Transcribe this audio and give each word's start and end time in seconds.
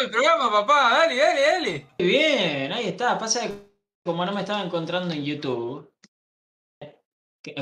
el 0.00 0.10
programa, 0.10 0.50
papá. 0.50 0.90
Dale, 0.90 1.16
dale, 1.16 1.40
dale. 1.40 1.86
Bien, 1.98 2.72
ahí 2.72 2.88
está. 2.88 3.18
Pasa 3.18 3.46
que 3.46 3.70
como 4.04 4.24
no 4.24 4.32
me 4.32 4.40
estaba 4.40 4.62
encontrando 4.62 5.14
en 5.14 5.24
YouTube. 5.24 5.92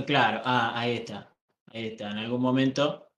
Claro, 0.07 0.43
ah, 0.45 0.72
ahí 0.74 0.96
está. 0.96 1.35
Ahí 1.72 1.88
está, 1.88 2.11
en 2.11 2.19
algún 2.19 2.40
momento. 2.40 3.11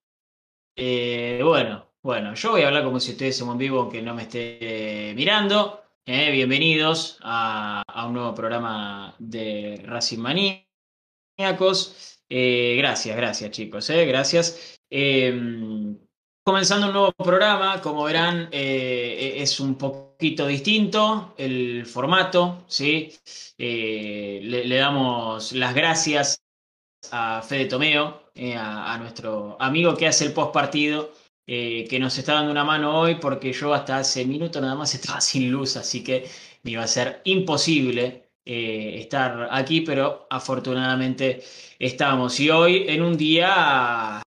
Eh, 0.77 1.41
bueno, 1.43 1.93
bueno, 2.03 2.35
yo 2.35 2.53
voy 2.53 2.63
a 2.63 2.69
hablar 2.69 2.85
como 2.85 3.01
si 3.01 3.13
estuviésemos 3.13 3.53
en 3.53 3.59
vivo, 3.59 3.81
aunque 3.81 4.03
no 4.03 4.15
me 4.15 4.23
esté 4.23 5.13
mirando. 5.15 5.83
Eh, 6.07 6.31
bienvenidos 6.31 7.19
a, 7.23 7.83
un 8.07 8.15
nuevo 8.15 8.35
programa 8.35 9.15
de 9.19 9.83
Racing 9.85 10.19
Maníacos. 10.19 10.67
Eh, 12.29 12.77
gracias, 12.79 13.17
gracias, 13.17 13.51
chicos. 13.51 13.91
eh, 13.91 14.07
gracias. 14.07 14.81
Comenzando 16.43 16.87
un 16.87 16.93
nuevo 16.95 17.13
programa, 17.13 17.81
como 17.83 18.05
verán, 18.05 18.49
eh, 18.51 19.35
es 19.37 19.61
un 19.61 19.77
poquito 19.77 20.47
distinto 20.47 21.35
el 21.39 21.87
formato, 21.87 22.65
¿sí? 22.67 23.13
Eh, 23.59 24.41
le, 24.43 24.77
damos 24.77 25.53
las 25.53 25.75
gracias 25.75 26.43
a 27.11 27.43
Fede 27.43 27.67
Tomeo, 27.67 28.31
eh, 28.35 28.55
a, 28.57 28.97
nuestro 28.99 29.57
amigo 29.61 29.97
que 29.97 30.07
hace 30.07 30.27
el 30.27 30.33
post 30.33 30.53
partido, 30.53 31.13
eh, 31.47 31.87
que 31.89 31.99
nos 31.99 32.17
está 32.19 32.35
dando 32.35 32.53
una 32.53 32.65
mano 32.65 32.99
hoy 32.99 33.17
porque 33.17 33.53
yo 33.53 33.75
hasta 33.75 33.99
hace 33.99 34.25
minutos 34.25 34.63
nada 34.63 34.75
más 34.75 34.95
estaba 34.95 35.21
sin 35.23 35.51
luz, 35.51 35.77
así 35.77 36.03
que 36.05 36.27
me 36.63 36.73
iba 36.73 36.83
a 36.83 36.87
ser 36.87 37.21
imposible 37.25 38.31
estar 38.45 39.49
aquí, 39.53 39.83
pero 39.83 40.27
afortunadamente 40.29 41.43
estamos. 41.79 42.41
Y 42.41 42.51
hoy 42.51 42.85
en 42.89 43.03
un 43.03 43.17
día 43.17 44.23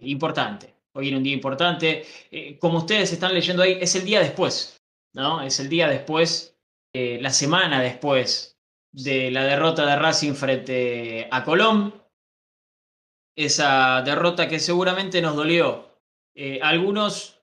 importante. 0.00 0.74
Hoy 0.92 1.08
en 1.08 1.16
un 1.16 1.22
día 1.22 1.34
importante. 1.34 2.04
Eh, 2.30 2.58
como 2.58 2.78
ustedes 2.78 3.12
están 3.12 3.34
leyendo 3.34 3.62
ahí, 3.62 3.78
es 3.80 3.94
el 3.94 4.04
día 4.04 4.20
después, 4.20 4.80
¿no? 5.14 5.42
Es 5.42 5.60
el 5.60 5.68
día 5.68 5.88
después, 5.88 6.56
eh, 6.92 7.18
la 7.20 7.30
semana 7.30 7.80
después 7.80 8.58
de 8.90 9.30
la 9.30 9.44
derrota 9.44 9.86
de 9.86 9.96
Racing 9.96 10.34
frente 10.34 11.28
a 11.30 11.44
Colón. 11.44 11.94
Esa 13.36 14.02
derrota 14.02 14.48
que 14.48 14.58
seguramente 14.58 15.22
nos 15.22 15.36
dolió. 15.36 16.00
Eh, 16.34 16.58
algunos 16.62 17.40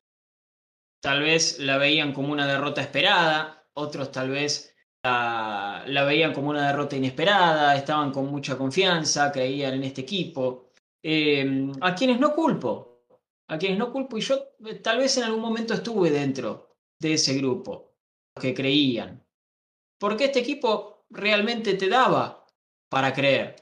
tal 1.01 1.21
vez 1.21 1.59
la 1.59 1.77
veían 1.77 2.11
como 2.13 2.33
una 2.33 2.47
derrota 2.47 2.81
esperada, 2.81 3.65
otros 3.73 4.11
tal 4.11 4.29
vez 4.29 4.75
la 5.03 6.03
veían 6.07 6.33
como 6.33 6.49
una 6.49 6.67
derrota 6.67 6.95
inesperada, 6.95 7.75
estaban 7.75 8.11
con 8.11 8.25
mucha 8.31 8.57
confianza, 8.57 9.31
creían 9.31 9.75
en 9.75 9.83
este 9.83 10.01
equipo. 10.01 10.64
Eh, 11.07 11.71
a 11.81 11.93
quienes 11.93 12.19
no 12.19 12.33
culpo, 12.33 13.05
a 13.47 13.59
quienes 13.59 13.77
no 13.77 13.91
culpo, 13.91 14.17
y 14.17 14.21
yo 14.21 14.55
eh, 14.65 14.73
tal 14.73 14.97
vez 14.97 15.15
en 15.17 15.25
algún 15.25 15.39
momento 15.39 15.75
estuve 15.75 16.09
dentro 16.09 16.77
de 16.99 17.13
ese 17.13 17.35
grupo, 17.35 17.93
que 18.41 18.55
creían. 18.55 19.23
Porque 19.99 20.25
este 20.25 20.39
equipo 20.39 21.05
realmente 21.11 21.75
te 21.75 21.89
daba 21.89 22.47
para 22.89 23.13
creer. 23.13 23.55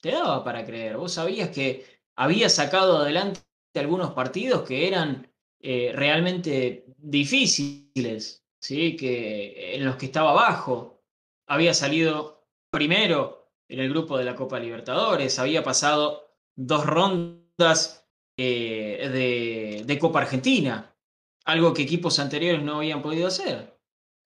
Te 0.00 0.12
daba 0.12 0.44
para 0.44 0.64
creer. 0.64 0.96
Vos 0.98 1.14
sabías 1.14 1.48
que 1.48 1.84
había 2.14 2.48
sacado 2.48 2.98
adelante 2.98 3.40
algunos 3.74 4.12
partidos 4.12 4.62
que 4.62 4.86
eran 4.86 5.28
eh, 5.58 5.90
realmente 5.92 6.84
difíciles, 6.96 8.44
¿sí? 8.60 8.94
que, 8.94 9.74
en 9.74 9.84
los 9.84 9.96
que 9.96 10.06
estaba 10.06 10.30
abajo. 10.30 11.02
Había 11.48 11.74
salido 11.74 12.46
primero 12.70 13.50
en 13.68 13.80
el 13.80 13.90
grupo 13.90 14.16
de 14.16 14.24
la 14.26 14.36
Copa 14.36 14.60
Libertadores, 14.60 15.40
había 15.40 15.64
pasado 15.64 16.31
dos 16.56 16.86
rondas 16.86 18.08
eh, 18.36 19.84
de, 19.86 19.98
Copa 19.98 20.20
Argentina, 20.20 20.94
algo 21.44 21.74
que 21.74 21.82
equipos 21.82 22.18
anteriores 22.18 22.62
no 22.62 22.76
habían 22.76 23.02
podido 23.02 23.28
hacer. 23.28 23.78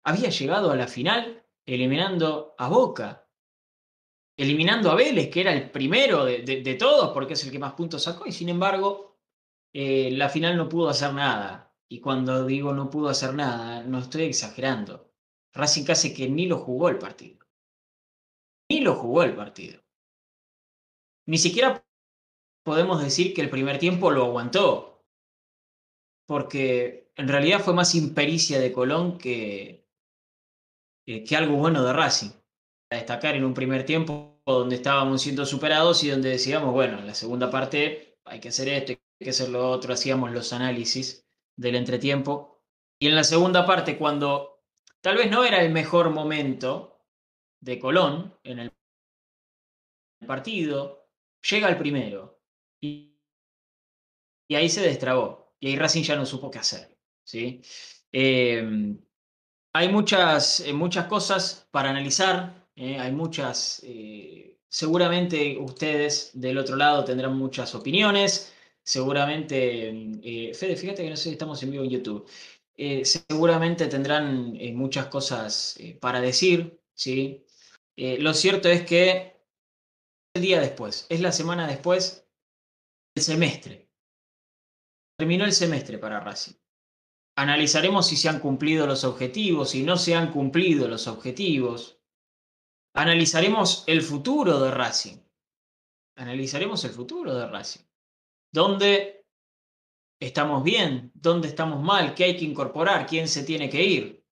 Había 0.05 0.31
llegado 0.31 0.71
a 0.71 0.77
la 0.77 0.87
final 0.87 1.45
eliminando 1.67 2.55
a 2.59 2.69
Boca, 2.69 3.29
eliminando 4.37 4.91
a 4.91 4.95
Vélez, 4.95 5.31
que 5.31 5.41
era 5.41 5.53
el 5.53 5.71
primero 5.71 6.25
de 6.25 6.77
todos, 6.79 7.13
porque 7.13 7.35
es 7.35 7.45
el 7.45 7.51
que 7.51 7.59
más 7.59 7.73
puntos 7.73 8.03
sacó, 8.05 8.27
y 8.27 8.33
sin 8.33 8.49
embargo, 8.49 9.07
eh, 9.79 10.11
la 10.13 10.31
final 10.31 10.57
no 10.57 10.71
pudo 10.71 10.89
hacer 10.89 11.13
nada. 11.13 11.71
Y 11.87 12.01
cuando 12.01 12.47
digo 12.47 12.73
no 12.73 12.89
pudo 12.89 13.11
hacer 13.11 13.35
nada, 13.35 13.83
no 13.83 13.99
estoy 13.99 14.23
exagerando. 14.23 15.13
Racing 15.53 15.85
casi 15.85 16.15
que 16.15 16.31
ni 16.31 16.47
lo 16.47 16.57
jugó 16.57 16.89
el 16.89 16.99
partido. 16.99 17.47
Ni 18.71 18.81
lo 18.81 18.95
jugó 18.95 19.23
el 19.23 19.37
partido. 19.37 19.83
Ni 21.27 21.37
siquiera 21.37 21.86
podemos 22.67 23.01
decir 23.01 23.33
que 23.33 23.43
el 23.43 23.49
primer 23.49 23.79
tiempo 23.79 24.11
lo 24.11 24.25
aguantó. 24.25 25.05
Porque 26.27 27.13
en 27.15 27.29
realidad 27.29 27.61
fue 27.61 27.75
más 27.75 27.95
impericia 27.95 28.59
de 28.59 28.73
Colón 28.73 29.19
que, 29.19 29.87
que, 31.07 31.37
algo 31.37 31.57
bueno 31.57 31.85
de 31.85 31.93
Racing. 31.93 32.31
A 32.91 32.97
destacar 32.97 33.37
en 33.37 33.45
un 33.45 33.55
primer 33.55 33.87
tiempo 33.87 34.43
donde 34.45 34.77
estábamos 34.77 35.23
siendo 35.23 35.47
superados 35.47 36.03
y 36.03 36.11
donde 36.11 36.31
decíamos, 36.31 36.73
bueno, 36.73 36.99
en 36.99 37.07
la 37.07 37.15
segunda 37.15 37.53
parte 37.53 38.19
hay 38.25 38.41
que 38.41 38.49
hacer 38.49 38.69
esto, 38.69 38.93
hay 38.93 39.25
que 39.25 39.31
hacer 39.31 39.49
lo 39.49 39.71
otro, 39.71 39.95
hacíamos 39.95 40.33
los 40.33 40.53
análisis 40.53 41.25
del 41.57 41.77
entretiempo. 41.77 42.65
Y 42.99 43.07
en 43.07 43.15
la 43.15 43.23
segunda 43.23 43.65
parte, 43.65 43.97
cuando 43.97 44.65
tal 45.01 45.19
vez 45.19 45.31
no 45.31 45.45
era 45.45 45.63
el 45.63 45.71
mejor 45.73 46.11
momento 46.11 46.99
de 47.61 47.79
Colón 47.79 48.35
en 48.43 48.59
el 48.59 48.73
partido, 50.27 51.09
llega 51.49 51.69
el 51.69 51.79
primero. 51.79 52.36
Y, 54.49 54.55
ahí 54.55 54.69
se 54.69 54.83
destrabó. 54.83 55.55
Y 55.61 55.69
ahí 55.69 55.77
Racing 55.77 56.03
ya 56.03 56.17
no 56.17 56.27
supo 56.27 56.51
qué 56.51 56.59
hacer. 56.59 56.97
¿sí? 57.25 57.63
Eh, 58.13 58.97
hay 59.77 59.89
muchas, 59.91 60.61
eh, 60.61 60.73
muchas 60.73 61.07
cosas 61.07 61.69
para 61.71 61.91
analizar. 61.91 62.67
eh, 62.77 62.99
hay 62.99 63.13
muchas. 63.13 63.83
seguramente 64.69 65.59
ustedes 65.59 66.31
del 66.35 66.59
otro 66.59 66.77
lado 66.77 67.05
tendrán 67.05 67.37
muchas 67.37 67.75
opiniones. 67.75 68.53
Seguramente. 68.83 69.91
eh, 70.23 70.55
Fede, 70.55 70.77
fíjate 70.77 71.03
que 71.03 71.11
no 71.11 71.17
sé 71.17 71.25
si 71.25 71.31
estamos 71.31 71.63
en 71.63 71.71
vivo 71.73 71.85
en 71.85 71.91
YouTube. 71.91 72.27
Seguramente 73.05 73.87
tendrán 73.87 74.53
muchas 74.75 75.07
cosas 75.07 75.79
para 76.01 76.21
decir. 76.21 76.81
¿sí? 76.95 77.45
Lo 77.97 78.33
cierto 78.35 78.69
es 78.69 78.83
que 78.87 79.37
el 80.35 80.43
día 80.43 80.61
después, 80.61 81.07
es 81.09 81.21
la 81.21 81.33
semana 81.33 81.67
después 81.67 82.26
del 83.17 83.25
semestre. 83.25 83.91
Terminó 85.19 85.47
el 85.47 85.53
semestre 85.53 85.99
para 85.99 86.21
Racing. 86.21 86.55
Analizaremos 87.39 88.07
si 88.07 88.17
se 88.17 88.29
han 88.29 88.41
cumplido 88.41 88.87
los 88.87 89.05
objetivos, 89.05 89.71
si 89.71 89.83
no 89.83 89.97
se 89.97 90.15
han 90.15 90.33
cumplido 90.33 90.87
los 90.87 91.07
objetivos. 91.07 91.99
Analizaremos 92.95 93.85
el 93.87 94.03
futuro 94.03 94.61
de 94.61 94.71
Racing. 94.71 95.17
Analizaremos 96.17 96.85
el 96.85 96.91
futuro 96.91 97.35
de 97.35 97.47
Racing. 97.47 97.85
¿Dónde 98.53 99.27
estamos 100.21 100.63
bien? 100.63 101.11
¿Dónde 101.15 101.49
estamos 101.49 101.83
mal? 101.83 102.15
¿Qué 102.15 102.25
hay 102.25 102.37
que 102.37 102.45
incorporar? 102.45 103.07
¿Quién 103.07 103.29
se 103.29 103.45
tiene 103.45 103.69
que 103.69 103.83
ir? 103.83 104.25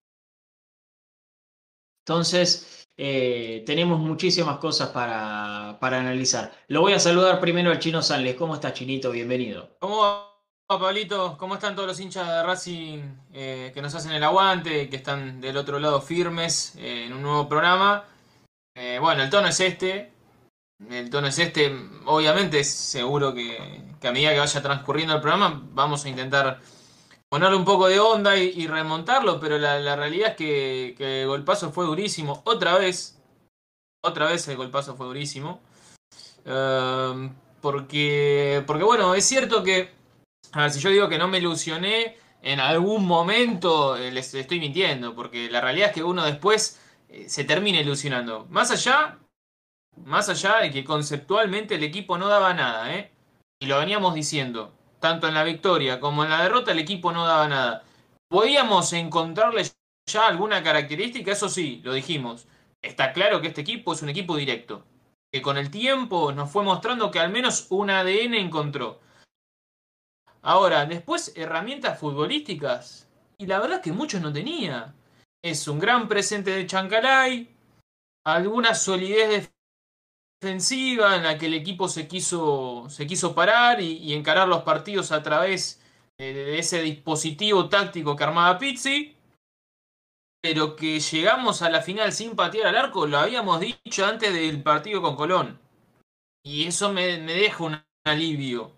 Entonces, 2.06 2.83
eh, 2.96 3.64
tenemos 3.66 3.98
muchísimas 3.98 4.58
cosas 4.58 4.90
para, 4.90 5.78
para 5.80 5.98
analizar. 5.98 6.52
Lo 6.68 6.80
voy 6.80 6.92
a 6.92 7.00
saludar 7.00 7.40
primero 7.40 7.70
al 7.70 7.78
Chino 7.78 8.02
Sanles. 8.02 8.36
¿Cómo 8.36 8.54
estás, 8.54 8.74
Chinito? 8.74 9.10
Bienvenido. 9.10 9.76
¿Cómo 9.80 9.98
va, 9.98 10.78
Pablito? 10.78 11.36
¿Cómo 11.36 11.54
están 11.54 11.74
todos 11.74 11.88
los 11.88 12.00
hinchas 12.00 12.28
de 12.28 12.42
Racing 12.42 13.02
eh, 13.32 13.72
que 13.74 13.82
nos 13.82 13.94
hacen 13.94 14.12
el 14.12 14.22
aguante, 14.22 14.88
que 14.88 14.96
están 14.96 15.40
del 15.40 15.56
otro 15.56 15.78
lado 15.78 16.00
firmes 16.00 16.74
eh, 16.76 17.04
en 17.06 17.12
un 17.12 17.22
nuevo 17.22 17.48
programa? 17.48 18.04
Bueno, 19.00 19.22
el 19.22 19.30
tono 19.30 19.48
es 19.48 19.60
este. 19.60 20.12
El 20.90 21.08
tono 21.08 21.28
es 21.28 21.38
este. 21.38 21.72
Obviamente, 22.06 22.64
seguro 22.64 23.32
que 23.32 23.56
a 24.02 24.12
medida 24.12 24.32
que 24.32 24.40
vaya 24.40 24.62
transcurriendo 24.62 25.14
el 25.14 25.20
programa, 25.20 25.62
vamos 25.72 26.04
a 26.04 26.08
intentar 26.08 26.60
ponerle 27.34 27.56
un 27.56 27.64
poco 27.64 27.88
de 27.88 27.98
onda 27.98 28.36
y, 28.36 28.64
remontarlo, 28.68 29.40
pero 29.40 29.58
la, 29.58 29.96
realidad 29.96 30.28
es 30.30 30.36
que, 30.36 31.22
el 31.22 31.26
golpazo 31.26 31.72
fue 31.72 31.84
durísimo. 31.84 32.42
Otra 32.44 32.78
vez, 32.78 33.20
otra 34.04 34.26
vez 34.26 34.46
el 34.46 34.56
golpazo 34.56 34.94
fue 34.94 35.06
durísimo. 35.06 35.60
Eh, 36.44 37.30
porque, 37.60 38.62
porque, 38.68 38.84
bueno, 38.84 39.16
es 39.16 39.24
cierto 39.24 39.64
que, 39.64 39.90
a 40.52 40.60
ver, 40.60 40.70
si 40.70 40.78
yo 40.78 40.90
digo 40.90 41.08
que 41.08 41.18
no 41.18 41.26
me 41.26 41.38
ilusioné, 41.38 42.16
en 42.40 42.60
algún 42.60 43.04
momento 43.04 43.96
eh, 43.96 44.12
les 44.12 44.32
estoy 44.32 44.60
mintiendo, 44.60 45.16
porque 45.16 45.50
la 45.50 45.60
realidad 45.60 45.88
es 45.88 45.94
que 45.94 46.04
uno 46.04 46.24
después 46.24 46.80
eh, 47.08 47.28
se 47.28 47.42
termina 47.42 47.80
ilusionando. 47.80 48.46
Más 48.48 48.70
allá, 48.70 49.18
más 50.04 50.28
allá 50.28 50.58
de 50.58 50.70
que 50.70 50.84
conceptualmente 50.84 51.74
el 51.74 51.82
equipo 51.82 52.16
no 52.16 52.28
daba 52.28 52.54
nada, 52.54 52.94
¿eh? 52.94 53.10
Y 53.58 53.66
lo 53.66 53.80
veníamos 53.80 54.14
diciendo, 54.14 54.72
tanto 55.04 55.28
en 55.28 55.34
la 55.34 55.44
victoria 55.44 56.00
como 56.00 56.24
en 56.24 56.30
la 56.30 56.42
derrota 56.42 56.72
el 56.72 56.78
equipo 56.78 57.12
no 57.12 57.26
daba 57.26 57.46
nada. 57.46 57.84
Podíamos 58.30 58.90
encontrarle 58.94 59.70
ya 60.10 60.26
alguna 60.26 60.62
característica, 60.62 61.30
eso 61.30 61.50
sí, 61.50 61.82
lo 61.84 61.92
dijimos. 61.92 62.46
Está 62.80 63.12
claro 63.12 63.42
que 63.42 63.48
este 63.48 63.60
equipo 63.60 63.92
es 63.92 64.00
un 64.00 64.08
equipo 64.08 64.34
directo, 64.34 64.82
que 65.30 65.42
con 65.42 65.58
el 65.58 65.70
tiempo 65.70 66.32
nos 66.32 66.50
fue 66.50 66.62
mostrando 66.62 67.10
que 67.10 67.20
al 67.20 67.30
menos 67.30 67.66
un 67.68 67.90
ADN 67.90 68.32
encontró. 68.32 69.02
Ahora, 70.40 70.86
después 70.86 71.34
herramientas 71.36 71.98
futbolísticas. 71.98 73.06
Y 73.36 73.44
la 73.44 73.60
verdad 73.60 73.82
que 73.82 73.92
muchos 73.92 74.22
no 74.22 74.32
tenía. 74.32 74.94
Es 75.42 75.68
un 75.68 75.80
gran 75.80 76.08
presente 76.08 76.50
de 76.50 76.66
Chancalay. 76.66 77.54
Alguna 78.24 78.74
solidez 78.74 79.53
defensiva 80.44 81.16
en 81.16 81.22
la 81.22 81.38
que 81.38 81.46
el 81.46 81.54
equipo 81.54 81.88
se 81.88 82.06
quiso, 82.06 82.86
se 82.90 83.06
quiso 83.06 83.34
parar 83.34 83.80
y, 83.80 83.96
y 83.98 84.12
encarar 84.12 84.46
los 84.46 84.62
partidos 84.62 85.10
a 85.10 85.22
través 85.22 85.80
de 86.18 86.58
ese 86.58 86.82
dispositivo 86.82 87.68
táctico 87.68 88.14
que 88.14 88.24
armaba 88.24 88.58
Pizzi. 88.58 89.16
Pero 90.42 90.76
que 90.76 91.00
llegamos 91.00 91.62
a 91.62 91.70
la 91.70 91.80
final 91.80 92.12
sin 92.12 92.36
patear 92.36 92.66
al 92.66 92.76
arco, 92.76 93.06
lo 93.06 93.18
habíamos 93.18 93.60
dicho 93.60 94.04
antes 94.04 94.34
del 94.34 94.62
partido 94.62 95.00
con 95.00 95.16
Colón. 95.16 95.58
Y 96.44 96.66
eso 96.66 96.92
me, 96.92 97.16
me 97.18 97.32
deja 97.32 97.64
un 97.64 97.82
alivio. 98.04 98.72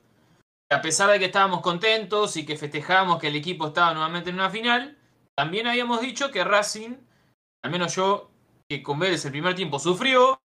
A 0.70 0.80
pesar 0.80 1.10
de 1.10 1.18
que 1.18 1.24
estábamos 1.24 1.62
contentos 1.62 2.36
y 2.36 2.46
que 2.46 2.56
festejamos 2.56 3.18
que 3.18 3.28
el 3.28 3.36
equipo 3.36 3.66
estaba 3.66 3.92
nuevamente 3.92 4.30
en 4.30 4.36
una 4.36 4.50
final, 4.50 4.96
también 5.36 5.66
habíamos 5.66 6.00
dicho 6.00 6.30
que 6.30 6.44
Racing, 6.44 6.94
al 7.64 7.70
menos 7.72 7.96
yo, 7.96 8.30
que 8.68 8.82
con 8.84 9.00
Vélez 9.00 9.24
el 9.24 9.32
primer 9.32 9.56
tiempo 9.56 9.80
sufrió, 9.80 10.40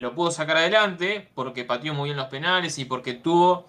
lo 0.00 0.14
pudo 0.14 0.30
sacar 0.30 0.56
adelante 0.56 1.30
porque 1.34 1.64
pateó 1.64 1.94
muy 1.94 2.08
bien 2.08 2.16
los 2.16 2.28
penales 2.28 2.78
y 2.78 2.84
porque 2.84 3.14
tuvo 3.14 3.66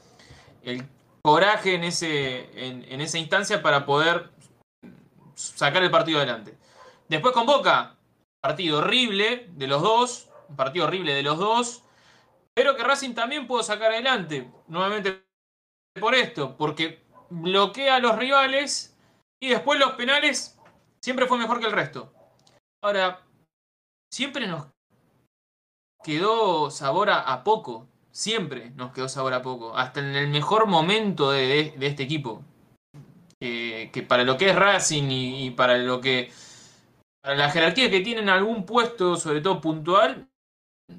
el 0.63 0.87
coraje 1.23 1.75
en, 1.75 1.83
ese, 1.83 2.67
en, 2.67 3.01
esa 3.01 3.17
instancia 3.17 3.61
para 3.61 3.85
poder 3.85 4.29
sacar 5.35 5.83
el 5.83 5.91
partido 5.91 6.19
adelante. 6.19 6.57
Después 7.07 7.33
con 7.33 7.45
Boca, 7.45 7.95
partido 8.41 8.79
horrible 8.79 9.47
de 9.51 9.67
los 9.67 9.81
dos, 9.81 10.29
un 10.47 10.55
partido 10.55 10.85
horrible 10.85 11.13
de 11.13 11.23
los 11.23 11.37
dos, 11.37 11.83
pero 12.53 12.75
que 12.75 12.83
Racing 12.83 13.13
también 13.13 13.47
pudo 13.47 13.63
sacar 13.63 13.91
adelante, 13.91 14.51
nuevamente 14.67 15.23
por 15.99 16.13
esto, 16.13 16.57
porque 16.57 17.03
bloquea 17.29 17.95
a 17.95 17.99
los 17.99 18.15
rivales 18.17 18.97
y 19.41 19.49
después 19.49 19.79
los 19.79 19.93
penales 19.93 20.59
siempre 21.01 21.25
fue 21.25 21.37
mejor 21.37 21.59
que 21.59 21.67
el 21.67 21.71
resto. 21.71 22.13
Ahora, 22.83 23.25
siempre 24.11 24.47
nos 24.47 24.67
quedó 26.03 26.71
sabor 26.71 27.09
a, 27.09 27.43
poco, 27.43 27.87
siempre 28.11 28.71
nos 28.71 28.91
quedó 28.91 29.09
sabor 29.09 29.33
a 29.33 29.41
poco, 29.41 29.77
hasta 29.77 29.99
en 29.99 30.15
el 30.15 30.29
mejor 30.29 30.67
momento 30.67 31.31
de, 31.31 31.73
este 31.79 32.03
equipo. 32.03 32.43
Que 33.39 34.05
para 34.07 34.23
lo 34.23 34.37
que 34.37 34.49
es 34.49 34.55
Racing 34.55 35.09
y, 35.09 35.45
y, 35.45 35.51
para 35.51 35.77
lo 35.77 36.01
que. 36.01 36.31
Para 37.21 37.35
la 37.35 37.49
jerarquía 37.49 37.89
que 37.89 38.01
tienen 38.01 38.29
algún 38.29 38.65
puesto, 38.65 39.15
sobre 39.15 39.41
todo 39.41 39.61
puntual, 39.61 40.29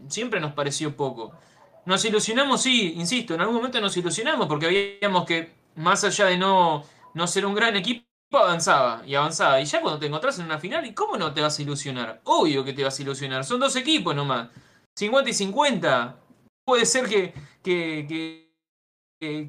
siempre 0.08 0.40
nos 0.40 0.52
pareció 0.52 0.96
poco. 0.96 1.32
Nos 1.86 2.04
ilusionamos, 2.04 2.62
sí, 2.62 2.94
insisto, 2.96 3.34
en 3.34 3.40
algún 3.40 3.56
momento 3.56 3.80
nos 3.80 3.96
ilusionamos 3.96 4.46
porque 4.46 4.66
veíamos 4.66 5.24
que, 5.24 5.52
más 5.76 6.04
allá 6.04 6.26
de 6.26 6.36
no, 6.36 6.84
no 7.14 7.26
ser 7.26 7.46
un 7.46 7.54
gran 7.54 7.76
equipo, 7.76 8.06
avanzaba 8.32 9.02
y 9.06 9.14
avanzaba. 9.14 9.60
Y 9.60 9.64
ya 9.64 9.80
cuando 9.80 9.98
te 9.98 10.06
encontrás 10.06 10.38
en 10.38 10.44
una 10.46 10.58
final, 10.58 10.86
¿y 10.86 10.94
cómo 10.94 11.16
no 11.16 11.32
te 11.32 11.40
vas 11.40 11.58
a 11.58 11.62
ilusionar? 11.62 12.20
Obvio 12.24 12.64
que 12.64 12.72
te 12.72 12.84
vas 12.84 12.98
a 12.98 13.02
ilusionar. 13.02 13.44
Son 13.44 13.60
dos 13.60 13.74
equipos 13.76 14.14
nomás. 14.14 14.48
50 14.96 15.30
y 15.30 15.34
50. 15.34 16.20
Puede 16.64 16.86
ser 16.86 17.08
que, 17.08 17.34
que, 17.62 18.50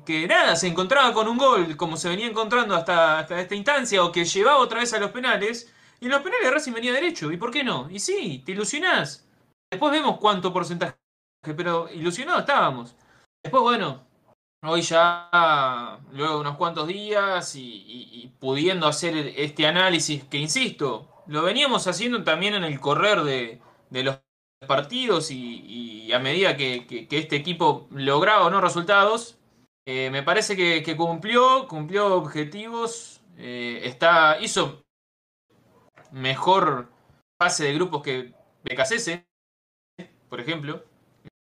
que 0.06 0.28
nada, 0.28 0.56
se 0.56 0.68
encontraba 0.68 1.14
con 1.14 1.28
un 1.28 1.38
gol 1.38 1.78
como 1.78 1.96
se 1.98 2.10
venía 2.10 2.28
encontrando 2.28 2.76
hasta, 2.76 3.20
hasta, 3.20 3.40
esta 3.40 3.56
instancia 3.56 4.04
o 4.04 4.12
que 4.12 4.26
llevaba 4.26 4.58
otra 4.58 4.80
vez 4.80 4.94
a 4.94 5.00
los 5.00 5.12
penales 5.12 5.74
y 6.00 6.06
en 6.06 6.12
los 6.12 6.22
penales 6.22 6.52
Racing 6.52 6.74
venía 6.74 6.92
derecho. 6.92 7.32
¿Y 7.32 7.38
por 7.38 7.52
qué 7.52 7.64
no? 7.64 7.90
Y 7.90 8.00
sí, 8.00 8.42
te 8.46 8.52
ilusionás. 8.52 9.28
Después 9.72 9.92
vemos 9.92 10.18
cuánto 10.20 10.52
porcentaje, 10.52 10.98
pero 11.56 11.90
ilusionados 11.90 12.42
estábamos. 12.42 12.96
Después, 13.44 13.64
bueno, 13.64 14.04
hoy 14.64 14.82
ya, 14.82 16.00
luego 16.12 16.36
de 16.36 16.42
unos 16.42 16.58
cuantos 16.58 16.88
días 16.88 17.56
y, 17.56 17.62
y, 17.62 18.10
y 18.24 18.28
pudiendo 18.40 18.88
hacer 18.88 19.16
este 19.38 19.68
análisis 19.68 20.24
que, 20.26 20.38
insisto, 20.38 21.24
lo 21.28 21.44
veníamos 21.44 21.88
haciendo 21.88 22.24
también 22.24 22.56
en 22.56 22.64
el 22.64 22.80
correr 22.80 23.24
de, 23.24 23.62
de 23.90 24.04
los 24.04 24.18
partidos 24.68 25.32
y, 25.32 26.06
y, 26.08 26.14
a 26.14 26.20
medida 26.20 26.56
que, 26.56 26.86
que, 26.86 27.08
que 27.08 27.18
este 27.18 27.36
equipo 27.36 27.88
lograba 27.92 28.46
o 28.46 28.50
no 28.50 28.62
resultados, 28.62 29.38
eh, 29.86 30.10
me 30.12 30.24
parece 30.24 30.56
que, 30.56 30.84
que, 30.84 30.96
cumplió, 30.96 31.68
cumplió 31.68 32.16
objetivos, 32.16 33.22
eh, 33.38 33.82
está, 33.84 34.40
hizo 34.40 34.84
mejor 36.12 36.90
fase 37.42 37.66
de 37.66 37.74
grupos 37.74 38.04
que 38.04 38.34
BKCS, 38.64 39.24
por 40.30 40.40
ejemplo. 40.40 40.84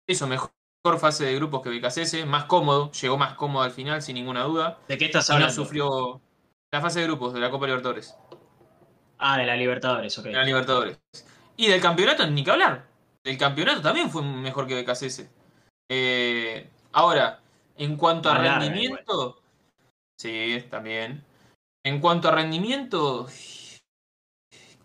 Hizo 0.08 0.28
mejor 0.28 0.52
fase 1.00 1.26
de 1.26 1.36
grupos 1.36 1.62
que 1.62 1.70
BKCS, 1.70 2.26
más 2.26 2.46
cómodo, 2.46 2.92
llegó 2.92 3.18
más 3.18 3.36
cómodo 3.36 3.64
al 3.64 3.72
final, 3.72 4.02
sin 4.02 4.16
ninguna 4.16 4.44
duda. 4.44 4.80
¿De 4.88 4.98
qué 4.98 5.06
estás 5.06 5.30
hablando? 5.30 5.56
No 5.56 5.64
sufrió 5.64 6.22
la 6.72 6.82
fase 6.82 7.02
de 7.02 7.06
grupos 7.06 7.34
de 7.34 7.40
la 7.40 7.52
Copa 7.52 7.68
Libertadores. 7.68 8.18
Ah, 9.20 9.38
de 9.38 9.46
la 9.46 9.56
Libertadores, 9.56 10.18
ok. 10.18 10.26
De 10.26 10.32
la 10.32 10.44
Libertadores. 10.44 11.00
Y 11.56 11.68
del 11.68 11.80
campeonato, 11.80 12.26
ni 12.26 12.44
que 12.44 12.50
hablar. 12.50 12.91
Del 13.24 13.38
campeonato 13.38 13.82
también 13.82 14.10
fue 14.10 14.24
mejor 14.24 14.68
que 14.68 14.82
BKCS. 14.82 15.30
Eh, 15.90 16.70
ahora, 16.94 17.42
en 17.78 17.96
cuanto 17.98 18.30
a 18.30 18.38
rendimiento, 18.38 19.42
sí, 20.20 20.66
también. 20.70 21.24
En 21.84 22.00
cuanto 22.00 22.28
a 22.28 22.32
rendimiento, 22.32 23.28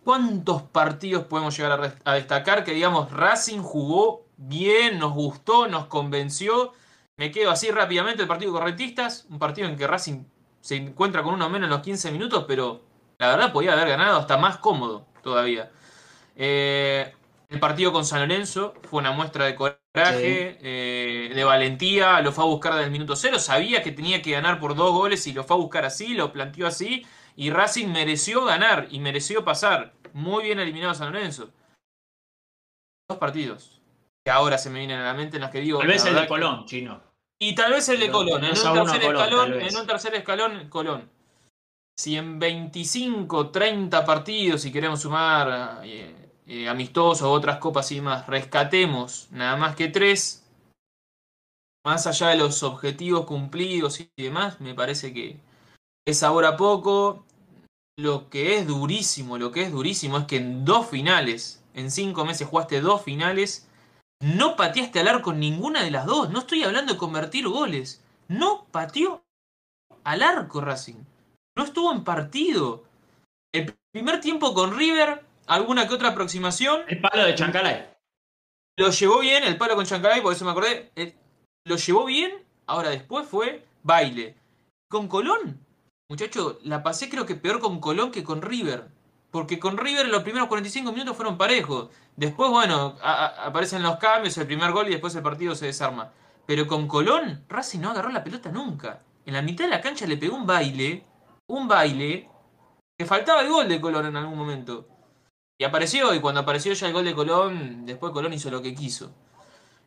¿cuántos 0.05 0.63
partidos 0.63 1.25
podemos 1.25 1.57
llegar 1.57 1.81
a, 2.05 2.11
a, 2.11 2.15
destacar 2.15 2.65
que, 2.65 2.73
digamos, 2.73 3.11
Racing 3.11 3.61
jugó 3.61 4.27
bien, 4.37 4.99
nos 4.99 5.13
gustó, 5.13 5.69
nos 5.69 5.87
convenció? 5.87 6.73
Me 7.19 7.31
quedo 7.31 7.51
así 7.51 7.71
rápidamente 7.71 8.23
el 8.23 8.29
partido 8.29 8.53
Correntistas, 8.53 9.27
un 9.31 9.39
partido 9.39 9.69
en 9.69 9.77
que 9.77 9.87
Racing 9.87 10.25
se 10.61 10.77
encuentra 10.77 11.23
con 11.23 11.35
uno 11.35 11.49
menos 11.49 11.67
en 11.67 11.71
los 11.71 11.81
15 11.81 12.11
minutos, 12.11 12.45
pero 12.47 12.83
la 13.19 13.29
verdad 13.29 13.53
podía 13.53 13.73
haber 13.73 13.89
ganado 13.89 14.19
hasta 14.19 14.37
más 14.37 14.59
cómodo 14.59 15.07
todavía. 15.23 15.71
Eh, 16.35 17.16
el 17.49 17.61
partido 17.61 17.93
con 17.93 18.05
San 18.05 18.21
Lorenzo 18.21 18.75
fue 18.83 19.01
una 19.01 19.13
muestra 19.13 19.45
de 19.45 19.55
coraje, 19.55 20.53
sí. 20.53 20.59
eh, 20.63 21.33
de 21.35 21.45
valentía, 21.45 22.21
lo 22.21 22.33
fue 22.33 22.45
a 22.45 22.49
buscar 22.49 22.73
desde 22.75 22.87
el 22.87 22.91
minuto 22.91 23.17
cero, 23.17 23.39
sabía 23.39 23.83
que 23.83 23.93
tenía 23.93 24.23
que 24.23 24.33
ganar 24.33 24.59
por 24.59 24.75
dos 24.75 24.93
goles 24.93 25.27
y 25.27 25.33
lo 25.33 25.45
fue 25.45 25.57
a 25.57 25.61
buscar 25.61 25.85
así, 25.85 26.15
lo 26.15 26.33
planteó 26.33 26.67
así, 26.67 27.07
y 27.37 27.51
Racing 27.51 27.89
mereció 27.89 28.45
ganar 28.45 28.89
y 28.91 29.01
mereció 29.01 29.45
pasar. 29.45 29.95
Muy 30.13 30.45
bien 30.45 30.59
eliminado 30.59 30.95
San 30.95 31.13
Lorenzo. 31.13 31.51
Dos 33.09 33.19
partidos 33.19 33.77
que 34.27 34.33
ahora 34.33 34.59
se 34.59 34.71
me 34.71 34.81
vienen 34.81 34.99
a 34.99 35.05
la 35.05 35.15
mente 35.15 35.37
en 35.37 35.43
las 35.43 35.53
que 35.53 35.61
digo... 35.61 35.79
Tal 35.79 35.87
vez 35.87 36.05
el 36.05 36.17
de 36.17 36.27
Colón, 36.27 36.63
que... 36.63 36.67
chino. 36.67 37.01
Y 37.39 37.55
tal 37.55 37.71
vez 37.71 37.89
el 37.89 38.01
de 38.01 38.11
Colón, 38.11 38.43
en 38.43 38.51
un, 38.51 38.55
tercer 38.57 39.01
Colón, 39.01 39.23
escalón, 39.23 39.61
en 39.61 39.77
un 39.77 39.87
tercer 39.87 40.15
escalón, 40.17 40.69
Colón. 40.69 41.11
Si 41.97 42.17
en 42.17 42.41
25, 42.41 43.51
30 43.51 44.05
partidos, 44.05 44.63
si 44.63 44.73
queremos 44.73 45.01
sumar... 45.01 45.81
Eh, 46.49 46.69
amistosos 46.69 47.23
o 47.23 47.33
otras 47.33 47.59
copas 47.59 47.91
y 47.91 48.01
más, 48.01 48.27
rescatemos 48.29 49.27
nada 49.33 49.57
más 49.57 49.75
que 49.75 49.89
tres, 49.89 50.45
más 51.85 52.07
allá 52.07 52.29
de 52.29 52.37
los 52.37 52.63
objetivos 52.63 53.27
cumplidos 53.27 53.99
y 53.99 54.09
demás, 54.17 54.61
me 54.61 54.73
parece 54.73 55.13
que 55.13 55.41
es 56.07 56.23
ahora 56.23 56.57
poco. 56.57 57.25
Lo 57.99 58.29
que 58.29 58.59
es 58.59 58.67
durísimo, 58.67 59.39
lo 59.39 59.51
que 59.53 59.63
es 59.63 59.73
durísimo 59.73 60.19
es 60.19 60.27
que 60.27 60.37
en 60.37 60.65
dos 60.65 60.87
finales, 60.87 61.65
en 61.75 61.91
cinco 61.91 62.25
meses 62.25 62.47
jugaste 62.47 62.81
dos 62.81 63.03
finales, 63.03 63.67
no 64.21 64.57
pateaste 64.57 65.01
al 65.01 65.09
arco 65.09 65.33
ninguna 65.33 65.83
de 65.83 65.91
las 65.91 66.07
dos. 66.07 66.31
No 66.31 66.41
estoy 66.41 66.63
hablando 66.63 66.93
de 66.93 66.99
convertir 66.99 67.49
goles. 67.49 68.03
No 68.29 68.67
pateó 68.71 69.25
al 70.05 70.23
arco 70.23 70.61
Racing. 70.61 71.05
No 71.57 71.65
estuvo 71.65 71.93
en 71.93 72.05
partido. 72.05 72.85
El 73.53 73.75
primer 73.93 74.21
tiempo 74.21 74.55
con 74.55 74.77
River 74.77 75.26
alguna 75.47 75.87
que 75.87 75.95
otra 75.95 76.11
aproximación. 76.11 76.83
El 76.89 77.01
palo 77.01 77.25
de 77.25 77.35
Chancalay. 77.35 77.89
Lo 78.79 78.91
llevó 78.91 79.21
bien, 79.21 79.45
el 79.45 79.57
palo 79.57 79.75
con 79.75 79.87
Chancalay, 79.87 80.21
por 80.21 80.33
eso 80.33 80.45
me 80.45 80.51
acordé. 80.51 80.91
Eh, 80.97 81.15
lo 81.65 81.77
llevó 81.77 82.05
bien, 82.05 82.33
ahora 82.67 82.91
después 82.91 83.27
fue 83.27 83.65
baile. 83.83 84.37
Con 84.89 85.09
Colón, 85.09 85.59
muchacho, 86.09 86.59
la 86.63 86.83
pasé 86.83 87.09
creo 87.09 87.27
que 87.27 87.35
peor 87.35 87.61
con 87.61 87.81
Colón 87.81 88.11
que 88.11 88.23
con 88.23 88.43
River. 88.43 88.89
Porque 89.31 89.59
con 89.59 89.77
River 89.77 90.09
los 90.09 90.23
primeros 90.23 90.49
45 90.49 90.93
minutos 90.93 91.17
fueron 91.17 91.37
parejos. 91.37 91.91
Después, 92.15 92.51
bueno, 92.51 92.97
aparecen 93.03 93.83
los 93.83 93.97
cambios, 93.97 94.37
el 94.39 94.47
primer 94.47 94.73
gol 94.73 94.89
y 94.89 94.93
después 94.93 95.15
el 95.15 95.23
partido 95.23 95.55
se 95.55 95.67
desarma. 95.67 96.13
Pero 96.47 96.67
con 96.67 96.87
Colón, 96.87 97.45
Racing 97.49 97.81
no 97.81 97.91
agarró 97.91 98.11
la 98.11 98.25
pelota 98.25 98.51
nunca. 98.51 99.03
En 99.25 99.35
la 99.35 99.43
mitad 99.43 99.65
de 99.65 99.71
la 99.71 99.81
cancha 99.81 100.07
le 100.07 100.17
pegó 100.17 100.37
un 100.37 100.47
baile, 100.47 101.05
un 101.49 101.67
baile, 101.67 102.31
que 102.97 103.05
faltaba 103.05 103.43
el 103.43 103.51
gol 103.51 103.69
de 103.69 103.81
Colón 103.81 104.07
en 104.07 104.17
algún 104.17 104.39
momento. 104.39 104.87
Y 105.59 105.65
apareció, 105.65 106.15
y 106.15 106.21
cuando 106.21 106.41
apareció 106.41 106.73
ya 106.75 106.87
el 106.87 106.93
gol 106.93 107.05
de 107.05 107.15
Colón, 107.15 107.87
después 107.87 108.13
Colón 108.13 108.33
hizo 108.35 108.51
lo 108.51 108.61
que 108.61 108.75
quiso. 108.75 109.11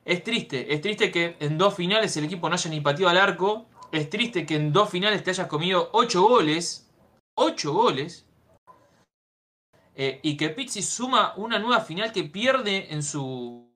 Es 0.04 0.24
triste, 0.24 0.74
es 0.74 0.82
triste 0.82 1.12
que 1.12 1.38
en 1.40 1.58
dos 1.58 1.76
finales 1.76 2.16
el 2.18 2.26
equipo 2.26 2.50
no 2.50 2.56
haya 2.56 2.70
ni 2.70 2.82
pateado 2.82 3.10
al 3.10 3.18
arco. 3.18 3.68
Es 3.92 4.10
triste 4.10 4.46
que 4.46 4.56
en 4.56 4.74
dos 4.74 4.90
finales 4.90 5.24
te 5.24 5.30
hayas 5.30 5.48
comido 5.48 5.90
ocho 5.94 6.24
goles. 6.24 6.90
Ocho 7.36 7.74
goles. 7.74 8.26
Eh, 9.96 10.20
y 10.24 10.38
que 10.38 10.50
Pizzi 10.50 10.82
suma 10.82 11.34
una 11.36 11.60
nueva 11.60 11.82
final 11.82 12.12
que 12.12 12.24
pierde 12.24 12.92
en 12.94 13.04
su 13.04 13.70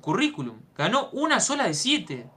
currículum. 0.00 0.60
Ganó 0.76 1.08
una 1.12 1.40
sola 1.40 1.64
de 1.64 1.74
siete. 1.74 2.28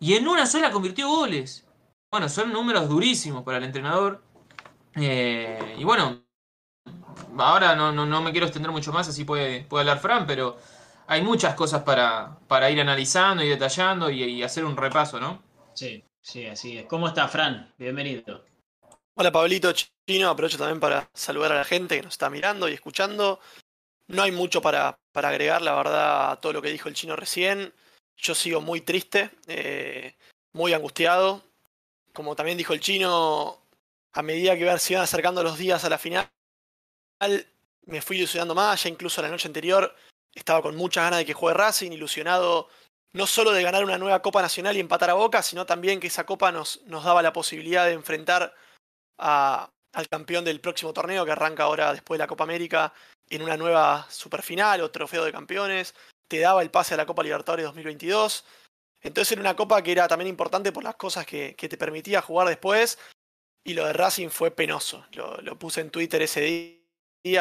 Y 0.00 0.14
en 0.14 0.28
una 0.28 0.46
sola 0.46 0.70
convirtió 0.70 1.08
goles. 1.08 1.66
bueno, 2.10 2.28
son 2.28 2.52
números 2.52 2.88
durísimos 2.88 3.42
para 3.42 3.58
el 3.58 3.64
entrenador. 3.64 4.22
Eh, 4.94 5.76
y 5.78 5.84
bueno, 5.84 6.22
ahora 7.38 7.74
no, 7.74 7.92
no, 7.92 8.06
no, 8.06 8.22
me 8.22 8.32
quiero 8.32 8.46
extender 8.46 8.70
mucho 8.70 8.92
más, 8.92 9.08
así 9.08 9.24
puede, 9.24 9.62
puede 9.64 9.82
hablar 9.82 9.98
Fran, 9.98 10.26
pero 10.26 10.58
hay 11.06 11.22
muchas 11.22 11.54
cosas 11.54 11.82
para, 11.82 12.38
para 12.48 12.70
ir 12.70 12.80
analizando 12.80 13.42
y 13.42 13.48
detallando 13.48 14.10
y, 14.10 14.42
hacer 14.42 14.64
un 14.64 14.76
repaso, 14.76 15.18
¿no? 15.18 15.42
Sí, 15.74 16.04
sí, 16.20 16.46
así 16.46 16.78
es. 16.78 16.86
¿Cómo 16.86 17.08
está, 17.08 17.28
Fran? 17.28 17.72
Bienvenido. 17.78 18.44
Hola, 19.14 19.32
Pablito 19.32 19.72
Chino. 19.72 20.28
Aprovecho 20.28 20.58
también 20.58 20.80
para 20.80 21.08
saludar 21.14 21.52
a 21.52 21.56
la 21.56 21.64
gente 21.64 21.96
que 21.96 22.02
nos 22.02 22.12
está 22.12 22.28
mirando 22.28 22.68
y 22.68 22.74
escuchando. 22.74 23.40
No 24.06 24.22
hay 24.22 24.32
mucho 24.32 24.60
para, 24.60 24.98
para 25.12 25.30
agregar, 25.30 25.62
la 25.62 25.74
verdad, 25.74 26.32
a 26.32 26.36
todo 26.40 26.52
lo 26.52 26.62
que 26.62 26.70
dijo 26.70 26.88
el 26.88 26.94
chino 26.94 27.16
recién. 27.16 27.72
Yo 28.16 28.34
sigo 28.34 28.60
muy 28.60 28.82
triste, 28.82 29.30
eh, 29.46 30.14
muy 30.52 30.72
angustiado. 30.72 31.42
Como 32.12 32.36
también 32.36 32.58
dijo 32.58 32.74
el 32.74 32.80
chino, 32.80 33.62
a 34.12 34.22
medida 34.22 34.58
que 34.58 34.78
se 34.78 34.92
iban 34.92 35.04
acercando 35.04 35.42
los 35.42 35.56
días 35.56 35.84
a 35.84 35.88
la 35.88 35.98
final, 35.98 36.28
me 37.86 38.02
fui 38.02 38.18
ilusionando 38.18 38.54
más, 38.54 38.82
ya 38.82 38.88
incluso 38.88 39.22
la 39.22 39.28
noche 39.28 39.48
anterior 39.48 39.94
estaba 40.34 40.62
con 40.62 40.76
muchas 40.76 41.04
ganas 41.04 41.20
de 41.20 41.26
que 41.26 41.34
juegue 41.34 41.56
Racing, 41.56 41.92
ilusionado 41.92 42.68
no 43.12 43.26
solo 43.26 43.52
de 43.52 43.62
ganar 43.62 43.84
una 43.84 43.98
nueva 43.98 44.20
Copa 44.20 44.42
Nacional 44.42 44.76
y 44.76 44.80
empatar 44.80 45.10
a 45.10 45.14
Boca, 45.14 45.42
sino 45.42 45.64
también 45.66 45.98
que 45.98 46.08
esa 46.08 46.26
Copa 46.26 46.52
nos, 46.52 46.82
nos 46.84 47.04
daba 47.04 47.22
la 47.22 47.32
posibilidad 47.32 47.86
de 47.86 47.92
enfrentar 47.92 48.54
a, 49.18 49.70
al 49.92 50.08
campeón 50.08 50.44
del 50.44 50.60
próximo 50.60 50.92
torneo 50.92 51.24
que 51.24 51.32
arranca 51.32 51.64
ahora 51.64 51.92
después 51.92 52.18
de 52.18 52.24
la 52.24 52.28
Copa 52.28 52.44
América 52.44 52.92
en 53.30 53.42
una 53.42 53.56
nueva 53.56 54.06
superfinal 54.10 54.80
o 54.82 54.90
trofeo 54.90 55.24
de 55.24 55.32
campeones. 55.32 55.94
Te 56.28 56.40
daba 56.40 56.62
el 56.62 56.70
pase 56.70 56.94
a 56.94 56.96
la 56.98 57.06
Copa 57.06 57.22
Libertadores 57.22 57.64
2022. 57.64 58.44
Entonces 59.00 59.32
era 59.32 59.40
una 59.40 59.56
copa 59.56 59.82
que 59.82 59.92
era 59.92 60.08
también 60.08 60.28
importante 60.28 60.72
por 60.72 60.84
las 60.84 60.96
cosas 60.96 61.24
que, 61.24 61.54
que 61.56 61.68
te 61.68 61.78
permitía 61.78 62.20
jugar 62.20 62.48
después. 62.48 62.98
Y 63.64 63.74
lo 63.74 63.86
de 63.86 63.92
Racing 63.92 64.28
fue 64.28 64.50
penoso. 64.50 65.06
Lo, 65.12 65.36
lo 65.38 65.58
puse 65.58 65.80
en 65.80 65.90
Twitter 65.90 66.20
ese 66.20 66.40
día 66.40 66.77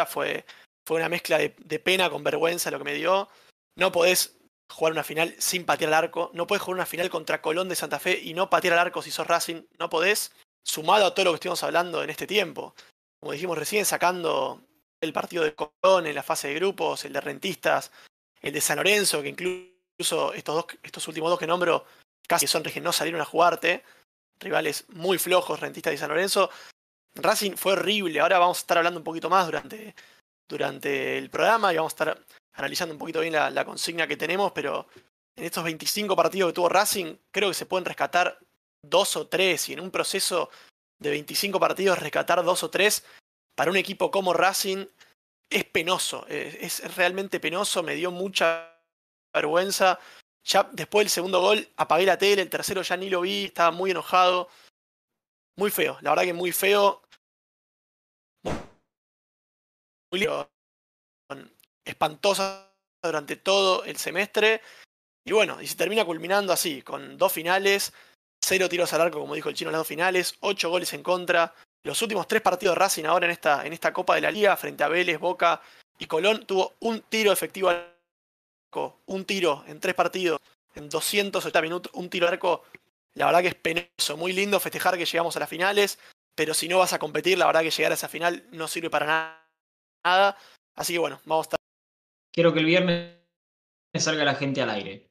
fue, 0.08 0.46
fue 0.86 0.98
una 0.98 1.10
mezcla 1.10 1.38
de, 1.38 1.80
pena 1.80 2.10
con 2.10 2.24
vergüenza 2.24 2.72
lo 2.72 2.78
que 2.78 2.84
me 2.84 2.94
dio. 2.94 3.30
No 3.76 3.92
podés 3.92 4.38
jugar 4.70 4.94
una 4.94 5.04
final 5.04 5.36
sin 5.38 5.66
patear 5.66 5.90
al 5.90 6.04
arco. 6.06 6.32
No 6.34 6.48
podés 6.48 6.62
jugar 6.62 6.76
una 6.76 6.86
final 6.86 7.10
contra 7.10 7.42
Colón 7.42 7.70
de 7.70 7.76
Santa 7.76 8.00
Fe 8.00 8.20
y 8.20 8.34
no 8.34 8.50
patear 8.50 8.74
al 8.74 8.80
arco 8.80 9.02
si 9.02 9.12
sos 9.12 9.28
Racing. 9.28 9.64
No 9.80 9.90
podés, 9.90 10.32
sumado 10.64 11.06
a 11.06 11.14
todo 11.14 11.26
lo 11.26 11.32
que 11.32 11.36
estuvimos 11.36 11.64
hablando 11.64 12.04
en 12.04 12.10
este 12.10 12.28
tiempo. 12.28 12.76
Como 13.20 13.32
dijimos 13.32 13.58
recién, 13.58 13.86
sacando 13.86 14.62
el 15.02 15.14
partido 15.14 15.44
de 15.44 15.54
Colón 15.56 16.08
en 16.08 16.16
la 16.16 16.24
fase 16.24 16.50
de 16.50 16.56
grupos, 16.56 17.06
el 17.06 17.14
de 17.14 17.22
Rentistas, 17.22 17.92
el 18.42 18.54
de 18.54 18.62
San 18.62 18.78
Lorenzo, 18.78 19.22
que 19.22 19.30
incluso 19.30 20.34
estos, 20.34 20.56
dos, 20.56 20.66
estos 20.84 21.08
últimos 21.08 21.30
dos 21.30 21.40
que 21.40 21.48
nombro 21.48 21.86
casi 22.28 22.46
son 22.46 22.64
que 22.64 22.82
no 22.82 22.92
salieron 22.92 23.22
a 23.22 23.26
jugarte. 23.26 23.84
Rivales 24.40 24.86
muy 24.90 25.18
flojos, 25.18 25.60
Rentistas 25.60 25.94
y 25.94 25.98
San 25.98 26.10
Lorenzo. 26.10 26.50
Racing 27.22 27.56
fue 27.56 27.74
horrible. 27.74 28.20
Ahora 28.20 28.40
vamos 28.40 28.58
a 28.58 28.62
estar 28.62 28.78
hablando 28.78 29.00
un 29.00 29.04
poquito 29.04 29.30
más 29.30 29.46
durante, 29.46 29.96
durante 30.48 31.18
el 31.18 31.30
programa 31.30 31.74
y 31.74 31.78
vamos 31.78 31.92
a 31.92 31.96
estar 31.96 32.26
analizando 32.54 32.94
un 32.94 33.00
poquito 33.00 33.22
bien 33.22 33.34
la, 33.34 33.66
consigna 33.66 34.08
que 34.08 34.18
tenemos, 34.18 34.52
pero 34.52 34.88
en 35.36 35.46
estos 35.46 35.64
25 35.64 36.16
partidos 36.16 36.50
que 36.50 36.56
tuvo 36.56 36.70
Racing, 36.70 37.16
creo 37.32 37.50
que 37.50 37.54
se 37.54 37.66
pueden 37.68 37.86
rescatar 37.86 38.40
dos 38.84 39.16
o 39.16 39.28
tres, 39.28 39.70
y 39.70 39.74
en 39.74 39.80
un 39.80 39.92
proceso 39.92 40.50
de 41.00 41.12
25 41.12 41.60
partidos 41.60 42.00
rescatar 42.00 42.44
dos 42.44 42.64
o 42.64 42.72
tres 42.72 43.06
para 43.56 43.70
un 43.70 43.78
equipo 43.78 44.10
como 44.10 44.34
Racing 44.34 44.88
es 45.50 45.64
penoso, 45.66 46.26
es, 46.28 46.80
es 46.80 46.96
realmente 46.96 47.40
penoso, 47.40 47.84
me 47.84 47.96
dio 47.96 48.12
mucha 48.12 48.76
vergüenza. 49.34 50.00
Ya 50.44 50.70
después 50.72 51.06
del 51.06 51.12
segundo 51.12 51.42
gol 51.42 51.68
apagué 51.78 52.06
la 52.06 52.18
tele, 52.18 52.42
el 52.42 52.50
tercero 52.50 52.82
ya 52.82 52.98
ni 52.98 53.10
lo 53.10 53.22
vi, 53.22 53.46
estaba 53.46 53.72
muy 53.72 53.92
enojado. 53.92 54.50
Muy 55.58 55.72
feo, 55.72 55.98
la 56.02 56.12
verdad 56.12 56.26
que 56.26 56.34
muy 56.34 56.52
feo 56.52 57.02
espantosa 61.86 62.72
durante 63.04 63.36
todo 63.36 63.84
el 63.84 63.98
semestre. 63.98 64.62
Y 65.26 65.32
bueno, 65.34 65.62
y 65.62 65.68
se 65.68 65.76
termina 65.76 66.06
culminando 66.06 66.54
así, 66.54 66.82
con 66.82 67.18
dos 67.18 67.34
finales, 67.34 67.94
cero 68.42 68.70
tiros 68.70 68.94
al 68.94 69.02
arco, 69.02 69.20
como 69.20 69.36
dijo 69.36 69.50
el 69.50 69.56
chino, 69.56 69.70
en 69.70 69.74
las 69.74 69.82
dos 69.82 69.88
finales, 69.88 70.36
ocho 70.40 70.70
goles 70.70 70.94
en 70.94 71.04
contra. 71.04 71.54
Los 71.84 72.02
últimos 72.02 72.28
tres 72.28 72.42
partidos 72.42 72.76
de 72.76 72.80
Racing 72.80 73.06
ahora 73.06 73.26
en 73.26 73.32
esta, 73.32 73.66
en 73.66 73.74
esta 73.74 73.94
Copa 73.94 74.16
de 74.16 74.22
la 74.22 74.32
Liga, 74.32 74.56
frente 74.58 74.84
a 74.84 74.88
Vélez, 74.88 75.20
Boca 75.20 75.62
y 76.00 76.06
Colón, 76.06 76.46
tuvo 76.46 76.76
un 76.80 77.02
tiro 77.02 77.32
efectivo 77.32 77.70
al 77.70 77.94
arco, 78.70 79.02
un 79.06 79.26
tiro 79.26 79.64
en 79.68 79.80
tres 79.80 79.96
partidos, 79.96 80.40
en 80.76 80.90
280 80.90 81.62
minutos, 81.62 81.92
un 81.96 82.10
tiro 82.10 82.28
al 82.28 82.34
arco. 82.34 82.64
La 83.16 83.26
verdad 83.26 83.42
que 83.42 83.48
es 83.48 83.56
penoso, 83.56 84.16
muy 84.16 84.32
lindo 84.32 84.60
festejar 84.60 84.98
que 84.98 85.06
llegamos 85.06 85.36
a 85.36 85.40
las 85.40 85.50
finales, 85.50 85.98
pero 86.36 86.54
si 86.54 86.68
no 86.68 86.78
vas 86.80 86.94
a 86.94 87.00
competir, 87.00 87.38
la 87.38 87.48
verdad 87.48 87.62
que 87.62 87.72
llegar 87.72 87.92
a 87.92 87.96
esa 87.96 88.08
final 88.08 88.46
no 88.52 88.68
sirve 88.68 88.90
para 88.90 89.06
nada 89.08 89.47
nada. 90.04 90.38
Así 90.76 90.94
que 90.94 91.00
bueno, 91.00 91.20
vamos 91.26 91.46
a 91.46 91.48
estar. 91.48 91.60
Quiero 92.32 92.54
que 92.54 92.60
el 92.60 92.66
viernes 92.66 93.18
salga 93.96 94.24
la 94.24 94.36
gente 94.36 94.62
al 94.62 94.70
aire. 94.70 95.10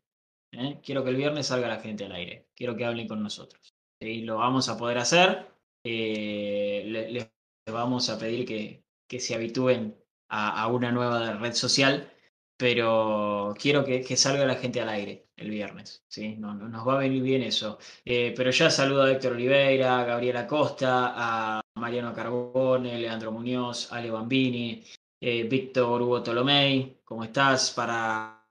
¿eh? 0.52 0.80
Quiero 0.82 1.02
que 1.02 1.10
el 1.10 1.16
viernes 1.16 1.46
salga 1.46 1.68
la 1.68 1.80
gente 1.80 2.04
al 2.04 2.12
aire. 2.12 2.48
Quiero 2.54 2.76
que 2.76 2.84
hablen 2.84 3.08
con 3.08 3.22
nosotros. 3.22 3.74
Y 4.00 4.22
lo 4.22 4.36
vamos 4.36 4.68
a 4.68 4.76
poder 4.76 4.98
hacer. 4.98 5.48
Eh, 5.84 6.84
les, 7.10 7.30
vamos 7.70 8.08
a 8.10 8.18
pedir 8.18 8.46
que, 8.46 8.84
que 9.08 9.20
se 9.20 9.34
habitúen 9.34 9.96
a, 10.28 10.66
una 10.68 10.92
nueva 10.92 11.32
red 11.34 11.52
social, 11.52 12.12
pero 12.56 13.54
quiero 13.58 13.84
que, 13.84 14.16
salga 14.16 14.44
la 14.46 14.56
gente 14.56 14.80
al 14.80 14.88
aire 14.88 15.28
el 15.36 15.50
viernes. 15.50 16.04
¿sí? 16.08 16.36
No, 16.36 16.54
nos 16.54 16.86
va 16.86 16.94
a 16.94 16.98
venir 16.98 17.22
bien 17.22 17.42
eso. 17.42 17.78
Eh, 18.04 18.32
pero 18.36 18.50
ya 18.50 18.70
saludo 18.70 19.02
a 19.02 19.10
Héctor 19.12 19.32
Oliveira, 19.32 20.00
a 20.00 20.04
Gabriela 20.04 20.46
Costa, 20.46 21.12
a 21.14 21.60
Mariano 21.76 22.12
Carbone, 22.14 22.98
Leandro 22.98 23.30
Muñoz, 23.32 23.92
Ale 23.92 24.10
Bambini, 24.10 24.82
eh, 25.20 25.44
Víctor 25.44 26.00
Hugo 26.02 26.22
Tolomei, 26.22 27.00
¿cómo 27.04 27.22
estás? 27.22 27.70
Para 27.70 28.42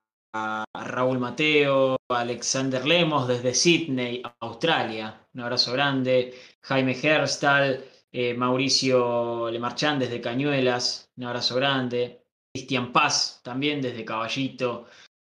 Raúl 0.73 1.17
Mateo, 1.17 1.97
Alexander 2.09 2.85
Lemos 2.85 3.27
desde 3.27 3.55
Sydney, 3.55 4.21
Australia, 4.41 5.27
un 5.33 5.41
abrazo 5.41 5.71
grande, 5.73 6.35
Jaime 6.61 6.91
Herstal, 6.91 7.83
eh, 8.11 8.33
Mauricio 8.35 9.49
Lemarchán 9.49 9.97
desde 9.97 10.21
Cañuelas, 10.21 11.11
un 11.17 11.23
abrazo 11.23 11.55
grande, 11.55 12.25
Cristian 12.53 12.91
Paz 12.91 13.41
también 13.43 13.81
desde 13.81 14.05
Caballito, 14.05 14.85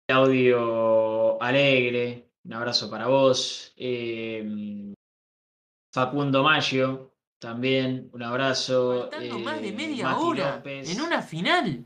Claudio 0.05 1.41
Alegre, 1.41 2.31
un 2.43 2.53
abrazo 2.53 2.89
para 2.89 3.07
vos, 3.07 3.73
eh, 3.77 4.93
Facundo 5.93 6.43
Maggio, 6.43 7.14
también, 7.45 8.09
un 8.11 8.23
abrazo. 8.23 9.07
Faltando 9.11 9.37
más 9.37 9.61
de 9.61 9.67
eh, 9.67 9.71
media 9.71 10.17
hora 10.17 10.63
en 10.65 10.99
una 10.99 11.21
final. 11.21 11.85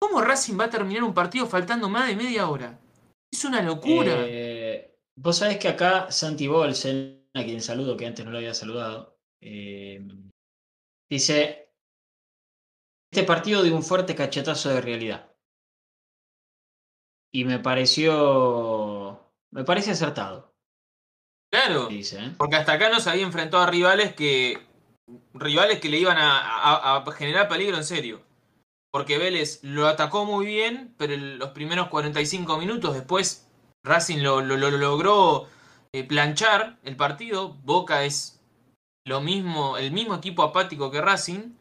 ¿Cómo 0.00 0.20
Racing 0.20 0.56
va 0.58 0.66
a 0.66 0.70
terminar 0.70 1.02
un 1.02 1.12
partido 1.12 1.48
faltando 1.48 1.88
más 1.88 2.06
de 2.06 2.14
media 2.14 2.48
hora? 2.48 2.78
Es 3.32 3.44
una 3.44 3.60
locura. 3.60 4.14
Eh, 4.18 4.96
vos 5.16 5.36
sabés 5.36 5.58
que 5.58 5.66
acá 5.66 6.12
Santi 6.12 6.46
Bolsen, 6.46 7.28
a 7.34 7.42
quien 7.42 7.60
saludo, 7.60 7.96
que 7.96 8.06
antes 8.06 8.24
no 8.24 8.30
lo 8.30 8.38
había 8.38 8.54
saludado, 8.54 9.18
eh, 9.42 10.00
dice: 11.10 11.72
Este 13.12 13.26
partido 13.26 13.64
dio 13.64 13.74
un 13.74 13.82
fuerte 13.82 14.14
cachetazo 14.14 14.68
de 14.68 14.80
realidad. 14.80 15.34
Y 17.34 17.44
me 17.44 17.58
pareció. 17.58 19.20
Me 19.50 19.64
parece 19.64 19.90
acertado. 19.90 20.54
Claro. 21.52 21.88
Dice, 21.88 22.30
Porque 22.38 22.54
hasta 22.54 22.74
acá 22.74 22.90
no 22.90 23.00
se 23.00 23.10
había 23.10 23.26
enfrentado 23.26 23.64
a 23.64 23.70
rivales 23.70 24.14
que 24.14 24.69
rivales 25.34 25.80
que 25.80 25.88
le 25.88 25.98
iban 25.98 26.16
a, 26.18 27.04
generar 27.16 27.48
peligro 27.48 27.76
en 27.76 27.84
serio. 27.84 28.22
Porque 28.92 29.18
Vélez 29.18 29.60
lo 29.62 29.86
atacó 29.86 30.24
muy 30.24 30.46
bien, 30.46 30.94
pero 30.98 31.14
en 31.14 31.38
los 31.38 31.50
primeros 31.50 31.88
45 31.88 32.58
minutos 32.58 32.94
después 32.94 33.48
Racing 33.84 34.18
lo, 34.18 34.40
logró 34.42 35.46
eh, 35.92 36.04
planchar 36.04 36.78
el 36.82 36.96
partido. 36.96 37.54
Boca 37.62 38.04
es 38.04 38.40
lo 39.06 39.20
mismo, 39.20 39.76
el 39.76 39.92
mismo 39.92 40.16
equipo 40.16 40.42
apático 40.42 40.90
que 40.90 41.00
Racing. 41.00 41.54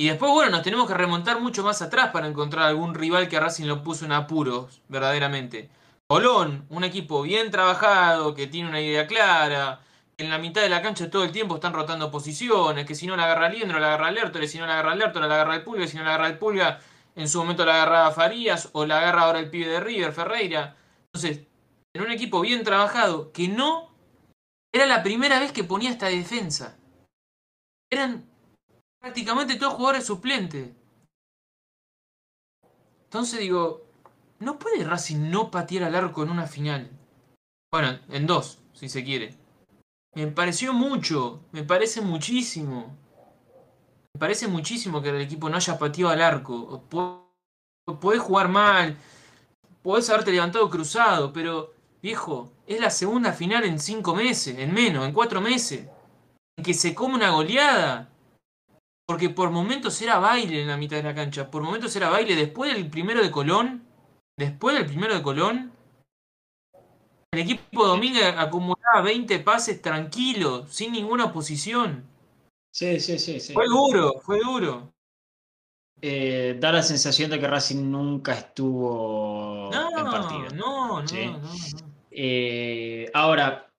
Y 0.00 0.08
después, 0.08 0.30
bueno, 0.30 0.50
nos 0.50 0.62
tenemos 0.62 0.86
que 0.86 0.94
remontar 0.94 1.40
mucho 1.40 1.64
más 1.64 1.82
atrás 1.82 2.10
para 2.12 2.28
encontrar 2.28 2.66
algún 2.66 2.94
rival 2.94 3.28
que 3.28 3.36
a 3.36 3.40
Racing 3.40 3.66
lo 3.66 3.82
puso 3.82 4.04
en 4.04 4.12
apuros, 4.12 4.80
verdaderamente. 4.88 5.70
Colón, 6.08 6.66
un 6.70 6.84
equipo 6.84 7.22
bien 7.22 7.50
trabajado, 7.50 8.34
que 8.34 8.46
tiene 8.46 8.68
una 8.68 8.80
idea 8.80 9.06
clara, 9.06 9.80
en 10.18 10.30
la 10.30 10.38
mitad 10.38 10.62
de 10.62 10.68
la 10.68 10.82
cancha 10.82 11.08
todo 11.08 11.22
el 11.22 11.30
tiempo 11.30 11.54
están 11.54 11.72
rotando 11.72 12.10
posiciones, 12.10 12.84
que 12.84 12.96
si 12.96 13.06
no 13.06 13.16
la 13.16 13.24
agarra 13.24 13.48
Liendro, 13.48 13.78
la 13.78 13.86
agarra 13.94 14.10
Lertore, 14.10 14.48
si 14.48 14.58
no 14.58 14.66
la 14.66 14.74
agarra 14.74 14.96
Lertore, 14.96 15.28
la 15.28 15.34
agarra 15.36 15.54
el 15.54 15.62
Pulga, 15.62 15.86
si 15.86 15.96
no 15.96 16.02
la 16.02 16.10
agarra 16.10 16.26
el 16.26 16.38
Pulga, 16.38 16.80
en 17.14 17.28
su 17.28 17.38
momento 17.38 17.64
la 17.64 17.74
agarraba 17.74 18.10
Farías, 18.10 18.68
o 18.72 18.84
la 18.84 18.98
agarra 18.98 19.22
ahora 19.22 19.38
el 19.38 19.48
pibe 19.48 19.68
de 19.68 19.80
River, 19.80 20.12
Ferreira. 20.12 20.76
Entonces, 21.06 21.46
en 21.94 22.02
un 22.02 22.10
equipo 22.10 22.40
bien 22.40 22.64
trabajado, 22.64 23.32
que 23.32 23.46
no 23.46 23.94
era 24.72 24.86
la 24.86 25.04
primera 25.04 25.38
vez 25.38 25.52
que 25.52 25.64
ponía 25.64 25.90
esta 25.90 26.06
defensa. 26.06 26.76
Eran 27.90 28.28
prácticamente 29.00 29.54
todos 29.54 29.74
jugadores 29.74 30.04
suplentes. 30.04 30.70
Entonces 33.04 33.40
digo, 33.40 33.86
no 34.40 34.58
puede 34.58 34.84
Racing 34.84 35.30
no 35.30 35.50
patear 35.50 35.84
al 35.84 35.94
arco 35.94 36.24
en 36.24 36.30
una 36.30 36.46
final. 36.46 36.90
Bueno, 37.72 37.98
en 38.10 38.26
dos, 38.26 38.58
si 38.74 38.88
se 38.88 39.04
quiere. 39.04 39.47
Me 40.14 40.26
pareció 40.28 40.72
mucho, 40.72 41.40
me 41.52 41.62
parece 41.62 42.00
muchísimo. 42.00 42.96
Me 44.14 44.18
parece 44.18 44.48
muchísimo 44.48 45.00
que 45.00 45.10
el 45.10 45.20
equipo 45.20 45.48
no 45.48 45.56
haya 45.56 45.78
pateado 45.78 46.10
al 46.10 46.22
arco. 46.22 46.82
Podés 48.00 48.20
jugar 48.20 48.48
mal, 48.48 48.96
podés 49.82 50.10
haberte 50.10 50.32
levantado 50.32 50.68
cruzado, 50.68 51.32
pero 51.32 51.72
viejo, 52.02 52.52
es 52.66 52.80
la 52.80 52.90
segunda 52.90 53.32
final 53.32 53.64
en 53.64 53.78
cinco 53.78 54.14
meses, 54.14 54.58
en 54.58 54.74
menos, 54.74 55.06
en 55.06 55.12
cuatro 55.12 55.40
meses. 55.40 55.86
En 56.56 56.64
que 56.64 56.74
se 56.74 56.94
come 56.94 57.14
una 57.14 57.30
goleada. 57.30 58.10
Porque 59.06 59.30
por 59.30 59.50
momentos 59.50 60.02
era 60.02 60.18
baile 60.18 60.60
en 60.60 60.68
la 60.68 60.76
mitad 60.76 60.98
de 60.98 61.02
la 61.02 61.14
cancha. 61.14 61.50
Por 61.50 61.62
momentos 61.62 61.96
era 61.96 62.10
baile. 62.10 62.36
Después 62.36 62.74
del 62.74 62.90
primero 62.90 63.22
de 63.22 63.30
Colón. 63.30 63.86
Después 64.36 64.76
del 64.76 64.84
primero 64.84 65.14
de 65.14 65.22
Colón. 65.22 65.72
El 67.30 67.40
equipo 67.40 67.86
Domínguez 67.86 68.34
acumulaba 68.36 69.02
20 69.02 69.40
pases 69.40 69.82
tranquilo, 69.82 70.66
sin 70.68 70.92
ninguna 70.92 71.26
oposición. 71.26 72.04
Sí, 72.72 72.98
sí, 73.00 73.18
sí, 73.18 73.38
sí. 73.38 73.52
Fue 73.52 73.66
duro, 73.66 74.20
fue 74.20 74.38
duro. 74.40 74.92
Eh, 76.00 76.56
da 76.58 76.72
la 76.72 76.82
sensación 76.82 77.30
de 77.30 77.40
que 77.40 77.48
Racing 77.48 77.90
nunca 77.90 78.32
estuvo 78.32 79.68
no, 79.72 79.98
en 79.98 80.04
partido. 80.04 80.48
No, 80.54 81.02
no, 81.02 81.02
no, 81.02 81.38
no. 81.38 81.48
Eh, 82.10 83.10
ahora, 83.12 83.70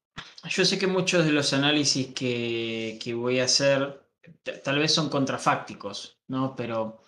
yo 0.48 0.66
sé 0.66 0.78
que 0.78 0.88
muchos 0.88 1.26
de 1.26 1.32
los 1.32 1.54
análisis 1.54 2.14
que, 2.14 3.00
que 3.02 3.14
voy 3.14 3.40
a 3.40 3.46
hacer 3.46 4.04
tal 4.64 4.80
vez 4.80 4.94
son 4.94 5.10
contrafácticos, 5.10 6.20
¿no? 6.28 6.56
Pero, 6.56 7.02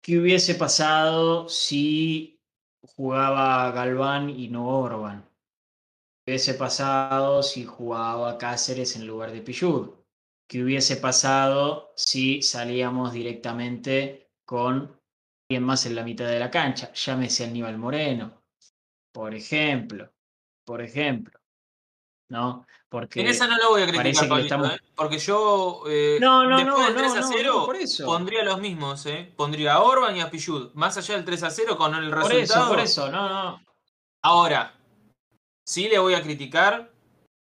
¿qué 0.00 0.18
hubiese 0.18 0.54
pasado 0.54 1.48
si 1.48 2.40
jugaba 2.80 3.70
Galván 3.72 4.30
y 4.30 4.48
no 4.48 4.66
Orban? 4.68 5.31
¿Qué 6.24 6.32
hubiese 6.32 6.54
pasado 6.54 7.42
si 7.42 7.64
jugaba 7.64 8.38
Cáceres 8.38 8.94
en 8.94 9.06
lugar 9.08 9.32
de 9.32 9.40
Pichud? 9.40 9.90
¿Qué 10.48 10.62
hubiese 10.62 10.96
pasado 10.96 11.92
si 11.96 12.42
salíamos 12.42 13.12
directamente 13.12 14.30
con 14.44 15.00
alguien 15.48 15.64
más 15.64 15.84
en 15.86 15.96
la 15.96 16.04
mitad 16.04 16.26
de 16.26 16.38
la 16.38 16.50
cancha? 16.50 16.92
Llámese 16.92 17.44
Aníbal 17.44 17.76
Moreno, 17.76 18.42
por 19.12 19.34
ejemplo. 19.34 20.12
Por 20.64 20.80
ejemplo. 20.80 21.40
¿no? 22.28 22.66
Porque 22.88 23.20
en 23.20 23.26
esa 23.26 23.46
no 23.46 23.58
lo 23.58 23.70
voy 23.70 23.82
a 23.82 23.86
criticar, 23.86 24.40
¿eh? 24.40 24.80
porque 24.94 25.18
yo 25.18 25.82
eh, 25.88 26.18
no, 26.20 26.44
no, 26.44 26.56
después 26.56 26.78
no, 26.78 26.86
del 26.86 26.96
3 26.96 27.16
a 27.16 27.22
0 27.22 27.62
por 27.66 27.76
eso. 27.76 28.06
pondría 28.06 28.42
los 28.42 28.60
mismos, 28.60 29.04
¿eh? 29.06 29.32
pondría 29.36 29.74
a 29.74 29.82
Orban 29.82 30.16
y 30.16 30.20
a 30.20 30.30
Pichud, 30.30 30.72
más 30.74 30.96
allá 30.96 31.16
del 31.16 31.24
3 31.24 31.42
a 31.42 31.50
0 31.50 31.76
con 31.76 31.94
el 31.94 32.10
resultado. 32.10 32.28
Por 32.28 32.40
eso, 32.42 32.68
por 32.68 32.80
eso, 32.80 33.10
no, 33.10 33.28
no. 33.28 33.62
Ahora, 34.22 34.74
sí 35.66 35.88
le 35.88 35.98
voy 35.98 36.14
a 36.14 36.22
criticar 36.22 36.90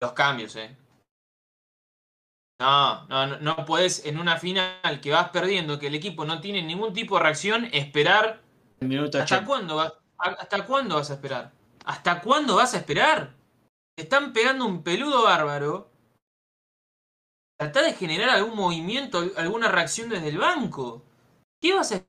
los 0.01 0.13
cambios, 0.13 0.55
¿eh? 0.55 0.75
No, 2.59 3.05
no, 3.07 3.37
no 3.39 3.65
puedes 3.65 4.05
en 4.05 4.19
una 4.19 4.37
final 4.37 4.99
que 5.01 5.11
vas 5.11 5.29
perdiendo, 5.29 5.77
que 5.77 5.87
el 5.87 5.95
equipo 5.95 6.25
no 6.25 6.41
tiene 6.41 6.63
ningún 6.63 6.93
tipo 6.93 7.17
de 7.17 7.23
reacción, 7.23 7.65
esperar. 7.71 8.41
¿Hasta 9.19 9.45
cuándo, 9.45 9.79
¿Hasta 10.17 10.65
cuándo 10.65 10.95
vas 10.95 11.11
a 11.11 11.13
esperar? 11.13 11.51
¿Hasta 11.85 12.21
cuándo 12.21 12.55
vas 12.55 12.73
a 12.73 12.77
esperar? 12.77 13.37
están 13.97 14.31
pegando 14.31 14.65
un 14.65 14.83
peludo 14.83 15.23
bárbaro. 15.23 15.91
Trata 17.59 17.81
de 17.81 17.93
generar 17.93 18.29
algún 18.29 18.55
movimiento, 18.55 19.25
alguna 19.35 19.67
reacción 19.67 20.09
desde 20.09 20.29
el 20.29 20.37
banco. 20.37 21.03
¿Qué 21.59 21.73
vas 21.73 21.91
a 21.91 22.05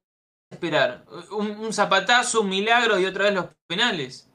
esperar? 0.50 1.07
¿Un, 1.31 1.73
zapatazo, 1.73 2.43
un 2.43 2.50
milagro 2.50 2.99
y 2.99 3.07
otra 3.07 3.25
vez 3.25 3.35
los 3.35 3.47
penales? 3.67 4.31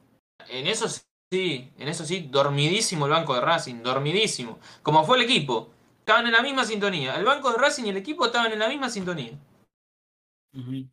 En 0.48 0.66
eso 0.66 0.86
en 1.34 1.88
eso 1.88 2.04
sí, 2.04 2.28
dormidísimo 2.30 3.06
el 3.06 3.12
banco 3.12 3.34
de 3.34 3.40
Racing, 3.40 3.82
dormidísimo. 3.82 4.58
Como 4.82 5.04
fue 5.04 5.18
el 5.18 5.24
equipo. 5.24 5.70
Estaban 6.00 6.26
en 6.26 6.32
la 6.32 6.42
misma 6.42 6.64
sintonía. 6.64 7.16
El 7.16 7.24
banco 7.24 7.50
de 7.50 7.58
Racing 7.58 7.84
y 7.84 7.88
el 7.88 7.96
equipo 7.96 8.26
estaban 8.26 8.52
en 8.52 8.58
la 8.58 8.68
misma 8.68 8.90
sintonía. 8.90 9.38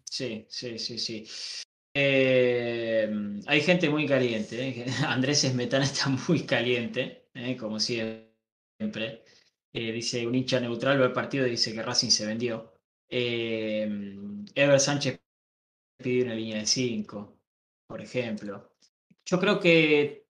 Sí, 0.06 0.46
sí, 0.50 0.80
sí, 0.80 0.98
sí. 0.98 1.28
Eh, 1.94 3.10
hay 3.46 3.62
gente 3.62 3.90
muy 3.90 4.08
caliente. 4.08 4.70
¿eh? 4.70 4.86
Andrés 5.08 5.44
Esmetana 5.44 5.86
está 5.86 6.10
muy 6.10 6.46
caliente, 6.46 7.28
¿eh? 7.34 7.58
como 7.58 7.80
siempre. 7.80 9.24
dice 9.74 10.26
un 10.26 10.36
hincha 10.36 10.60
neutral, 10.60 11.02
el 11.02 11.12
partido 11.12 11.46
dice 11.46 11.74
que 11.74 11.84
Racing 11.84 12.10
se 12.10 12.26
vendió. 12.26 12.74
Ever 13.10 14.80
Sánchez 14.80 15.20
pidió 15.98 16.26
una 16.26 16.36
línea 16.36 16.60
de 16.60 16.66
5, 16.66 17.38
por 17.88 18.02
ejemplo. 18.02 18.72
Yo 19.26 19.40
creo 19.40 19.60
que 19.60 20.26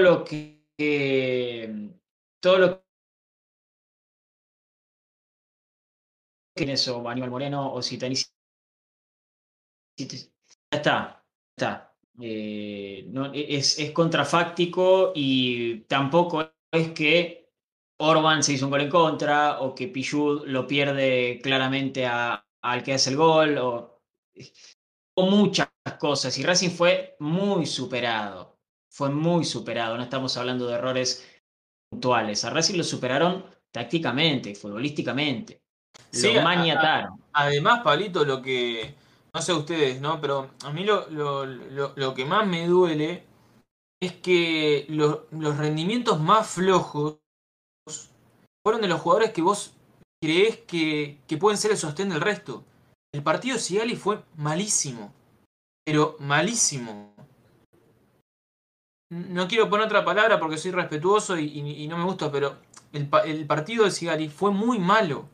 lo 0.00 0.24
que. 0.24 1.90
todo 2.40 2.58
lo 2.58 2.82
que 6.54 6.72
eso, 6.72 7.06
Aníbal 7.08 7.30
Moreno 7.30 7.72
o 7.72 7.82
si 7.82 7.98
tenéis 7.98 8.32
está, 10.70 11.24
está. 11.56 11.94
Eh, 12.20 13.04
no, 13.08 13.32
es, 13.32 13.78
es, 13.78 13.90
contrafáctico 13.90 15.12
y 15.14 15.80
tampoco 15.80 16.50
es 16.72 16.92
que 16.92 17.52
Orban 17.98 18.42
se 18.42 18.54
hizo 18.54 18.66
un 18.66 18.70
gol 18.70 18.82
en 18.82 18.90
contra 18.90 19.60
o 19.60 19.74
que 19.74 19.88
Pichud 19.88 20.46
lo 20.46 20.66
pierde 20.66 21.40
claramente 21.42 22.06
al 22.06 22.82
que 22.82 22.94
hace 22.94 23.10
el 23.10 23.16
gol 23.16 23.58
o, 23.58 24.02
o, 25.14 25.30
muchas 25.30 25.68
cosas. 25.98 26.36
Y 26.38 26.42
Racing 26.42 26.70
fue 26.70 27.16
muy 27.20 27.66
superado, 27.66 28.55
fue 28.96 29.10
muy 29.10 29.44
superado. 29.44 29.94
No 29.96 30.02
estamos 30.02 30.34
hablando 30.38 30.66
de 30.66 30.74
errores 30.74 31.28
puntuales. 31.90 32.42
A 32.44 32.50
Racing 32.50 32.78
lo 32.78 32.84
superaron 32.84 33.44
tácticamente, 33.70 34.54
futbolísticamente. 34.54 35.60
Lo 36.12 36.40
maniataron. 36.40 37.22
además, 37.34 37.82
Pablito, 37.84 38.24
lo 38.24 38.40
que 38.40 38.94
no 39.34 39.42
sé 39.42 39.52
ustedes, 39.52 40.00
¿no? 40.00 40.18
Pero 40.18 40.50
a 40.64 40.72
mí 40.72 40.84
lo, 40.84 41.06
lo, 41.10 42.14
que 42.14 42.24
más 42.24 42.46
me 42.46 42.66
duele 42.66 43.24
es 44.00 44.12
que 44.14 44.86
los 44.88 45.56
rendimientos 45.58 46.18
más 46.18 46.46
flojos 46.46 47.18
fueron 48.64 48.80
de 48.80 48.88
los 48.88 49.00
jugadores 49.02 49.32
que 49.32 49.42
vos 49.42 49.74
creés 50.22 50.60
que, 50.60 51.20
que 51.26 51.36
pueden 51.36 51.58
ser 51.58 51.72
el 51.72 51.76
sostén 51.76 52.08
del 52.08 52.22
resto. 52.22 52.64
El 53.12 53.22
partido 53.22 53.56
de 53.56 53.62
Sigali 53.62 53.94
fue 53.94 54.22
malísimo, 54.36 55.12
pero 55.84 56.16
malísimo. 56.18 57.15
No 59.10 59.46
quiero 59.46 59.70
poner 59.70 59.86
otra 59.86 60.04
palabra 60.04 60.40
porque 60.40 60.58
soy 60.58 60.72
respetuoso 60.72 61.38
y, 61.38 61.86
no 61.88 61.96
me 61.96 62.04
gusta, 62.04 62.30
pero 62.30 62.56
el, 62.92 63.46
partido 63.46 63.84
de 63.84 63.90
Sigali 63.90 64.28
fue 64.28 64.50
muy 64.50 64.78
malo. 64.78 65.28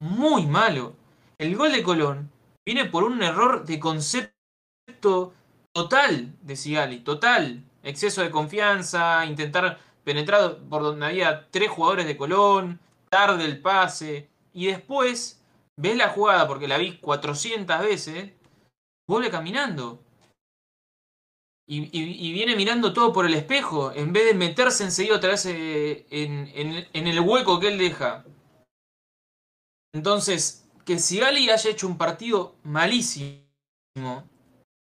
Muy 0.00 0.46
malo. 0.46 0.94
El 1.38 1.56
gol 1.56 1.72
de 1.72 1.82
Colón 1.82 2.30
viene 2.64 2.84
por 2.84 3.02
un 3.02 3.22
error 3.22 3.64
de 3.64 3.80
concepto 3.80 5.32
total 5.72 6.34
de 6.42 6.54
Sigali, 6.54 7.00
total. 7.00 7.64
Exceso 7.82 8.22
de 8.22 8.30
confianza, 8.30 9.26
intentar 9.26 9.78
penetrar 10.04 10.58
por 10.70 10.82
donde 10.82 11.06
había 11.06 11.48
tres 11.50 11.70
jugadores 11.70 12.06
de 12.06 12.16
Colón, 12.16 12.78
tarde 13.08 13.44
el 13.44 13.60
pase, 13.60 14.28
y 14.52 14.66
después 14.66 15.42
ves 15.76 15.96
la 15.96 16.10
jugada, 16.10 16.46
porque 16.46 16.68
la 16.68 16.78
vi 16.78 16.98
400 16.98 17.80
veces, 17.80 18.32
vuelve 19.08 19.30
caminando. 19.30 20.00
Y, 21.66 22.32
viene 22.32 22.56
mirando 22.56 22.92
todo 22.92 23.12
por 23.12 23.24
el 23.24 23.34
espejo, 23.34 23.90
en 23.92 24.12
vez 24.12 24.26
de 24.26 24.34
meterse 24.34 24.84
enseguida 24.84 25.16
otra 25.16 25.30
vez 25.30 25.46
eh, 25.46 26.06
en, 26.10 26.86
en 26.92 27.06
el 27.06 27.20
hueco 27.20 27.58
que 27.58 27.68
él 27.68 27.78
deja. 27.78 28.24
Entonces, 29.94 30.68
que 30.84 30.98
Sigali 30.98 31.48
haya 31.48 31.70
hecho 31.70 31.86
un 31.86 31.96
partido 31.96 32.56
malísimo, 32.64 33.44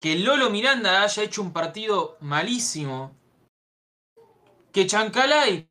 que 0.00 0.16
Lolo 0.16 0.48
Miranda 0.48 1.02
haya 1.02 1.22
hecho 1.22 1.42
un 1.42 1.52
partido 1.52 2.16
malísimo, 2.20 3.14
que 4.72 4.86
Chancalay, 4.86 5.68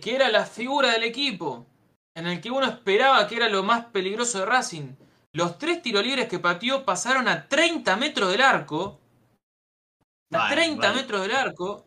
que 0.00 0.14
era 0.14 0.28
la 0.28 0.46
figura 0.46 0.92
del 0.92 1.02
equipo, 1.02 1.66
en 2.14 2.28
el 2.28 2.40
que 2.40 2.50
uno 2.50 2.66
esperaba 2.66 3.26
que 3.26 3.36
era 3.36 3.48
lo 3.48 3.64
más 3.64 3.86
peligroso 3.86 4.40
de 4.40 4.46
Racing, 4.46 4.94
los 5.32 5.58
tres 5.58 5.82
tiros 5.82 6.04
libres 6.04 6.28
que 6.28 6.38
pateó 6.38 6.84
pasaron 6.84 7.26
a 7.26 7.48
30 7.48 7.96
metros 7.96 8.30
del 8.30 8.40
arco. 8.40 9.00
A 10.32 10.48
30 10.48 10.92
metros 10.92 11.22
del 11.22 11.32
arco. 11.32 11.86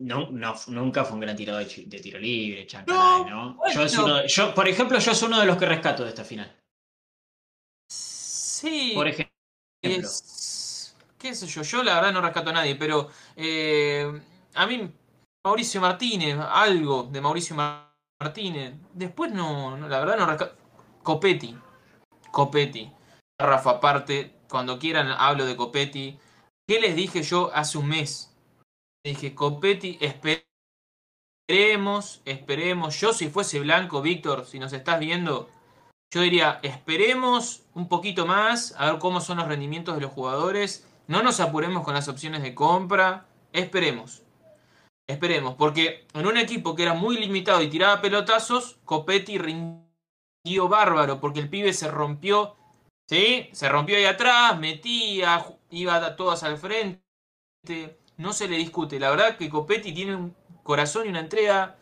No, 0.00 0.30
no, 0.30 0.54
nunca 0.68 1.04
fue 1.04 1.14
un 1.14 1.20
gran 1.20 1.36
tirador 1.36 1.64
de, 1.64 2.00
tiro 2.00 2.18
libre, 2.18 2.66
¿no? 2.86 3.56
Yo, 4.26 4.54
por 4.54 4.68
ejemplo, 4.68 4.98
yo 4.98 5.14
soy 5.14 5.28
uno 5.28 5.40
de 5.40 5.46
los 5.46 5.56
que 5.56 5.66
rescato 5.66 6.02
de 6.02 6.08
esta 6.08 6.24
final. 6.24 6.52
Sí. 7.88 8.92
Por 8.94 9.06
ejemplo. 9.06 9.32
qué 9.80 11.34
sé 11.34 11.46
yo, 11.46 11.62
yo 11.62 11.82
la 11.82 11.94
verdad 11.94 12.12
no 12.12 12.20
rescato 12.20 12.50
a 12.50 12.54
nadie, 12.54 12.74
pero 12.74 13.08
eh, 13.36 14.20
a 14.54 14.66
mí 14.66 14.92
Mauricio 15.44 15.80
Martínez, 15.80 16.38
algo 16.38 17.04
de 17.04 17.20
Mauricio 17.20 17.54
Martínez. 17.54 18.74
Después 18.92 19.32
no, 19.32 19.76
la 19.76 19.98
verdad 20.00 20.16
no 20.18 20.26
rescato. 20.26 20.56
Copetti. 21.02 21.56
Copetti. 22.30 22.90
Rafa, 23.38 23.70
aparte, 23.72 24.40
cuando 24.48 24.78
quieran 24.78 25.08
hablo 25.10 25.44
de 25.44 25.54
Copetti. 25.54 26.18
¿Qué 26.66 26.80
les 26.80 26.96
dije 26.96 27.22
yo 27.22 27.50
hace 27.54 27.76
un 27.78 27.88
mes? 27.88 28.34
Dije, 29.04 29.34
Copetti, 29.34 29.98
esperemos, 31.46 32.22
esperemos. 32.24 32.98
Yo 32.98 33.12
si 33.12 33.28
fuese 33.28 33.60
blanco, 33.60 34.00
Víctor, 34.00 34.46
si 34.46 34.58
nos 34.58 34.72
estás 34.72 34.98
viendo, 34.98 35.50
yo 36.10 36.22
diría, 36.22 36.60
esperemos 36.62 37.64
un 37.74 37.88
poquito 37.88 38.24
más, 38.24 38.74
a 38.78 38.92
ver 38.92 38.98
cómo 38.98 39.20
son 39.20 39.36
los 39.38 39.48
rendimientos 39.48 39.94
de 39.94 40.00
los 40.00 40.12
jugadores. 40.12 40.86
No 41.06 41.22
nos 41.22 41.40
apuremos 41.40 41.84
con 41.84 41.92
las 41.92 42.08
opciones 42.08 42.42
de 42.42 42.54
compra. 42.54 43.26
Esperemos. 43.52 44.22
Esperemos, 45.06 45.56
porque 45.56 46.06
en 46.14 46.26
un 46.26 46.38
equipo 46.38 46.74
que 46.74 46.84
era 46.84 46.94
muy 46.94 47.18
limitado 47.18 47.60
y 47.60 47.68
tiraba 47.68 48.00
pelotazos, 48.00 48.78
Copetti 48.86 49.36
rindió 49.36 50.68
bárbaro, 50.68 51.20
porque 51.20 51.40
el 51.40 51.50
pibe 51.50 51.74
se 51.74 51.90
rompió, 51.90 52.56
¿sí? 53.06 53.50
Se 53.52 53.68
rompió 53.68 53.98
ahí 53.98 54.06
atrás, 54.06 54.58
metía, 54.58 55.44
iba 55.74 55.96
a 55.96 56.16
todas 56.16 56.42
al 56.42 56.58
frente. 56.58 57.02
No 58.16 58.32
se 58.32 58.48
le 58.48 58.56
discute. 58.56 58.98
La 59.00 59.10
verdad 59.10 59.36
que 59.36 59.50
Copetti 59.50 59.92
tiene 59.92 60.14
un 60.14 60.36
corazón 60.62 61.06
y 61.06 61.10
una 61.10 61.20
entrega 61.20 61.76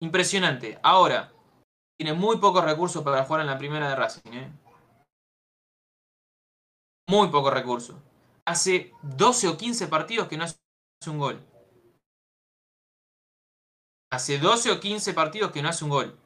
impresionante. 0.00 0.78
Ahora, 0.82 1.32
tiene 1.98 2.14
muy 2.14 2.38
pocos 2.38 2.64
recursos 2.64 3.02
para 3.02 3.24
jugar 3.24 3.42
en 3.42 3.46
la 3.46 3.58
primera 3.58 3.88
de 3.88 3.96
Racing, 3.96 4.32
¿eh? 4.32 4.52
Muy 7.08 7.28
pocos 7.28 7.52
recursos. 7.52 7.96
Hace 8.46 8.92
12 9.02 9.48
o 9.48 9.56
15 9.56 9.88
partidos 9.88 10.28
que 10.28 10.36
no 10.36 10.44
hace 10.44 10.56
un 11.06 11.18
gol. 11.18 11.40
Hace 14.10 14.38
12 14.38 14.72
o 14.72 14.80
15 14.80 15.12
partidos 15.12 15.52
que 15.52 15.62
no 15.62 15.68
hace 15.68 15.84
un 15.84 15.90
gol. 15.90 16.18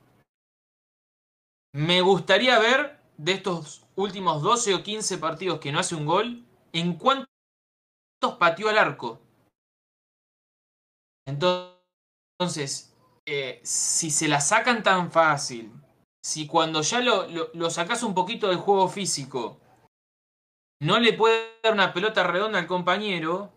Me 1.74 2.00
gustaría 2.00 2.58
ver 2.58 3.00
de 3.18 3.32
estos 3.32 3.84
últimos 3.96 4.42
12 4.42 4.74
o 4.74 4.82
15 4.82 5.18
partidos 5.18 5.60
que 5.60 5.72
no 5.72 5.80
hace 5.80 5.94
un 5.94 6.06
gol, 6.06 6.47
en 6.72 6.94
cuántos 6.94 7.28
pateó 8.38 8.68
al 8.68 8.78
arco. 8.78 9.20
Entonces, 11.26 12.96
eh, 13.26 13.60
si 13.62 14.10
se 14.10 14.28
la 14.28 14.40
sacan 14.40 14.82
tan 14.82 15.12
fácil, 15.12 15.72
si 16.22 16.46
cuando 16.46 16.80
ya 16.82 17.00
lo, 17.00 17.70
sacas 17.70 18.02
un 18.02 18.14
poquito 18.14 18.48
del 18.48 18.56
juego 18.56 18.88
físico, 18.88 19.60
no 20.80 20.98
le 20.98 21.12
puede 21.12 21.58
dar 21.62 21.74
una 21.74 21.92
pelota 21.92 22.24
redonda 22.24 22.58
al 22.58 22.66
compañero, 22.66 23.52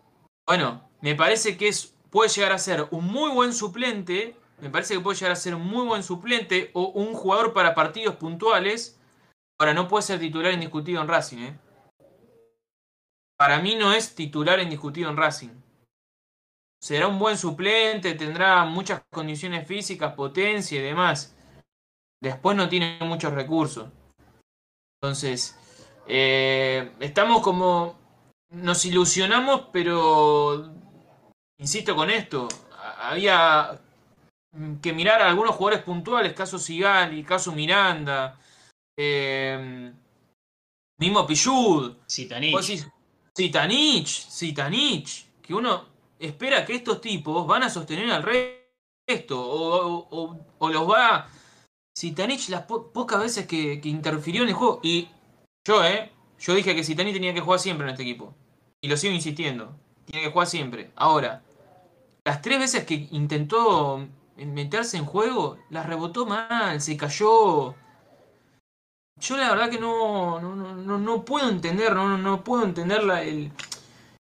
bueno, 0.46 0.88
me 1.00 1.14
parece 1.14 1.56
que 1.56 1.68
es 1.68 1.94
puede 2.12 2.28
llegar 2.28 2.52
a 2.52 2.58
ser 2.58 2.86
un 2.90 3.06
muy 3.06 3.30
buen 3.30 3.54
suplente, 3.54 4.36
me 4.60 4.68
parece 4.68 4.94
que 4.94 5.00
puede 5.00 5.16
llegar 5.16 5.32
a 5.32 5.36
ser 5.36 5.54
un 5.54 5.66
muy 5.66 5.86
buen 5.86 6.02
suplente 6.02 6.70
o 6.74 6.88
un 6.88 7.14
jugador 7.14 7.54
para 7.54 7.74
partidos 7.74 8.16
puntuales. 8.16 9.00
Ahora, 9.58 9.72
no 9.72 9.88
puede 9.88 10.02
ser 10.02 10.20
titular 10.20 10.52
indiscutido 10.52 11.00
en 11.00 11.08
Racing. 11.08 11.38
¿eh? 11.38 11.58
Para 13.42 13.58
mí 13.58 13.74
no 13.74 13.92
es 13.92 14.14
titular 14.14 14.60
indiscutido 14.60 15.10
en 15.10 15.16
Racing. 15.16 15.50
Será 16.80 17.08
un 17.08 17.18
buen 17.18 17.36
suplente, 17.36 18.14
tendrá 18.14 18.64
muchas 18.64 19.02
condiciones 19.10 19.66
físicas, 19.66 20.14
potencia 20.14 20.78
y 20.78 20.82
demás. 20.82 21.34
Después 22.22 22.56
no 22.56 22.68
tiene 22.68 23.00
muchos 23.00 23.32
recursos. 23.32 23.88
Entonces, 24.94 25.58
eh, 26.06 26.92
estamos 27.00 27.42
como... 27.42 27.98
Nos 28.50 28.84
ilusionamos, 28.84 29.70
pero 29.72 30.72
insisto 31.58 31.96
con 31.96 32.10
esto, 32.10 32.46
había 33.00 33.76
que 34.80 34.92
mirar 34.92 35.20
a 35.20 35.28
algunos 35.28 35.56
jugadores 35.56 35.84
puntuales, 35.84 36.32
caso 36.32 36.60
Sigali, 36.60 37.24
caso 37.24 37.50
Miranda, 37.50 38.38
eh, 38.96 39.92
mismo 40.96 41.26
Pichud, 41.26 41.96
Citanich. 42.08 42.86
Citanich, 43.36 44.28
Citanich, 44.28 45.26
que 45.40 45.54
uno 45.54 45.86
espera 46.18 46.64
que 46.64 46.74
estos 46.74 47.00
tipos 47.00 47.46
van 47.46 47.62
a 47.62 47.70
sostener 47.70 48.10
al 48.10 48.22
resto, 48.22 49.40
o, 49.40 50.38
o, 50.58 50.68
los 50.68 50.90
va... 50.90 51.28
Citanich 51.96 52.48
las 52.48 52.62
po 52.62 52.90
pocas 52.90 53.20
veces 53.20 53.46
que, 53.46 53.80
interfirió 53.84 54.42
en 54.42 54.48
el 54.48 54.54
juego, 54.54 54.80
y 54.82 55.08
yo, 55.66 55.84
eh, 55.84 56.10
yo 56.38 56.54
dije 56.54 56.74
que 56.74 56.84
Citanich 56.84 57.14
tenía 57.14 57.34
que 57.34 57.40
jugar 57.40 57.60
siempre 57.60 57.86
en 57.86 57.92
este 57.92 58.02
equipo, 58.02 58.34
y 58.80 58.88
lo 58.88 58.96
sigo 58.96 59.14
insistiendo, 59.14 59.74
tiene 60.06 60.26
que 60.26 60.32
jugar 60.32 60.48
siempre. 60.48 60.90
Ahora, 60.96 61.42
las 62.24 62.40
tres 62.40 62.58
veces 62.58 62.84
que 62.84 63.08
intentó 63.10 64.06
meterse 64.36 64.96
en 64.96 65.04
juego, 65.04 65.58
las 65.70 65.86
rebotó 65.86 66.26
mal, 66.26 66.80
se 66.80 66.96
cayó. 66.96 67.74
Yo 69.22 69.36
la 69.36 69.50
verdad 69.50 69.70
que 69.70 69.78
no, 69.78 70.40
no, 70.40 70.56
no, 70.56 70.98
no 70.98 71.24
puedo 71.24 71.48
entender, 71.48 71.94
no, 71.94 72.18
no 72.18 72.42
puedo 72.42 72.64
entender 72.64 73.04
la, 73.04 73.22
el, 73.22 73.52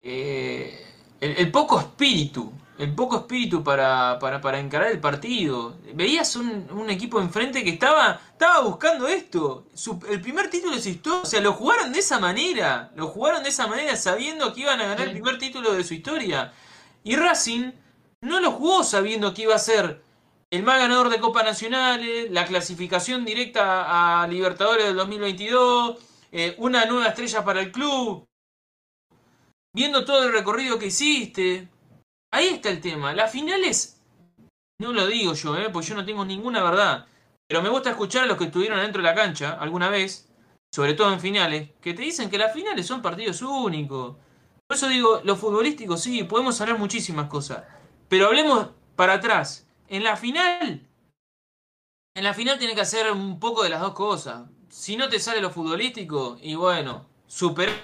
eh, 0.00 0.82
el, 1.20 1.36
el, 1.36 1.50
poco 1.50 1.78
espíritu, 1.78 2.50
el 2.78 2.94
poco 2.94 3.18
espíritu 3.18 3.62
para, 3.62 4.18
para, 4.18 4.40
para 4.40 4.58
encarar 4.58 4.90
el 4.90 4.98
partido. 4.98 5.76
Veías 5.92 6.34
un, 6.36 6.66
un, 6.70 6.88
equipo 6.88 7.20
enfrente 7.20 7.62
que 7.62 7.68
estaba, 7.68 8.18
estaba 8.32 8.60
buscando 8.62 9.06
esto. 9.06 9.66
Su, 9.74 10.00
el 10.08 10.22
primer 10.22 10.48
título 10.48 10.74
de 10.74 10.80
su 10.80 10.88
historia, 10.88 11.20
o 11.22 11.26
sea, 11.26 11.42
lo 11.42 11.52
jugaron 11.52 11.92
de 11.92 11.98
esa 11.98 12.18
manera, 12.18 12.90
lo 12.96 13.08
jugaron 13.08 13.42
de 13.42 13.50
esa 13.50 13.66
manera 13.66 13.94
sabiendo 13.94 14.54
que 14.54 14.62
iban 14.62 14.80
a 14.80 14.86
ganar 14.86 15.02
el 15.02 15.12
primer 15.12 15.36
título 15.36 15.74
de 15.74 15.84
su 15.84 15.92
historia. 15.92 16.54
Y 17.04 17.14
Racing 17.16 17.72
no 18.22 18.40
lo 18.40 18.52
jugó 18.52 18.82
sabiendo 18.82 19.34
que 19.34 19.42
iba 19.42 19.54
a 19.54 19.58
ser 19.58 20.07
el 20.50 20.62
más 20.62 20.78
ganador 20.78 21.10
de 21.10 21.20
Copa 21.20 21.42
Nacionales, 21.42 22.30
la 22.30 22.46
clasificación 22.46 23.24
directa 23.24 24.22
a 24.22 24.26
Libertadores 24.26 24.86
del 24.86 24.96
2022, 24.96 25.98
eh, 26.32 26.54
una 26.58 26.86
nueva 26.86 27.08
estrella 27.08 27.44
para 27.44 27.60
el 27.60 27.70
club. 27.70 28.24
Viendo 29.74 30.04
todo 30.04 30.24
el 30.24 30.32
recorrido 30.32 30.78
que 30.78 30.86
hiciste. 30.86 31.68
Ahí 32.32 32.48
está 32.48 32.70
el 32.70 32.80
tema. 32.80 33.12
Las 33.12 33.30
finales, 33.30 34.00
no 34.80 34.92
lo 34.92 35.06
digo 35.06 35.34
yo, 35.34 35.56
eh, 35.56 35.68
pues 35.70 35.86
yo 35.86 35.94
no 35.94 36.04
tengo 36.04 36.24
ninguna 36.24 36.62
verdad. 36.62 37.06
Pero 37.46 37.62
me 37.62 37.68
gusta 37.68 37.90
escuchar 37.90 38.24
a 38.24 38.26
los 38.26 38.38
que 38.38 38.44
estuvieron 38.44 38.80
dentro 38.80 39.02
de 39.02 39.08
la 39.08 39.14
cancha 39.14 39.52
alguna 39.60 39.90
vez, 39.90 40.30
sobre 40.74 40.94
todo 40.94 41.12
en 41.12 41.20
finales, 41.20 41.70
que 41.80 41.94
te 41.94 42.02
dicen 42.02 42.30
que 42.30 42.38
las 42.38 42.52
finales 42.52 42.86
son 42.86 43.02
partidos 43.02 43.42
únicos. 43.42 44.16
Por 44.66 44.76
eso 44.76 44.88
digo, 44.88 45.20
lo 45.24 45.36
futbolístico 45.36 45.96
sí, 45.96 46.24
podemos 46.24 46.60
hablar 46.60 46.78
muchísimas 46.78 47.28
cosas. 47.28 47.64
Pero 48.08 48.26
hablemos 48.26 48.68
para 48.96 49.14
atrás. 49.14 49.67
En 49.88 50.04
la 50.04 50.16
final, 50.16 50.86
en 52.14 52.24
la 52.24 52.34
final 52.34 52.58
tiene 52.58 52.74
que 52.74 52.80
hacer 52.82 53.10
un 53.10 53.40
poco 53.40 53.62
de 53.62 53.70
las 53.70 53.80
dos 53.80 53.94
cosas. 53.94 54.48
Si 54.68 54.96
no 54.96 55.08
te 55.08 55.18
sale 55.18 55.40
lo 55.40 55.50
futbolístico, 55.50 56.38
y 56.42 56.54
bueno, 56.54 57.06
superalo 57.26 57.78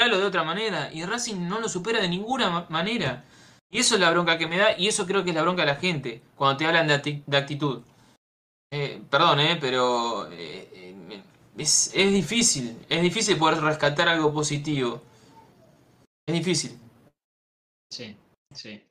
de 0.00 0.24
otra 0.24 0.44
manera. 0.44 0.92
Y 0.92 1.04
Racing 1.04 1.48
no 1.48 1.60
lo 1.60 1.68
supera 1.68 2.00
de 2.00 2.08
ninguna 2.08 2.66
manera. 2.68 3.24
Y 3.70 3.78
eso 3.78 3.96
es 3.96 4.00
la 4.00 4.10
bronca 4.10 4.38
que 4.38 4.46
me 4.46 4.58
da, 4.58 4.78
y 4.78 4.86
eso 4.86 5.06
creo 5.06 5.24
que 5.24 5.30
es 5.30 5.36
la 5.36 5.42
bronca 5.42 5.62
de 5.62 5.72
la 5.72 5.76
gente, 5.76 6.22
cuando 6.36 6.56
te 6.58 6.66
hablan 6.66 6.86
de, 6.86 7.36
actitud. 7.36 7.82
Eh, 8.70 9.02
perdón, 9.10 9.40
eh, 9.40 9.58
pero 9.60 10.28
eh, 10.30 10.94
es, 11.56 11.90
es 11.94 12.12
difícil, 12.12 12.78
es 12.88 13.02
difícil 13.02 13.36
poder 13.36 13.60
rescatar 13.60 14.08
algo 14.08 14.32
positivo. 14.32 15.02
Es 16.26 16.34
difícil. 16.34 16.78
Sí, 17.90 18.16
sí. 18.52 18.82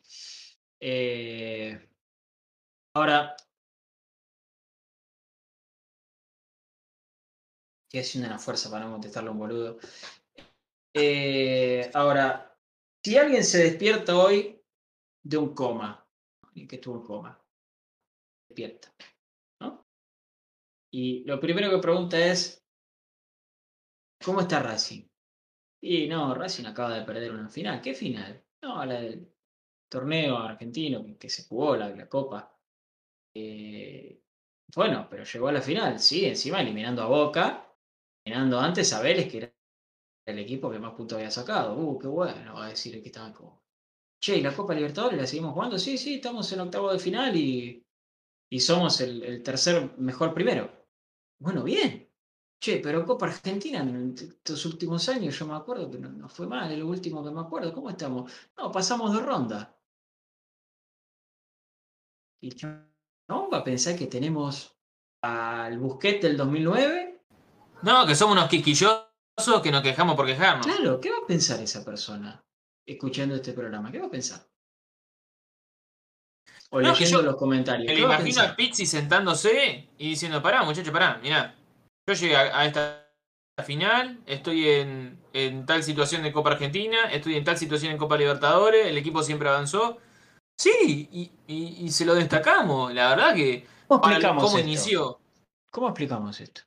Eh, 0.79 1.92
ahora, 2.93 3.36
estoy 7.88 7.99
haciendo 7.99 8.29
una 8.29 8.39
fuerza 8.39 8.69
para 8.71 8.86
no 8.86 8.91
contestarle 8.91 9.29
un 9.29 9.39
boludo. 9.39 9.79
Eh, 10.95 11.89
ahora, 11.93 12.56
si 13.03 13.17
alguien 13.17 13.43
se 13.43 13.63
despierta 13.63 14.15
hoy 14.17 14.62
de 15.23 15.38
un 15.38 15.53
coma, 15.53 16.08
y 16.53 16.67
que 16.67 16.75
estuvo 16.75 16.97
en 16.97 17.03
coma, 17.03 17.45
despierta, 18.47 18.93
¿no? 19.62 19.86
Y 20.91 21.23
lo 21.25 21.39
primero 21.39 21.69
que 21.69 21.79
pregunta 21.79 22.17
es, 22.17 22.63
¿cómo 24.23 24.41
está 24.41 24.62
Racing? 24.62 25.08
Y 25.82 26.08
no, 26.08 26.34
Racing 26.34 26.65
acaba 26.65 26.97
de 26.97 27.06
perder 27.06 27.32
una 27.32 27.49
final. 27.49 27.82
¿Qué 27.82 27.93
final? 27.93 28.41
No, 28.62 28.86
la 28.86 29.01
del 29.01 29.29
torneo 29.89 30.38
argentino 30.38 31.03
que 31.19 31.29
se 31.29 31.43
jugó, 31.43 31.75
la 31.75 32.08
Copa. 32.08 32.53
Eh, 33.36 34.22
bueno, 34.76 35.08
pero 35.10 35.24
llegó 35.24 35.48
a 35.48 35.52
la 35.52 35.62
final, 35.62 36.00
sí, 36.00 36.26
encima 36.26 36.62
eliminando 36.62 37.02
a 37.02 37.08
Boca, 37.08 37.74
eliminando 38.26 38.60
antes 38.60 38.93
a 38.93 39.02
Vélez, 39.02 39.30
que 39.32 39.38
era 39.39 39.54
el 40.28 40.39
equipo 40.39 40.72
que 40.72 40.80
más 40.80 40.93
puntos 40.96 41.17
había 41.17 41.32
sacado. 41.32 41.76
Uh, 41.78 42.00
qué 42.00 42.08
bueno, 42.08 42.56
va 42.56 42.67
a 42.67 42.69
decir 42.69 43.02
que 43.02 43.10
estaba 43.10 43.34
como. 43.34 43.63
Che, 44.22 44.38
¿y 44.38 44.41
la 44.41 44.56
Copa 44.56 44.74
Libertadores 44.76 45.19
la 45.19 45.28
seguimos 45.28 45.54
jugando? 45.54 45.80
Sí, 45.80 45.98
sí, 45.98 46.15
estamos 46.15 46.52
en 46.54 46.62
octavo 46.62 46.93
de 46.93 47.00
final 47.00 47.36
y, 47.36 47.86
y 48.50 48.60
somos 48.60 49.02
el, 49.02 49.24
el 49.24 49.43
tercer 49.43 49.98
mejor 50.00 50.34
primero. 50.34 50.72
Bueno, 51.39 51.63
bien, 51.63 52.10
Che, 52.62 52.80
pero 52.80 53.06
Copa 53.06 53.28
Argentina 53.28 53.82
en 53.82 54.15
estos 54.17 54.65
últimos 54.65 55.10
años, 55.10 55.38
yo 55.38 55.48
me 55.48 55.56
acuerdo 55.56 55.91
que 55.91 56.00
no, 56.00 56.30
fue 56.30 56.48
mal, 56.48 56.72
es 56.72 56.80
lo 56.80 56.88
último 56.88 57.24
que 57.24 57.32
me 57.32 57.41
acuerdo. 57.41 57.74
¿Cómo 57.74 57.89
estamos? 57.91 58.32
No, 58.58 58.72
pasamos 58.72 59.13
de 59.13 59.22
ronda. 59.22 59.78
Y 62.41 62.52
no 63.27 63.49
va 63.49 63.59
a 63.59 63.63
pensar 63.63 63.95
que 63.95 64.07
tenemos 64.07 64.75
al 65.21 65.77
Busquet 65.79 66.21
del 66.21 66.38
2009. 66.38 67.21
No, 67.83 68.05
que 68.05 68.15
somos 68.15 68.36
unos 68.36 68.49
quisquillosos 68.49 69.07
que 69.62 69.71
nos 69.71 69.81
quejamos 69.81 70.15
por 70.15 70.25
quejarnos. 70.25 70.65
Claro, 70.65 70.99
¿qué 70.99 71.09
va 71.09 71.17
a 71.23 71.27
pensar 71.27 71.59
esa 71.62 71.83
persona 71.83 72.43
escuchando 72.86 73.36
este 73.36 73.53
programa? 73.53 73.91
¿Qué 73.91 73.99
va 73.99 74.07
a 74.07 74.12
pensar? 74.12 74.45
o 76.69 76.81
No, 76.81 76.89
leyendo 76.89 77.21
los 77.21 77.36
comentarios. 77.36 77.88
Me 77.88 77.93
¿Qué 77.93 78.01
lo 78.01 78.07
va 78.07 78.17
a 78.17 78.19
imagino 78.19 78.41
a? 78.41 78.55
Pizzi 78.55 78.86
sentándose 78.86 79.89
y 79.97 80.09
diciendo, 80.09 80.41
pará, 80.41 80.63
muchacho, 80.63 80.91
pará, 80.91 81.19
mirá. 81.21 81.55
Yo 82.07 82.13
llegué 82.15 82.36
a, 82.36 82.59
a 82.59 82.65
esta 82.65 83.03
final, 83.63 84.19
estoy 84.25 84.67
en, 84.67 85.21
en 85.33 85.65
tal 85.65 85.83
situación 85.83 86.23
de 86.23 86.33
Copa 86.33 86.51
Argentina, 86.51 87.12
estoy 87.12 87.36
en 87.36 87.43
tal 87.43 87.57
situación 87.57 87.91
en 87.91 87.97
Copa 87.99 88.17
Libertadores, 88.17 88.88
el 88.88 88.97
equipo 88.97 89.21
siempre 89.21 89.49
avanzó. 89.49 89.99
Sí, 90.58 91.10
y, 91.12 91.32
y- 91.48 91.86
y 91.86 91.92
se 91.92 92.06
lo 92.06 92.13
destacamos, 92.16 92.94
la 92.94 93.10
verdad 93.10 93.36
que 93.36 93.66
¿Cómo 93.88 94.06
explicamos 94.06 94.44
cómo 94.44 94.58
esto? 94.58 94.68
inició. 94.70 95.20
¿Cómo 95.72 95.88
explicamos 95.89 96.39
esto? 96.39 96.62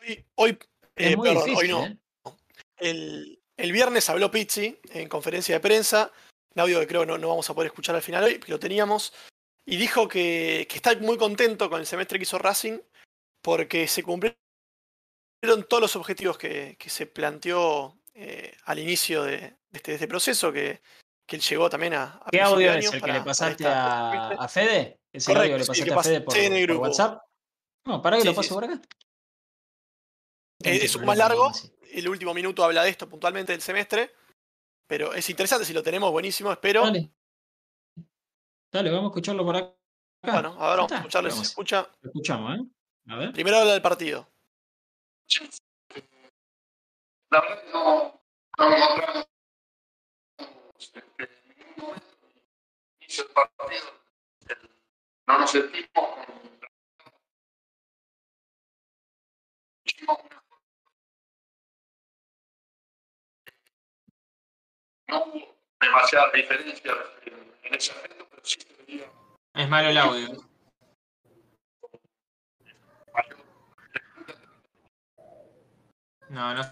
Hoy, 0.00 0.26
hoy, 0.36 0.58
Es 0.96 1.12
eh, 1.12 1.16
muy 1.16 1.28
perdón, 1.28 1.44
difícil, 1.46 1.72
hoy 1.74 1.80
no. 1.80 1.86
¿eh? 1.86 1.98
El, 2.78 3.42
el 3.56 3.72
viernes 3.72 4.08
habló 4.10 4.30
Pizzi 4.30 4.78
en 4.90 5.08
conferencia 5.08 5.54
de 5.56 5.60
prensa, 5.60 6.12
un 6.54 6.60
audio 6.62 6.80
que 6.80 6.86
creo 6.86 7.00
que 7.02 7.06
no, 7.08 7.18
no 7.18 7.28
vamos 7.28 7.48
a 7.50 7.54
poder 7.54 7.68
escuchar 7.68 7.96
al 7.96 8.02
final 8.02 8.24
hoy, 8.24 8.38
que 8.38 8.52
lo 8.52 8.58
teníamos, 8.60 9.12
y 9.66 9.76
dijo 9.76 10.06
que, 10.08 10.66
que 10.68 10.76
está 10.76 10.94
muy 10.98 11.16
contento 11.18 11.68
con 11.68 11.80
el 11.80 11.86
semestre 11.86 12.18
que 12.18 12.22
hizo 12.24 12.38
Racing 12.38 12.78
porque 13.42 13.88
se 13.88 14.02
cumplieron 14.02 14.36
todos 15.68 15.80
los 15.80 15.96
objetivos 15.96 16.38
que, 16.38 16.76
que 16.78 16.90
se 16.90 17.06
planteó 17.06 17.98
eh, 18.14 18.56
al 18.64 18.78
inicio 18.78 19.24
de, 19.24 19.38
de 19.38 19.56
este, 19.72 19.90
de 19.92 19.94
este 19.96 20.08
proceso, 20.08 20.52
que, 20.52 20.80
que 21.28 21.36
él 21.36 21.42
llegó 21.42 21.68
también 21.68 21.92
a... 21.94 22.04
a 22.24 22.30
¿Qué 22.30 22.40
audio 22.40 22.72
es 22.72 22.92
el 22.92 23.02
que 23.02 23.12
le 23.12 23.20
pasaste 23.20 23.66
a, 23.66 24.28
a 24.30 24.48
Fede? 24.48 24.98
¿Es 25.12 25.28
el 25.28 25.36
audio 25.36 25.52
que 25.52 25.58
le 25.58 25.64
sí, 25.64 25.68
pasaste 25.68 25.84
que 25.84 25.92
a 25.92 26.02
Fede 26.02 26.20
por, 26.22 26.36
en 26.38 26.52
el 26.54 26.60
por 26.66 26.68
grupo. 26.74 26.82
WhatsApp? 26.88 27.22
No, 27.86 28.02
para 28.02 28.16
que 28.16 28.22
Sí, 28.22 28.28
lo 28.28 28.34
paso 28.34 28.48
sí. 28.48 28.54
por 28.54 28.64
acá. 28.64 28.80
Eh, 30.64 30.80
es 30.82 30.96
un 30.96 31.04
más 31.04 31.16
largo, 31.18 31.52
el 31.92 32.08
último 32.08 32.32
minuto 32.34 32.64
habla 32.64 32.82
de 32.82 32.90
esto 32.90 33.08
puntualmente 33.08 33.52
del 33.52 33.60
semestre, 33.60 34.12
pero 34.88 35.12
es 35.14 35.28
interesante, 35.30 35.64
si 35.66 35.72
lo 35.74 35.82
tenemos, 35.82 36.10
buenísimo, 36.10 36.50
espero. 36.50 36.82
Dale. 36.82 37.12
Dale, 38.72 38.90
vamos 38.90 39.04
a 39.04 39.08
escucharlo 39.12 39.44
por 39.44 39.54
acá. 39.56 39.74
Bueno, 40.22 40.56
a 40.58 40.68
ver, 40.70 40.76
vamos 40.78 40.92
a 40.92 40.96
escucharlo 40.96 41.28
vamos. 41.28 41.46
se 41.46 41.50
escucha. 41.52 41.88
Lo 42.00 42.08
escuchamos, 42.08 42.58
¿eh? 42.58 42.62
A 43.08 43.16
ver. 43.16 43.32
Primero 43.32 43.58
habla 43.58 43.72
del 43.74 43.82
partido. 43.82 44.28
La 47.30 47.40
verdad 47.42 47.62
que 47.62 47.70
no, 47.72 48.22
no 48.58 48.76
encontramos 48.76 49.26
este, 50.78 50.98
en 51.18 51.48
ningún 51.58 51.74
momento 51.76 52.16
del 52.26 52.42
inicio 53.00 53.24
del 53.24 53.32
partido 53.32 53.86
el- 54.48 54.70
no 55.26 55.38
nos 55.38 55.50
sentimos 55.50 55.88
con 55.92 56.38
hicimos 59.84 60.18
una 60.24 60.42
no 65.08 65.24
hubo 65.24 65.56
demasiadas 66.10 66.32
diferencias 66.32 66.96
en, 67.26 67.34
en 67.64 67.74
ese 67.74 67.92
aspecto, 67.92 68.26
pero 68.30 68.42
sí 68.44 68.58
se 68.60 68.82
veía 68.84 69.06
Es 69.54 69.68
malo 69.68 69.88
el 69.88 69.98
audio. 69.98 70.28
No, 76.30 76.54
no, 76.54 76.62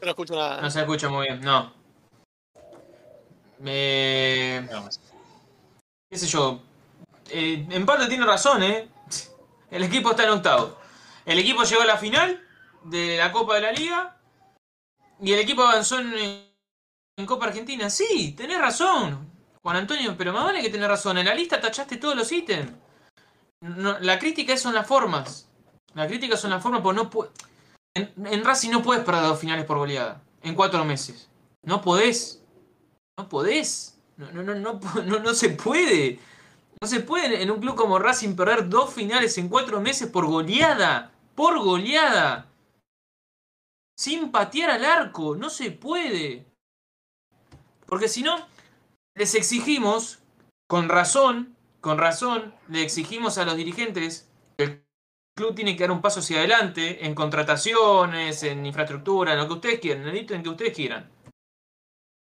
No 0.00 0.08
escucho 0.08 0.34
nada. 0.34 0.60
no 0.60 0.70
se 0.70 0.80
escucha 0.80 1.08
muy 1.08 1.26
bien, 1.26 1.40
no. 1.40 1.72
Eh, 3.64 4.68
qué 6.10 6.18
sé 6.18 6.26
yo. 6.26 6.60
Eh, 7.30 7.66
en 7.70 7.86
parte 7.86 8.08
tiene 8.08 8.26
razón, 8.26 8.62
¿eh? 8.62 8.88
El 9.70 9.84
equipo 9.84 10.10
está 10.10 10.24
en 10.24 10.30
octavo. 10.30 10.78
El 11.24 11.38
equipo 11.38 11.62
llegó 11.62 11.82
a 11.82 11.86
la 11.86 11.96
final 11.96 12.46
de 12.84 13.16
la 13.16 13.32
Copa 13.32 13.54
de 13.54 13.60
la 13.62 13.72
Liga 13.72 14.18
y 15.20 15.32
el 15.32 15.38
equipo 15.38 15.62
avanzó 15.62 16.00
en, 16.00 16.51
en 17.22 17.26
Copa 17.26 17.46
Argentina. 17.46 17.88
Sí, 17.88 18.34
tenés 18.36 18.58
razón, 18.58 19.30
Juan 19.62 19.76
Antonio, 19.76 20.14
pero 20.18 20.32
más 20.32 20.44
vale 20.44 20.60
que 20.60 20.70
tenés 20.70 20.88
razón. 20.88 21.18
En 21.18 21.26
la 21.26 21.34
lista 21.34 21.60
tachaste 21.60 21.96
todos 21.96 22.16
los 22.16 22.30
ítems. 22.30 22.72
La 24.00 24.18
crítica 24.18 24.56
son 24.56 24.74
las 24.74 24.86
formas. 24.86 25.48
La 25.94 26.06
crítica 26.06 26.36
son 26.36 26.50
las 26.50 26.62
formas, 26.62 26.82
porque 26.82 26.96
no 26.96 27.10
puede. 27.10 27.30
En, 27.94 28.44
Racing 28.44 28.70
no 28.70 28.82
puedes 28.82 29.04
perder 29.04 29.22
dos 29.22 29.38
finales 29.38 29.66
por 29.66 29.78
goleada 29.78 30.22
en 30.42 30.54
cuatro 30.54 30.84
meses. 30.84 31.28
No 31.62 31.80
podés. 31.80 32.42
No 33.18 33.28
podés. 33.28 34.00
No, 34.16 34.32
no, 34.32 34.42
no, 34.42 34.54
no, 34.54 34.80
no, 35.04 35.18
no 35.20 35.34
se 35.34 35.50
puede. 35.50 36.18
No 36.80 36.88
se 36.88 37.00
puede 37.00 37.42
en 37.42 37.50
un 37.50 37.60
club 37.60 37.76
como 37.76 37.98
Racing 37.98 38.34
perder 38.34 38.68
dos 38.68 38.92
finales 38.92 39.38
en 39.38 39.48
cuatro 39.48 39.80
meses 39.80 40.08
por 40.08 40.26
goleada. 40.26 41.12
Por 41.36 41.62
goleada. 41.62 42.50
Sin 43.96 44.32
patear 44.32 44.70
al 44.70 44.84
arco. 44.84 45.36
No 45.36 45.50
se 45.50 45.70
puede. 45.70 46.51
Porque 47.92 48.08
si 48.08 48.22
no, 48.22 48.48
les 49.14 49.34
exigimos, 49.34 50.20
con 50.66 50.88
razón, 50.88 51.54
con 51.82 51.98
razón, 51.98 52.54
le 52.68 52.82
exigimos 52.82 53.36
a 53.36 53.44
los 53.44 53.54
dirigentes 53.54 54.32
que 54.56 54.64
el 54.64 54.86
club 55.36 55.54
tiene 55.54 55.76
que 55.76 55.82
dar 55.82 55.90
un 55.90 56.00
paso 56.00 56.20
hacia 56.20 56.38
adelante 56.38 57.04
en 57.04 57.14
contrataciones, 57.14 58.44
en 58.44 58.64
infraestructura, 58.64 59.32
en 59.32 59.40
lo 59.40 59.46
que 59.46 59.52
ustedes 59.52 59.80
quieran, 59.80 60.08
en 60.08 60.16
ítem 60.16 60.42
que 60.42 60.48
ustedes 60.48 60.74
quieran. 60.74 61.12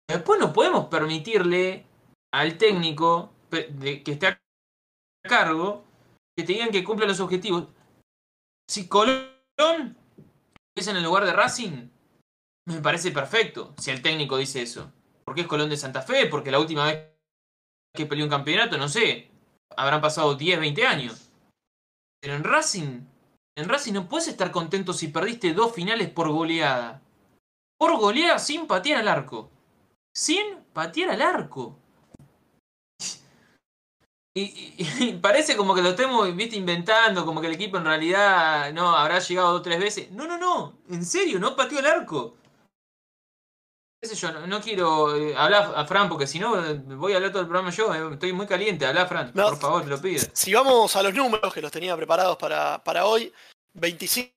Después 0.09 0.41
no 0.41 0.51
podemos 0.51 0.87
permitirle 0.87 1.85
al 2.33 2.57
técnico 2.57 3.31
que 3.49 4.03
esté 4.05 4.27
a 4.27 4.41
cargo 5.25 5.85
que 6.37 6.43
te 6.43 6.51
digan 6.51 6.69
que 6.69 6.83
cumpla 6.83 7.05
los 7.05 7.21
objetivos. 7.21 7.69
Si 8.69 8.89
Colón 8.89 9.95
es 10.75 10.87
en 10.87 10.97
el 10.97 11.03
lugar 11.05 11.23
de 11.23 11.31
Racing, 11.31 11.87
me 12.67 12.81
parece 12.81 13.11
perfecto 13.11 13.73
si 13.77 13.91
el 13.91 14.01
técnico 14.01 14.35
dice 14.35 14.61
eso. 14.61 14.91
¿Por 15.25 15.33
qué 15.33 15.41
es 15.41 15.47
Colón 15.47 15.69
de 15.69 15.77
Santa 15.77 16.01
Fe? 16.01 16.27
Porque 16.27 16.51
la 16.51 16.59
última 16.59 16.85
vez 16.85 17.09
que 17.95 18.05
peleó 18.05 18.25
un 18.25 18.29
campeonato, 18.29 18.77
no 18.77 18.87
sé, 18.87 19.31
habrán 19.75 20.01
pasado 20.01 20.35
10, 20.35 20.59
20 20.59 20.85
años. 20.85 21.31
Pero 22.21 22.35
en 22.35 22.43
Racing, 22.43 23.01
en 23.57 23.69
Racing 23.69 23.93
no 23.93 24.07
puedes 24.07 24.27
estar 24.27 24.51
contento 24.51 24.93
si 24.93 25.07
perdiste 25.07 25.53
dos 25.53 25.73
finales 25.73 26.09
por 26.09 26.29
goleada. 26.29 27.01
Por 27.77 27.97
goleada 27.97 28.37
sin 28.39 28.67
patear 28.67 28.99
al 28.99 29.07
arco. 29.07 29.49
Sin 30.15 30.57
patear 30.73 31.09
al 31.09 31.21
arco. 31.21 31.79
Y, 34.37 35.13
parece 35.21 35.55
como 35.55 35.73
que 35.73 35.81
lo 35.81 35.89
estemos 35.89 36.35
¿viste, 36.35 36.57
inventando, 36.57 37.25
como 37.25 37.39
que 37.39 37.47
el 37.47 37.53
equipo 37.53 37.77
en 37.77 37.85
realidad 37.85 38.73
no 38.73 38.89
habrá 38.89 39.19
llegado 39.19 39.51
dos 39.51 39.61
o 39.61 39.63
tres 39.63 39.79
veces. 39.79 40.11
No, 40.11 40.27
no, 40.27 40.37
no. 40.37 40.73
En 40.89 41.05
serio, 41.05 41.39
no 41.39 41.55
pateó 41.55 41.79
el 41.79 41.85
arco. 41.85 42.35
Qué 44.05 44.09
sé 44.09 44.21
yo, 44.21 44.31
no, 44.31 44.45
no 44.45 44.61
quiero 44.61 45.15
eh, 45.15 45.33
hablar 45.35 45.73
a 45.75 45.83
Fran 45.87 46.07
porque 46.07 46.27
si 46.27 46.37
no 46.37 46.63
eh, 46.63 46.75
voy 46.75 47.13
a 47.13 47.15
hablar 47.15 47.31
todo 47.31 47.41
el 47.41 47.47
programa 47.47 47.71
yo. 47.71 47.91
eh, 47.91 48.13
estoy 48.13 48.33
muy 48.33 48.45
caliente. 48.45 48.85
Habla, 48.85 49.07
Fran. 49.07 49.31
No, 49.33 49.49
por 49.49 49.57
favor, 49.57 49.83
te 49.83 49.89
lo 49.89 49.99
pido. 49.99 50.23
Si 50.31 50.53
vamos 50.53 50.95
a 50.95 51.01
los 51.01 51.11
números 51.11 51.51
que 51.51 51.59
los 51.59 51.71
tenía 51.71 51.97
preparados 51.97 52.37
para, 52.37 52.83
para 52.83 53.07
hoy, 53.07 53.33
25 53.73 54.31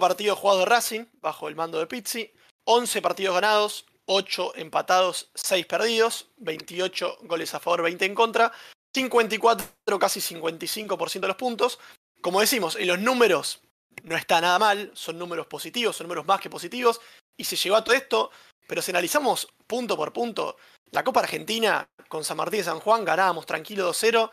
partidos 0.00 0.36
jugados 0.36 0.64
de 0.64 0.66
Racing 0.66 1.04
bajo 1.20 1.46
el 1.46 1.54
mando 1.54 1.78
de 1.78 1.86
Pizzi, 1.86 2.32
11 2.64 3.00
partidos 3.00 3.36
ganados, 3.36 3.84
8 4.06 4.56
empatados, 4.56 5.30
6 5.36 5.66
perdidos, 5.66 6.26
28 6.38 7.18
goles 7.22 7.54
a 7.54 7.60
favor, 7.60 7.82
20 7.82 8.04
en 8.04 8.16
contra, 8.16 8.50
54, 8.92 9.64
casi 10.00 10.20
55% 10.20 11.20
de 11.20 11.28
los 11.28 11.36
puntos. 11.36 11.78
Como 12.20 12.40
decimos, 12.40 12.74
en 12.74 12.88
los 12.88 12.98
números 12.98 13.60
no 14.02 14.16
está 14.16 14.40
nada 14.40 14.58
mal, 14.58 14.90
son 14.94 15.20
números 15.20 15.46
positivos, 15.46 15.94
son 15.94 16.08
números 16.08 16.26
más 16.26 16.40
que 16.40 16.50
positivos, 16.50 17.00
y 17.40 17.44
se 17.44 17.56
llegó 17.56 17.76
a 17.76 17.82
todo 17.82 17.94
esto, 17.94 18.30
pero 18.66 18.82
si 18.82 18.90
analizamos 18.90 19.48
punto 19.66 19.96
por 19.96 20.12
punto, 20.12 20.58
la 20.90 21.02
Copa 21.02 21.20
Argentina 21.20 21.88
con 22.06 22.22
San 22.22 22.36
Martín 22.36 22.58
de 22.58 22.64
San 22.64 22.80
Juan 22.80 23.02
ganábamos 23.02 23.46
tranquilo 23.46 23.90
2-0, 23.90 24.30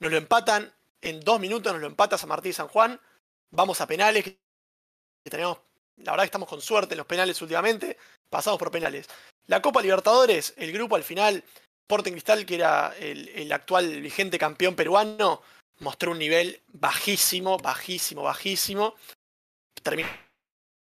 nos 0.00 0.10
lo 0.10 0.18
empatan 0.18 0.70
en 1.00 1.20
dos 1.20 1.40
minutos, 1.40 1.72
nos 1.72 1.80
lo 1.80 1.86
empata 1.86 2.18
San 2.18 2.28
Martín 2.28 2.50
de 2.50 2.56
San 2.56 2.68
Juan, 2.68 3.00
vamos 3.50 3.80
a 3.80 3.86
penales, 3.86 4.36
tenemos, 5.24 5.58
la 5.96 6.12
verdad 6.12 6.24
que 6.24 6.26
estamos 6.26 6.50
con 6.50 6.60
suerte 6.60 6.92
en 6.92 6.98
los 6.98 7.06
penales 7.06 7.40
últimamente, 7.40 7.96
pasamos 8.28 8.58
por 8.58 8.70
penales. 8.70 9.08
La 9.46 9.62
Copa 9.62 9.80
Libertadores, 9.80 10.52
el 10.58 10.70
grupo 10.72 10.96
al 10.96 11.02
final, 11.02 11.42
Sporting 11.88 12.12
Cristal, 12.12 12.44
que 12.44 12.56
era 12.56 12.94
el, 12.98 13.26
el 13.30 13.50
actual 13.52 14.02
vigente 14.02 14.38
campeón 14.38 14.76
peruano, 14.76 15.40
mostró 15.78 16.12
un 16.12 16.18
nivel 16.18 16.60
bajísimo, 16.68 17.56
bajísimo, 17.56 18.22
bajísimo. 18.22 18.94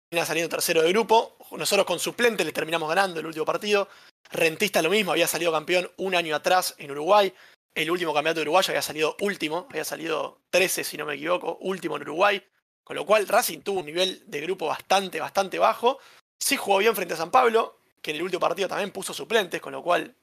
Termina 0.09 0.25
saliendo 0.25 0.49
tercero 0.49 0.81
de 0.81 0.89
grupo. 0.89 1.37
Nosotros 1.51 1.85
con 1.85 1.99
suplente 1.99 2.43
le 2.43 2.51
terminamos 2.51 2.89
ganando 2.89 3.19
el 3.19 3.27
último 3.27 3.45
partido. 3.45 3.87
Rentista 4.31 4.81
lo 4.81 4.89
mismo, 4.89 5.11
había 5.11 5.27
salido 5.27 5.51
campeón 5.51 5.91
un 5.97 6.15
año 6.15 6.35
atrás 6.35 6.73
en 6.79 6.89
Uruguay. 6.89 7.31
El 7.75 7.91
último 7.91 8.11
campeonato 8.11 8.39
de 8.39 8.45
Uruguay 8.45 8.65
había 8.69 8.81
salido 8.81 9.15
último, 9.21 9.67
había 9.69 9.85
salido 9.85 10.39
13 10.49 10.83
si 10.83 10.97
no 10.97 11.05
me 11.05 11.13
equivoco, 11.13 11.59
último 11.61 11.95
en 11.95 12.01
Uruguay. 12.01 12.43
Con 12.83 12.95
lo 12.95 13.05
cual 13.05 13.27
Racing 13.27 13.59
tuvo 13.59 13.81
un 13.81 13.85
nivel 13.85 14.23
de 14.25 14.41
grupo 14.41 14.65
bastante, 14.65 15.19
bastante 15.19 15.59
bajo. 15.59 15.99
Sí 16.39 16.57
jugó 16.57 16.79
bien 16.79 16.95
frente 16.95 17.13
a 17.13 17.17
San 17.17 17.29
Pablo, 17.29 17.77
que 18.01 18.09
en 18.09 18.17
el 18.17 18.23
último 18.23 18.39
partido 18.39 18.67
también 18.67 18.89
puso 18.89 19.13
suplentes, 19.13 19.61
con 19.61 19.73
lo 19.73 19.83
cual 19.83 20.15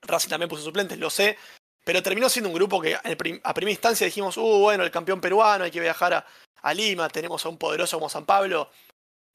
Racing 0.00 0.30
también 0.30 0.48
puso 0.48 0.62
suplentes, 0.62 0.96
lo 0.98 1.10
sé. 1.10 1.36
Pero 1.84 2.02
terminó 2.02 2.30
siendo 2.30 2.48
un 2.48 2.54
grupo 2.54 2.80
que 2.80 2.94
a 2.94 3.02
primera 3.52 3.70
instancia 3.70 4.06
dijimos, 4.06 4.38
uh, 4.38 4.58
bueno, 4.60 4.84
el 4.84 4.90
campeón 4.90 5.20
peruano, 5.20 5.64
hay 5.64 5.70
que 5.70 5.80
viajar 5.80 6.24
a 6.62 6.74
Lima, 6.74 7.10
tenemos 7.10 7.44
a 7.44 7.50
un 7.50 7.58
poderoso 7.58 7.98
como 7.98 8.08
San 8.08 8.24
Pablo 8.24 8.70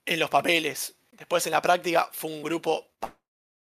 en 0.08 0.20
los 0.20 0.30
papeles. 0.30 0.96
Después 1.12 1.46
en 1.46 1.52
la 1.52 1.62
práctica 1.62 2.10
fue 2.12 2.32
un 2.32 2.43
grupo, 2.43 2.88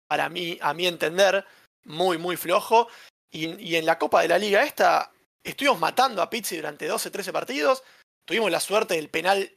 para 0.07 0.29
mí, 0.29 0.57
a 0.61 0.73
mi 0.73 0.87
entender, 0.87 1.45
muy, 1.85 2.17
muy 2.17 2.37
flojo. 2.37 2.87
Y, 3.31 3.55
y 3.61 3.75
en 3.75 3.85
la 3.85 3.97
Copa 3.97 4.21
de 4.21 4.27
la 4.27 4.37
Liga 4.37 4.63
esta, 4.63 5.11
estuvimos 5.43 5.79
matando 5.79 6.21
a 6.21 6.29
Pizzi 6.29 6.55
durante 6.57 6.87
12, 6.87 7.09
13 7.11 7.33
partidos. 7.33 7.83
Tuvimos 8.27 8.49
la 8.51 8.59
suerte 8.59 8.95
del 8.95 9.09
penal 9.09 9.51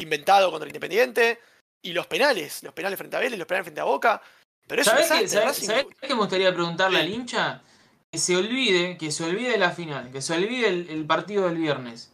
inventado 0.00 0.50
contra 0.50 0.64
el 0.66 0.70
Independiente. 0.70 1.40
Y 1.82 1.92
los 1.92 2.06
penales, 2.06 2.62
los 2.62 2.72
penales 2.72 2.96
frente 2.98 3.16
a 3.16 3.20
Vélez, 3.20 3.38
los 3.38 3.46
penales 3.46 3.66
frente 3.66 3.80
a 3.80 3.84
Boca. 3.84 4.22
Pero 4.66 4.80
eso 4.80 4.90
¿Sabés 4.90 5.10
es 5.10 5.18
qué, 5.20 5.28
sabés- 5.38 5.52
sabés 5.66 5.86
qué 6.00 6.08
me 6.08 6.14
gustaría 6.14 6.54
preguntarle 6.54 7.00
al 7.00 7.10
hincha? 7.10 7.62
Que 8.10 8.18
se 8.18 8.36
olvide, 8.36 8.96
que 8.96 9.10
se 9.10 9.24
olvide 9.24 9.58
la 9.58 9.72
final, 9.72 10.10
que 10.10 10.22
se 10.22 10.32
olvide 10.32 10.68
el, 10.68 10.88
el 10.88 11.04
partido 11.04 11.44
del 11.46 11.58
viernes. 11.58 12.10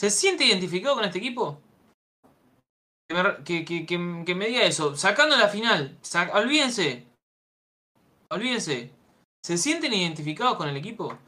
¿Se 0.00 0.10
siente 0.10 0.44
identificado 0.44 0.96
con 0.96 1.04
este 1.04 1.18
equipo? 1.18 1.60
Que 3.10 3.14
me, 3.16 3.22
que, 3.44 3.64
que- 4.24 4.34
me 4.36 4.46
diga 4.46 4.62
eso. 4.62 4.96
Sacando 4.96 5.36
la 5.36 5.48
final, 5.48 5.98
olvídense. 6.32 6.88
Olvídense. 8.30 8.90
¿Se 9.42 9.56
sienten 9.58 9.92
identificados 9.92 10.56
con 10.56 10.68
el 10.68 10.76
equipo? 10.76 11.18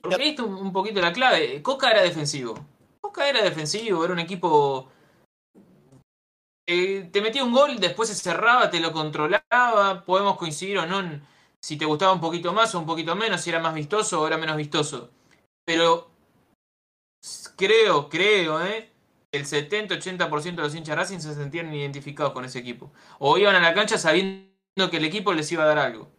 Porque 0.00 0.22
ahí 0.22 0.30
está 0.30 0.44
un 0.44 0.72
poquito 0.72 1.00
la 1.00 1.12
clave. 1.12 1.62
Coca 1.62 1.90
era 1.90 2.02
defensivo. 2.02 2.54
Coca 3.00 3.28
era 3.28 3.42
defensivo, 3.42 4.04
era 4.04 4.14
un 4.14 4.20
equipo 4.20 4.90
eh, 6.66 7.08
te 7.12 7.20
metía 7.20 7.44
un 7.44 7.52
gol, 7.52 7.78
después 7.78 8.08
se 8.08 8.14
cerraba, 8.14 8.70
te 8.70 8.80
lo 8.80 8.92
controlaba. 8.92 10.04
Podemos 10.04 10.36
coincidir 10.36 10.78
o 10.78 10.86
no 10.86 11.20
si 11.60 11.76
te 11.76 11.84
gustaba 11.84 12.12
un 12.12 12.20
poquito 12.20 12.52
más 12.52 12.74
o 12.74 12.78
un 12.80 12.86
poquito 12.86 13.16
menos, 13.16 13.40
si 13.40 13.50
era 13.50 13.60
más 13.60 13.74
vistoso 13.74 14.20
o 14.22 14.26
era 14.26 14.36
menos 14.38 14.56
vistoso. 14.56 15.10
Pero 15.64 16.10
creo, 17.56 18.08
creo, 18.08 18.60
¿eh? 18.64 18.90
El 19.36 19.44
70-80% 19.46 20.56
de 20.56 20.62
los 20.62 20.74
hinchas 20.74 20.96
Racing 20.96 21.18
se 21.18 21.34
sentían 21.34 21.72
identificados 21.74 22.32
con 22.32 22.44
ese 22.44 22.58
equipo. 22.58 22.92
O 23.18 23.38
iban 23.38 23.54
a 23.56 23.60
la 23.60 23.74
cancha 23.74 23.98
sabiendo 23.98 24.90
que 24.90 24.96
el 24.98 25.04
equipo 25.04 25.32
les 25.32 25.50
iba 25.52 25.64
a 25.64 25.66
dar 25.66 25.78
algo. 25.78 26.10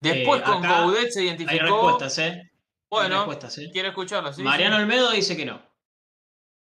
Después 0.00 0.40
Eh, 0.40 0.44
con 0.44 0.62
Coudet 0.62 1.10
se 1.10 1.20
Hay 1.20 1.26
identificó. 1.26 1.62
respuestas, 1.64 2.18
¿eh? 2.18 2.30
Hay 2.30 2.50
Bueno, 2.90 3.16
respuestas, 3.18 3.58
¿eh? 3.58 3.70
quiero 3.72 3.88
escucharlo. 3.88 4.32
¿sí? 4.32 4.42
Mariano. 4.42 4.76
Olmedo 4.76 5.10
dice 5.12 5.36
que 5.36 5.44
no. 5.46 5.62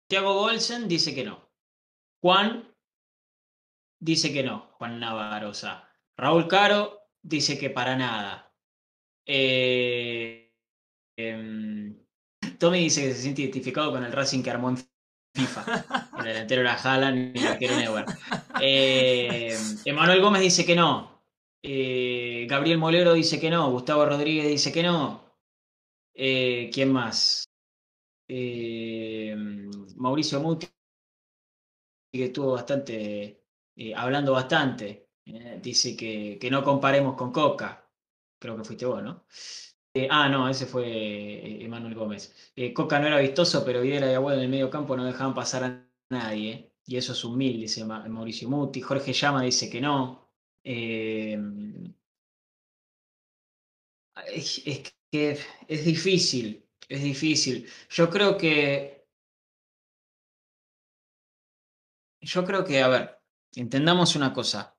Tiago 0.08 0.34
Golsen 0.34 0.88
dice 0.88 1.14
que 1.14 1.24
no. 1.24 1.48
Juan 2.20 2.74
dice 4.00 4.32
que 4.32 4.42
no. 4.42 4.70
Juan 4.78 4.98
Navarroza. 5.00 5.88
Raúl 6.16 6.48
Caro 6.48 6.98
dice 7.22 7.58
que 7.58 7.70
para 7.70 7.96
nada. 7.96 8.52
Eh, 9.26 10.52
em, 11.16 11.96
Tommy 12.58 12.80
dice 12.80 13.02
que 13.02 13.14
se 13.14 13.22
siente 13.22 13.42
identificado 13.42 13.92
con 13.92 14.04
el 14.04 14.12
Racing 14.12 14.42
que 14.42 14.50
armó 14.50 14.68
en 14.70 14.76
FIFA. 15.34 16.08
El 16.18 16.24
delantero 16.24 16.60
era 16.60 16.74
Haaland 16.74 17.36
y 17.36 17.40
el 17.40 17.46
arquero 17.46 17.76
Neuer. 17.76 18.04
Eh, 18.60 19.56
Emanuel 19.84 20.20
Gómez 20.20 20.42
dice 20.42 20.64
que 20.64 20.76
no. 20.76 21.22
Eh, 21.62 22.46
Gabriel 22.48 22.78
Molero 22.78 23.12
dice 23.14 23.40
que 23.40 23.50
no. 23.50 23.70
Gustavo 23.70 24.04
Rodríguez 24.04 24.46
dice 24.48 24.72
que 24.72 24.82
no. 24.82 25.24
Eh, 26.14 26.70
¿Quién 26.72 26.92
más? 26.92 27.44
Mauricio 29.96 30.40
Muti, 30.40 30.66
que 32.12 32.24
estuvo 32.24 32.52
bastante, 32.52 33.44
hablando 33.94 34.32
bastante, 34.32 35.10
dice 35.60 35.96
que, 35.96 36.38
que 36.40 36.50
no 36.50 36.62
comparemos 36.62 37.14
con 37.14 37.30
Coca. 37.30 37.86
Creo 38.38 38.56
que 38.56 38.64
fuiste 38.64 38.86
vos, 38.86 39.02
¿no? 39.02 39.26
Eh, 39.94 40.08
ah, 40.10 40.28
no, 40.28 40.48
ese 40.48 40.64
fue 40.66 40.86
eh, 40.86 41.64
Emanuel 41.64 41.94
Gómez. 41.94 42.34
Eh, 42.56 42.72
Coca 42.72 42.98
no 42.98 43.06
era 43.08 43.18
vistoso, 43.18 43.62
pero 43.64 43.82
Videla 43.82 44.10
y 44.10 44.14
Abuelo 44.14 44.38
en 44.38 44.44
el 44.44 44.50
medio 44.50 44.70
campo 44.70 44.96
no 44.96 45.04
dejaban 45.04 45.34
pasar 45.34 45.64
a 45.64 45.86
nadie. 46.08 46.72
Y 46.86 46.96
eso 46.96 47.12
es 47.12 47.24
mil, 47.26 47.60
dice 47.60 47.84
Ma- 47.84 48.06
Mauricio 48.08 48.48
Muti. 48.48 48.80
Jorge 48.80 49.12
Llama 49.12 49.42
dice 49.42 49.68
que 49.70 49.80
no. 49.80 50.28
Es, 54.26 54.62
es 54.66 54.94
que 55.10 55.38
es 55.68 55.84
difícil, 55.84 56.66
es 56.88 57.02
difícil. 57.02 57.68
Yo 57.90 58.08
creo 58.10 58.36
que. 58.38 59.04
Yo 62.20 62.44
creo 62.44 62.64
que, 62.64 62.80
a 62.82 62.88
ver, 62.88 63.20
entendamos 63.54 64.16
una 64.16 64.32
cosa. 64.32 64.76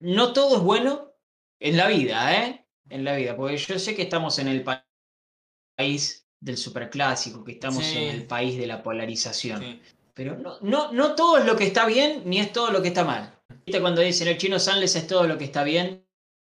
No 0.00 0.32
todo 0.34 0.58
es 0.58 0.62
bueno 0.64 1.12
en 1.60 1.78
la 1.78 1.88
vida, 1.88 2.36
¿eh? 2.46 2.67
En 2.90 3.04
la 3.04 3.14
vida, 3.16 3.36
porque 3.36 3.56
yo 3.56 3.78
sé 3.78 3.94
que 3.94 4.02
estamos 4.02 4.38
en 4.38 4.48
el 4.48 4.62
pa- 4.64 4.86
país 5.76 6.26
del 6.40 6.56
superclásico, 6.56 7.44
que 7.44 7.52
estamos 7.52 7.84
Sí. 7.84 7.98
en 7.98 8.14
el 8.14 8.26
país 8.26 8.56
de 8.58 8.66
la 8.66 8.82
polarización. 8.82 9.60
Sí. 9.60 9.82
Pero 10.14 10.36
no, 10.36 10.58
no, 10.62 10.92
no 10.92 11.14
todo 11.14 11.38
es 11.38 11.44
lo 11.44 11.56
que 11.56 11.64
está 11.64 11.86
bien, 11.86 12.22
ni 12.24 12.40
es 12.40 12.52
todo 12.52 12.70
lo 12.70 12.82
que 12.82 12.88
está 12.88 13.04
mal. 13.04 13.38
¿Viste 13.64 13.80
cuando 13.80 14.00
dicen 14.00 14.28
el 14.28 14.38
chino 14.38 14.58
Sanles 14.58 14.96
es 14.96 15.06
todo 15.06 15.26
lo 15.26 15.38
que 15.38 15.44
está 15.44 15.62
bien 15.62 16.04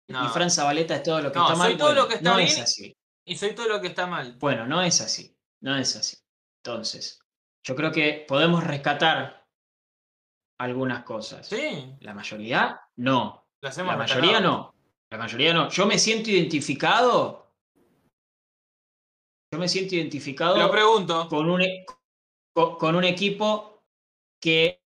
No. 0.09 0.25
y 0.25 0.29
Fran 0.29 0.51
Zabaleta 0.51 0.95
es 0.95 1.03
todo 1.03 1.21
lo 1.21 1.31
que 1.31 1.39
No, 1.39 1.45
está 1.45 1.57
mal? 1.57 1.69
soy 1.69 1.77
todo 1.77 1.87
Bueno, 1.87 2.01
lo 2.03 2.07
que 2.07 2.15
está 2.15 2.29
no 2.29 2.35
bien. 2.37 2.47
es 2.49 2.59
así. 2.59 2.95
Y 3.25 3.35
soy 3.37 3.55
todo 3.55 3.67
lo 3.67 3.81
que 3.81 3.87
está 3.87 4.05
mal. 4.05 4.35
Bueno, 4.39 4.67
no 4.67 4.81
es 4.81 4.99
así. 5.01 5.35
No 5.61 5.75
es 5.77 5.95
así. 5.95 6.17
Entonces, 6.63 7.19
yo 7.65 7.75
creo 7.75 7.91
que 7.91 8.25
podemos 8.27 8.63
rescatar 8.63 9.47
algunas 10.59 11.03
cosas. 11.03 11.47
Sí, 11.47 11.95
La 12.01 12.13
mayoría, 12.13 12.79
no. 12.97 13.47
La 13.61 13.95
mayoría 13.95 14.39
no. 14.41 14.72
La 15.13 15.19
mayoría 15.19 15.53
no. 15.53 15.69
Yo 15.69 15.85
me 15.85 15.99
siento 15.99 16.31
identificado. 16.31 17.45
Yo 19.53 19.59
me 19.59 19.67
siento 19.67 19.93
identificado 19.93 20.57
Lo 20.57 20.71
pregunto. 20.71 21.27
con 21.29 21.47
un, 21.51 21.61
e- 21.61 21.85
con, 22.51 22.77
con 22.77 22.95
un 22.95 23.03
equipo 23.03 23.83
que 24.41 24.81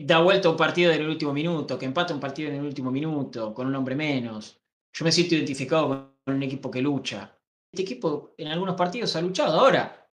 da 0.00 0.18
vuelta 0.20 0.50
un 0.50 0.56
partido 0.56 0.90
en 0.90 1.02
el 1.02 1.08
último 1.08 1.32
minuto, 1.32 1.78
que 1.78 1.86
empata 1.86 2.12
un 2.12 2.18
partido 2.18 2.48
en 2.48 2.56
el 2.56 2.62
último 2.64 2.90
minuto, 2.90 3.54
con 3.54 3.68
un 3.68 3.76
hombre 3.76 3.94
menos. 3.94 4.60
Yo 4.92 5.04
me 5.04 5.12
siento 5.12 5.36
identificado 5.36 5.86
con 6.24 6.34
un 6.34 6.42
equipo 6.42 6.72
que 6.72 6.82
lucha. 6.82 7.38
Este 7.72 7.82
equipo 7.82 8.34
en 8.36 8.48
algunos 8.48 8.74
partidos 8.74 9.14
ha 9.14 9.20
luchado. 9.20 9.60
Ahora, 9.60 10.10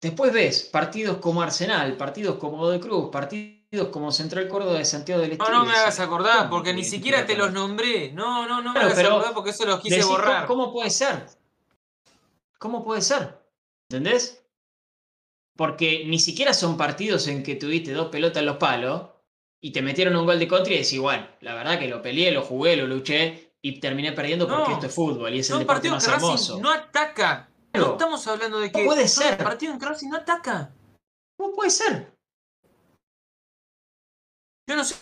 después 0.00 0.32
ves 0.32 0.68
partidos 0.72 1.16
como 1.16 1.42
Arsenal, 1.42 1.96
partidos 1.96 2.36
como 2.36 2.68
de 2.70 2.78
Cruz, 2.78 3.10
partidos 3.10 3.59
como 3.92 4.10
Central 4.10 4.48
Córdoba 4.48 4.78
de 4.78 4.84
Santiago 4.84 5.20
del 5.22 5.30
No, 5.38 5.44
Estero. 5.44 5.58
no 5.58 5.64
me 5.64 5.72
hagas 5.76 6.00
acordar, 6.00 6.38
¿Cómo 6.38 6.50
porque 6.50 6.72
ni 6.74 6.84
siquiera 6.84 7.24
te 7.24 7.36
los 7.36 7.52
nombré. 7.52 8.10
No, 8.12 8.46
no, 8.48 8.60
no 8.62 8.72
me 8.72 8.80
Claro, 8.80 8.92
hagas 8.94 9.04
acordar 9.06 9.34
porque 9.34 9.50
eso 9.50 9.64
los 9.64 9.80
quise 9.80 9.96
Decís, 9.96 10.06
¿cómo- 10.06 10.18
borrar. 10.18 10.46
¿Cómo 10.46 10.72
puede 10.72 10.90
ser? 10.90 11.26
¿Cómo 12.58 12.84
puede 12.84 13.00
ser? 13.00 13.38
¿Entendés? 13.88 14.44
Porque 15.56 16.04
ni 16.06 16.18
siquiera 16.18 16.52
son 16.52 16.76
partidos 16.76 17.28
en 17.28 17.42
que 17.42 17.54
tuviste 17.54 17.92
dos 17.92 18.08
pelotas 18.08 18.40
en 18.40 18.46
los 18.46 18.56
palos 18.56 19.02
y 19.60 19.72
te 19.72 19.82
metieron 19.82 20.16
un 20.16 20.26
gol 20.26 20.38
de 20.38 20.48
contra 20.48 20.72
y 20.72 20.76
decís, 20.76 20.94
igual, 20.94 21.36
la 21.40 21.54
verdad 21.54 21.78
que 21.78 21.86
lo 21.88 22.02
peleé, 22.02 22.32
lo 22.32 22.42
jugué, 22.42 22.76
lo 22.76 22.86
luché 22.86 23.52
y 23.62 23.78
terminé 23.78 24.12
perdiendo 24.12 24.48
porque 24.48 24.68
No. 24.68 24.74
esto 24.74 24.86
es 24.86 24.94
fútbol 24.94 25.34
y 25.34 25.40
es 25.40 25.50
el 25.50 25.60
deporte 25.60 25.90
más 25.90 26.04
que 26.04 26.12
hermoso. 26.12 26.58
no 26.60 26.70
ataca. 26.72 27.48
Claro. 27.72 27.86
No 27.88 27.92
estamos 27.92 28.26
hablando 28.26 28.58
de 28.58 28.72
que 28.72 28.84
puede 28.84 29.06
son 29.06 29.24
ser. 29.24 29.38
partidos 29.38 29.74
en 29.74 29.80
que 29.80 29.86
Racing 29.86 30.08
no 30.08 30.16
ataca. 30.16 30.72
¿Cómo 31.36 31.52
puede 31.54 31.70
ser? 31.70 32.12
Yo 34.70 34.76
no 34.76 34.84
sé 34.84 34.94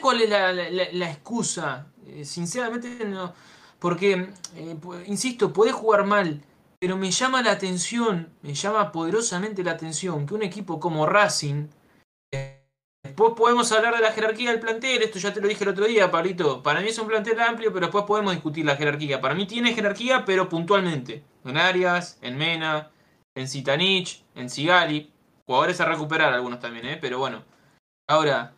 cuál 0.00 0.20
es 0.20 0.30
la, 0.30 1.08
excusa. 1.08 1.86
Eh, 2.08 2.24
sinceramente, 2.24 3.04
no. 3.04 3.32
Porque, 3.78 4.30
eh, 4.56 4.76
insisto, 5.06 5.52
puede 5.52 5.70
jugar 5.70 6.04
mal. 6.04 6.42
Pero 6.80 6.96
me 6.96 7.08
llama 7.12 7.40
la 7.40 7.52
atención, 7.52 8.32
me 8.42 8.52
llama 8.52 8.90
poderosamente 8.90 9.62
la 9.62 9.70
atención 9.70 10.26
que 10.26 10.34
un 10.34 10.42
equipo 10.42 10.80
como 10.80 11.06
Racing. 11.06 11.68
eh, 12.34 12.64
Después 13.04 13.34
podemos 13.36 13.70
hablar 13.70 13.94
de 13.94 14.00
la 14.00 14.10
jerarquía 14.10 14.50
del 14.50 14.58
plantel, 14.58 15.02
esto 15.02 15.20
ya 15.20 15.32
te 15.32 15.40
lo 15.40 15.46
dije 15.46 15.62
el 15.62 15.70
otro 15.70 15.86
día, 15.86 16.10
Pablito. 16.10 16.60
Para 16.60 16.80
mí 16.80 16.88
es 16.88 16.98
un 16.98 17.06
plantel 17.06 17.40
amplio, 17.40 17.72
pero 17.72 17.86
después 17.86 18.04
podemos 18.04 18.32
discutir 18.32 18.64
la 18.64 18.74
jerarquía. 18.74 19.20
Para 19.20 19.36
mí 19.36 19.46
tiene 19.46 19.72
jerarquía, 19.72 20.24
pero 20.24 20.48
puntualmente. 20.48 21.22
En 21.44 21.56
Arias, 21.58 22.18
en 22.22 22.36
Mena, 22.36 22.90
en 23.36 23.46
Zitanich, 23.46 24.24
en 24.34 24.50
Sigali. 24.50 25.12
Jugadores 25.46 25.80
a 25.80 25.84
recuperar 25.84 26.32
algunos 26.32 26.58
también, 26.58 26.86
¿eh? 26.86 26.98
Pero 27.00 27.20
bueno. 27.20 27.44
Ahora, 28.08 28.52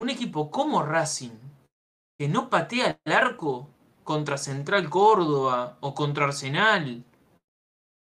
un 0.00 0.10
equipo 0.10 0.50
como 0.50 0.82
Racing, 0.82 1.38
que 2.18 2.28
no 2.28 2.50
patea 2.50 2.98
el 3.04 3.12
arco 3.12 3.68
contra 4.04 4.36
Central 4.36 4.88
Córdoba 4.90 5.78
o 5.80 5.94
contra 5.94 6.26
Arsenal, 6.26 7.04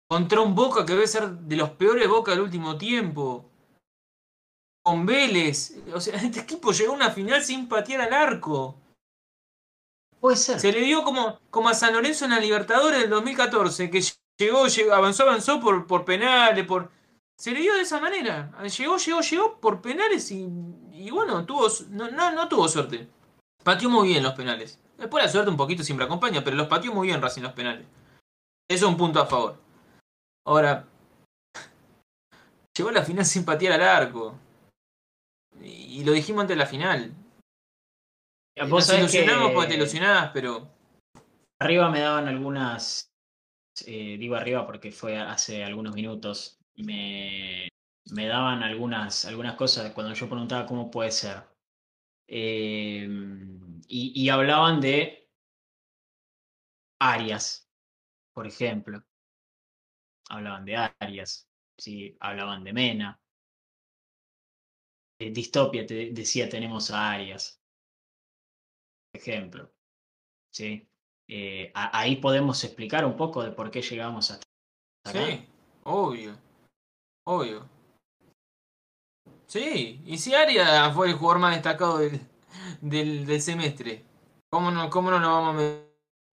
contra 0.10 0.42
un 0.42 0.56
Boca 0.56 0.86
que 0.86 0.94
debe 0.94 1.08
ser 1.08 1.30
de 1.30 1.56
los 1.56 1.72
peores 1.72 2.08
Boca 2.08 2.32
del 2.32 2.42
último 2.42 2.78
tiempo, 2.78 3.50
con 4.84 5.06
Vélez, 5.06 5.78
o 5.94 6.02
sea, 6.02 6.16
este 6.22 6.42
equipo 6.42 6.72
llegó 6.72 6.92
a 6.94 6.96
una 6.96 7.12
final 7.12 7.44
sin 7.44 7.68
patear 7.68 8.02
al 8.02 8.14
arco. 8.14 8.76
Puede 10.20 10.38
ser. 10.38 10.60
Se 10.60 10.72
le 10.72 10.82
dio 10.82 11.04
como, 11.04 11.40
como 11.50 11.70
a 11.70 11.74
San 11.74 11.94
Lorenzo 11.94 12.26
en 12.26 12.32
la 12.32 12.40
Libertadores 12.40 13.02
del 13.02 13.10
2014, 13.10 13.90
que 13.90 14.02
llegó, 14.38 14.68
llegó 14.68 14.94
avanzó, 14.94 15.24
avanzó 15.24 15.60
por, 15.60 15.86
por 15.88 16.06
penales, 16.06 16.66
por... 16.66 16.92
Se 17.38 17.52
le 17.52 17.60
dio 17.60 17.74
de 17.74 17.82
esa 17.82 18.00
manera. 18.00 18.52
Llegó, 18.78 18.98
llegó, 18.98 19.22
llegó 19.22 19.60
por 19.60 19.82
penales 19.82 20.32
y, 20.32 20.48
y 21.08 21.12
bueno, 21.12 21.46
tuvo, 21.46 21.68
no, 21.90 22.10
no, 22.12 22.32
no 22.32 22.48
tuvo 22.48 22.68
suerte. 22.68 23.08
Pateó 23.64 23.90
muy 23.90 24.10
bien 24.10 24.24
los 24.24 24.34
penales. 24.34 24.80
Después 24.98 25.24
la 25.24 25.30
suerte 25.30 25.50
un 25.50 25.58
poquito 25.58 25.84
siempre 25.84 26.06
acompaña, 26.06 26.44
pero 26.44 26.56
los 26.56 26.68
pateó 26.68 26.94
muy 26.94 27.08
bien 27.08 27.22
Racing 27.22 27.42
los 27.42 27.54
penales. 27.54 27.86
Eso 28.70 28.86
es 28.86 28.92
un 28.92 28.98
punto 28.98 29.20
a 29.20 29.26
favor. 29.26 29.58
Ahora, 30.46 30.86
llegó 32.78 32.90
a 32.90 32.94
la 32.94 33.04
final 33.04 33.26
sin 33.26 33.46
patear 33.46 33.74
al 33.74 33.82
arco. 33.84 34.38
Y, 35.62 36.00
y 36.00 36.04
lo 36.04 36.12
dijimos 36.12 36.42
antes 36.42 36.56
de 36.58 36.64
la 36.64 36.70
final. 36.70 37.14
Vos 38.70 38.88
Nos 38.88 38.98
ilusionamos 39.00 39.50
que- 39.50 39.54
porque 39.56 39.70
te 39.70 39.76
ilusionás, 39.76 40.32
pero 40.34 40.68
arriba 41.60 41.90
me 41.90 42.02
daban 42.02 42.28
algunas, 42.28 43.08
eh, 43.86 44.18
digo 44.20 44.36
arriba 44.36 44.66
porque 44.66 44.92
fue 44.92 45.18
hace 45.18 45.64
algunos 45.64 45.96
minutos, 45.96 46.60
me, 46.76 47.68
me 48.12 48.28
daban 48.28 48.64
algunas, 48.64 49.26
algunas 49.26 49.56
cosas 49.56 49.92
cuando 49.94 50.14
yo 50.14 50.30
preguntaba 50.30 50.66
cómo 50.66 50.92
puede 50.92 51.12
ser. 51.12 51.44
Eh, 52.28 53.08
y, 53.88 54.14
y 54.24 54.30
hablaban 54.30 54.82
de 54.82 55.30
Arias, 57.02 57.70
por 58.34 58.48
ejemplo. 58.48 59.04
Hablaban 60.28 60.66
de 60.66 60.76
Arias, 60.76 61.48
¿sí? 61.78 62.18
hablaban 62.20 62.66
de 62.66 62.74
Mena. 62.74 63.22
Eh, 65.20 65.32
Distopia 65.32 65.88
te 65.88 66.12
decía 66.12 66.48
tenemos 66.48 66.92
a 66.92 67.10
Arias, 67.14 67.60
por 69.12 69.22
ejemplo. 69.22 69.72
¿sí? 70.52 70.88
Eh, 71.28 71.72
a- 71.76 72.00
ahí 72.00 72.18
podemos 72.18 72.64
explicar 72.64 73.06
un 73.06 73.18
poco 73.18 73.44
de 73.44 73.52
por 73.52 73.72
qué 73.72 73.82
llegamos 73.82 74.32
hasta 74.32 74.46
acá. 75.06 75.12
Sí, 75.14 75.46
obvio. 75.84 76.38
Obvio. 77.26 77.70
Sí, 79.54 80.02
y 80.08 80.18
si 80.18 80.34
Arias 80.34 80.92
fue 80.96 81.10
el 81.10 81.14
jugador 81.14 81.40
más 81.40 81.54
destacado 81.54 82.00
del, 82.00 82.20
del, 82.82 83.28
del 83.28 83.40
semestre, 83.40 84.04
¿cómo 84.50 84.72
no, 84.72 84.90
¿cómo 84.90 85.12
no 85.12 85.20
lo 85.20 85.28
vamos 85.28 85.50
a 85.54 85.58
men- 85.60 85.86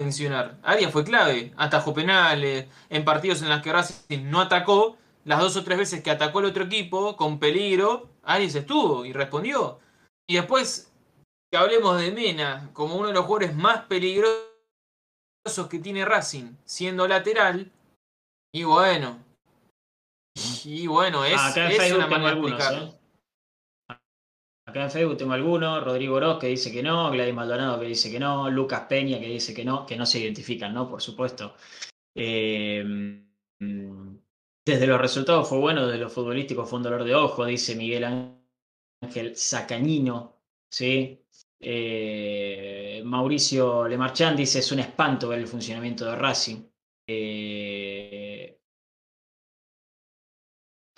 mencionar? 0.02 0.58
Arias 0.64 0.90
fue 0.94 1.04
clave, 1.04 1.52
atajó 1.58 1.94
penales, 1.94 2.68
en 2.90 3.04
partidos 3.04 3.42
en 3.42 3.50
los 3.50 3.62
que 3.62 3.74
Racing 3.74 4.30
no 4.30 4.40
atacó, 4.40 4.96
las 5.26 5.42
dos 5.42 5.58
o 5.58 5.66
tres 5.66 5.78
veces 5.78 6.02
que 6.02 6.12
atacó 6.12 6.40
el 6.40 6.46
otro 6.46 6.64
equipo 6.64 7.18
con 7.18 7.40
peligro, 7.40 8.08
Arias 8.24 8.56
estuvo 8.56 9.04
y 9.04 9.12
respondió. 9.12 9.82
Y 10.26 10.36
después 10.36 10.90
que 11.52 11.58
hablemos 11.58 12.00
de 12.00 12.12
Mena 12.14 12.70
como 12.72 12.96
uno 12.96 13.10
de 13.10 13.14
los 13.16 13.26
jugadores 13.26 13.54
más 13.54 13.82
peligrosos 13.82 14.46
que 15.70 15.80
tiene 15.80 16.06
Racing, 16.06 16.54
siendo 16.64 17.06
lateral, 17.06 17.70
y 18.56 18.64
bueno. 18.64 19.18
Y 20.64 20.88
bueno, 20.88 21.26
es, 21.26 21.36
Ah, 21.38 21.48
acá 21.50 21.66
en 21.66 21.72
es 21.72 21.78
Facebook 21.80 21.98
una 21.98 22.08
manera 22.08 22.30
de 22.30 22.36
algunos, 22.36 22.60
explicarlo. 22.60 22.88
¿eh? 22.94 22.99
Acá 24.70 24.84
en 24.84 24.92
Facebook 24.92 25.18
tengo 25.18 25.34
algunos, 25.34 25.84
Rodrigo 25.84 26.16
Oroz 26.16 26.40
que 26.40 26.48
dice 26.48 26.72
que 26.72 26.84
no, 26.84 27.10
Gladys 27.10 27.34
Maldonado 27.34 27.80
que 27.80 27.88
dice 27.88 28.12
que 28.12 28.20
no, 28.20 28.50
Lucas 28.52 28.82
Peña 28.88 29.20
que 29.20 29.28
dice 29.28 29.54
que 29.54 29.66
no, 29.66 29.86
que 29.86 29.98
no 29.98 30.06
se 30.06 30.20
identifican, 30.20 30.74
¿no? 30.74 30.88
Por 30.88 31.02
supuesto. 31.02 31.56
Eh, 32.16 32.84
desde 34.66 34.88
los 34.88 35.02
resultados 35.02 35.50
fue 35.50 35.58
bueno, 35.58 35.88
desde 35.88 36.00
lo 36.00 36.10
futbolístico 36.10 36.66
fue 36.66 36.78
un 36.78 36.84
dolor 36.84 37.04
de 37.04 37.16
ojo, 37.16 37.46
dice 37.46 37.76
Miguel 37.76 38.04
Ángel 39.02 39.36
Sacañino, 39.36 40.36
¿sí? 40.70 41.20
Eh, 41.60 43.02
Mauricio 43.04 43.88
Lemarchand 43.88 44.38
dice 44.38 44.60
es 44.60 44.72
un 44.72 44.80
espanto 44.80 45.30
ver 45.30 45.40
el 45.40 45.48
funcionamiento 45.48 46.06
de 46.06 46.16
Racing. 46.16 46.64
Eh, 47.08 48.19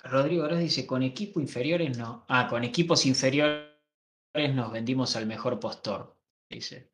Rodrigo 0.04 0.44
Oroz 0.44 0.58
dice, 0.58 0.86
con 0.86 1.02
equipo 1.02 1.40
inferiores 1.40 1.96
no. 1.96 2.24
Ah, 2.28 2.48
con 2.48 2.64
equipos 2.64 3.06
inferiores 3.06 3.68
nos 4.34 4.72
vendimos 4.72 5.14
al 5.16 5.26
mejor 5.26 5.60
postor. 5.60 6.18
Dice. 6.50 6.92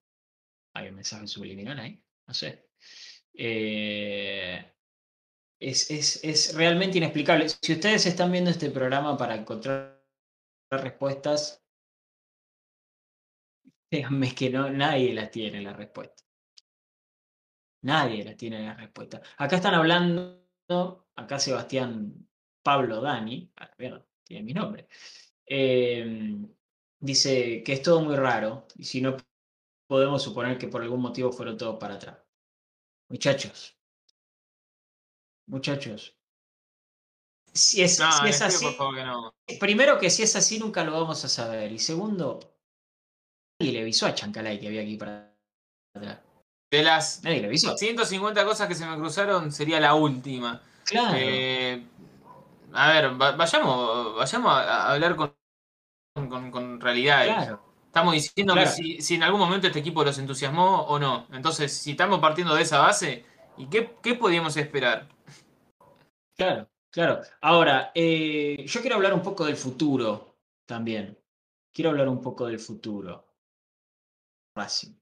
Hay 0.74 0.88
un 0.88 0.96
mensaje 0.96 1.26
subliminal 1.26 1.78
ahí. 1.78 2.02
No 2.26 2.34
sé. 2.34 2.70
Eh, 3.34 4.72
es, 5.60 5.90
es, 5.90 6.22
es 6.22 6.54
realmente 6.54 6.98
inexplicable. 6.98 7.48
Si 7.48 7.72
ustedes 7.72 8.06
están 8.06 8.30
viendo 8.30 8.50
este 8.50 8.70
programa 8.70 9.16
para 9.16 9.34
encontrar 9.34 10.04
respuestas, 10.70 11.64
díganme 13.90 14.34
que 14.34 14.50
no, 14.50 14.70
nadie 14.70 15.14
las 15.14 15.30
tiene 15.30 15.62
la 15.62 15.72
respuesta. 15.72 16.22
Nadie 17.82 18.24
las 18.24 18.36
tiene 18.36 18.62
la 18.62 18.74
respuesta. 18.74 19.22
Acá 19.38 19.56
están 19.56 19.74
hablando, 19.74 21.08
acá 21.16 21.38
Sebastián 21.38 22.28
Pablo 22.68 23.00
Dani, 23.00 23.50
a 23.56 23.64
la 23.64 23.74
mierda, 23.78 24.06
tiene 24.22 24.42
mi 24.42 24.52
nombre, 24.52 24.88
eh, 25.46 26.36
dice 27.00 27.62
que 27.64 27.72
es 27.72 27.80
todo 27.80 28.02
muy 28.02 28.14
raro 28.14 28.66
y 28.76 28.84
si 28.84 29.00
no 29.00 29.16
podemos 29.86 30.22
suponer 30.22 30.58
que 30.58 30.68
por 30.68 30.82
algún 30.82 31.00
motivo 31.00 31.32
fueron 31.32 31.56
todos 31.56 31.78
para 31.80 31.94
atrás. 31.94 32.18
Muchachos, 33.08 33.74
muchachos, 35.46 36.14
si 37.54 37.80
es, 37.80 37.98
No, 37.98 38.12
si 38.12 38.28
es 38.28 38.42
así, 38.42 38.66
por 38.66 38.74
favor 38.74 38.96
que 38.96 39.04
no. 39.04 39.34
primero 39.58 39.98
que 39.98 40.10
si 40.10 40.24
es 40.24 40.36
así 40.36 40.58
nunca 40.58 40.84
lo 40.84 40.92
vamos 40.92 41.24
a 41.24 41.28
saber 41.30 41.72
y 41.72 41.78
segundo, 41.78 42.38
nadie 43.58 43.72
le 43.72 43.80
avisó 43.80 44.04
a 44.04 44.14
Chancalay 44.14 44.60
que 44.60 44.66
había 44.66 44.82
aquí 44.82 44.98
para 44.98 45.34
atrás. 45.94 46.18
De 46.70 46.82
las 46.82 47.24
Nadie 47.24 47.40
le 47.40 47.46
avisó. 47.46 47.78
150 47.78 48.44
cosas 48.44 48.68
que 48.68 48.74
se 48.74 48.84
me 48.84 48.94
cruzaron, 48.96 49.52
sería 49.52 49.80
la 49.80 49.94
última. 49.94 50.60
Claro. 50.84 51.16
Eh, 51.18 51.82
a 52.84 52.92
ver, 52.92 53.20
va- 53.20 53.32
vayamos, 53.36 54.16
vayamos 54.16 54.52
a, 54.52 54.88
a 54.88 54.92
hablar 54.94 55.16
con, 55.16 55.34
con, 56.28 56.50
con 56.50 56.80
realidades. 56.80 57.34
claro. 57.34 57.62
Estamos 57.86 58.14
diciendo 58.14 58.54
Claro. 58.54 58.70
que 58.70 58.74
si, 58.76 59.02
si 59.02 59.14
en 59.16 59.22
algún 59.24 59.40
momento 59.40 59.66
este 59.68 59.80
equipo 59.80 60.04
los 60.04 60.18
entusiasmó 60.18 60.82
o 60.84 60.98
no. 60.98 61.26
Entonces, 61.32 61.72
si 61.72 61.92
estamos 61.92 62.20
partiendo 62.20 62.54
de 62.54 62.62
esa 62.62 62.80
base, 62.80 63.24
¿y 63.56 63.66
qué, 63.68 63.96
qué 64.02 64.14
podíamos 64.14 64.56
esperar? 64.56 65.08
Claro, 66.36 66.70
claro. 66.90 67.20
Ahora, 67.40 67.90
eh, 67.94 68.64
yo 68.66 68.80
quiero 68.80 68.96
hablar 68.96 69.12
un 69.14 69.22
poco 69.22 69.44
del 69.44 69.56
futuro 69.56 70.36
también. 70.66 71.18
Quiero 71.72 71.90
hablar 71.90 72.08
un 72.08 72.20
poco 72.20 72.46
del 72.46 72.58
futuro. 72.58 73.26
Racing. 74.54 74.94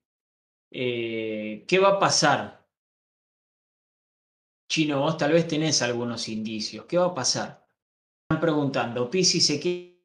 Eh, 0.70 1.64
¿Qué 1.68 1.78
va 1.80 1.90
a 1.90 1.98
pasar? 2.00 2.66
Chino, 4.68 5.00
vos 5.00 5.16
tal 5.16 5.32
vez 5.32 5.48
tenés 5.48 5.82
algunos 5.82 6.28
indicios. 6.28 6.84
¿Qué 6.86 6.96
va 6.98 7.06
a 7.06 7.14
pasar? 7.14 7.65
Están 8.28 8.40
preguntando, 8.40 9.08
¿Pisi 9.08 9.40
se 9.40 9.60
que- 9.60 10.04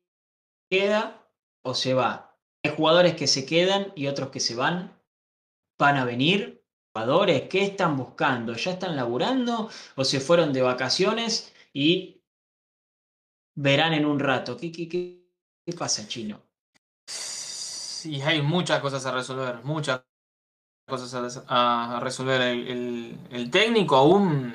queda 0.70 1.28
o 1.64 1.74
se 1.74 1.96
va? 1.96 2.38
Hay 2.64 2.76
jugadores 2.76 3.16
que 3.16 3.26
se 3.26 3.48
quedan 3.48 3.92
y 3.96 4.06
otros 4.06 4.30
que 4.30 4.40
se 4.40 4.54
van. 4.54 4.96
¿Van 5.80 5.98
a 5.98 6.06
venir? 6.06 6.64
¿Jugadores? 6.94 7.50
¿Qué 7.50 7.64
están 7.64 7.98
buscando? 7.98 8.54
¿Ya 8.54 8.74
están 8.74 8.96
laburando? 8.96 9.72
o 9.96 10.04
se 10.04 10.20
fueron 10.20 10.54
de 10.54 10.62
vacaciones 10.62 11.52
y 11.74 12.22
verán 13.56 13.94
en 13.94 14.06
un 14.06 14.20
rato. 14.20 14.56
¿Qué, 14.56 15.26
pasa, 15.76 16.08
chino? 16.08 16.44
Sí, 17.08 18.22
hay 18.22 18.44
muchas 18.44 18.82
cosas 18.82 19.04
a 19.08 19.14
resolver, 19.14 19.64
muchas 19.64 20.04
cosas 20.88 21.44
a, 21.48 22.00
resolver. 22.04 22.40
El, 22.40 23.50
técnico 23.50 23.96
aún, 23.96 24.54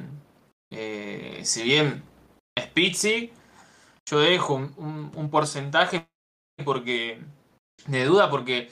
eh, 0.70 1.40
si 1.42 1.64
bien 1.64 2.04
es 2.54 2.66
Pizzi, 2.68 3.32
yo 4.09 4.20
dejo 4.20 4.54
un, 4.54 5.28
porcentaje 5.30 6.09
porque 6.64 7.20
de 7.86 8.04
duda 8.04 8.30
porque 8.30 8.70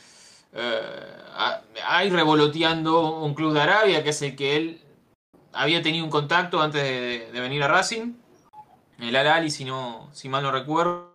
eh, 0.52 1.22
ha- 1.34 1.62
hay 1.86 2.10
revoloteando 2.10 3.18
un 3.20 3.34
club 3.34 3.52
de 3.52 3.60
Arabia 3.60 4.02
que 4.02 4.10
es 4.10 4.22
el 4.22 4.36
que 4.36 4.56
él 4.56 4.80
había 5.54 5.82
tenido 5.82 6.04
un 6.04 6.10
contacto 6.10 6.60
antes 6.60 6.82
de, 6.82 7.40
venir 7.40 7.62
a 7.62 7.68
Racing, 7.68 8.14
el 8.98 9.16
Al 9.16 9.26
Ahly, 9.26 9.50
si 9.50 9.64
no, 9.64 10.08
si 10.12 10.28
mal 10.28 10.42
no 10.42 10.50
recuerdo. 10.50 11.14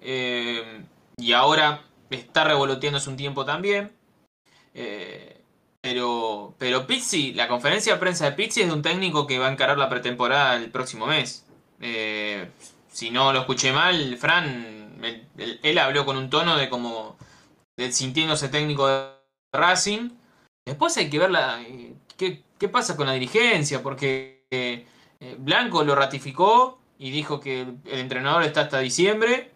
Eh, 0.00 0.84
y 1.16 1.32
ahora 1.32 1.82
está 2.08 2.44
revoloteando 2.44 2.98
hace 2.98 3.10
un 3.10 3.16
tiempo 3.16 3.44
también. 3.44 3.92
Eh, 4.74 5.42
pero, 5.80 6.54
pero 6.58 6.86
Pizzi, 6.86 7.32
la 7.32 7.48
conferencia 7.48 7.94
de 7.94 8.00
prensa 8.00 8.26
de 8.26 8.32
Pizzi 8.32 8.62
es 8.62 8.68
de 8.68 8.72
un 8.72 8.82
técnico 8.82 9.26
que 9.26 9.38
va 9.38 9.48
a 9.48 9.52
encarar 9.52 9.78
la 9.78 9.88
pretemporada 9.88 10.56
el 10.56 10.70
próximo 10.70 11.06
mes. 11.06 11.46
Eh, 11.80 12.50
si 12.88 13.10
no 13.10 13.32
lo 13.32 13.40
escuché 13.40 13.72
mal, 13.72 14.16
Fran, 14.18 15.00
él, 15.62 15.78
habló 15.78 16.04
con 16.04 16.16
un 16.16 16.28
tono 16.28 16.56
de 16.56 16.68
como 16.68 17.16
de 17.76 17.90
sintiéndose 17.90 18.48
técnico 18.48 18.86
de 18.86 19.08
Racing. 19.52 20.10
Después 20.66 20.96
hay 20.98 21.08
que 21.08 21.18
ver 21.18 21.30
la, 21.30 21.62
eh, 21.62 21.94
qué, 22.16 22.68
pasa 22.68 22.96
con 22.96 23.06
la 23.06 23.14
dirigencia, 23.14 23.82
porque 23.82 24.44
eh, 24.50 24.86
Blanco 25.38 25.82
lo 25.84 25.94
ratificó 25.94 26.78
y 26.98 27.10
dijo 27.10 27.40
que 27.40 27.62
el 27.62 27.98
entrenador 27.98 28.42
está 28.42 28.62
hasta 28.62 28.78
diciembre. 28.80 29.52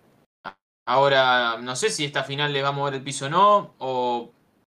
Ahora, 0.87 1.59
no 1.61 1.77
sé 1.77 1.91
si 1.91 2.05
esta 2.05 2.25
final 2.25 2.53
le 2.53 2.63
va 2.63 2.69
a 2.69 2.73
mover 2.73 2.95
el 2.95 3.03
piso 3.03 3.27
o 3.27 3.31
no, 3.31 3.75
o 3.79 4.33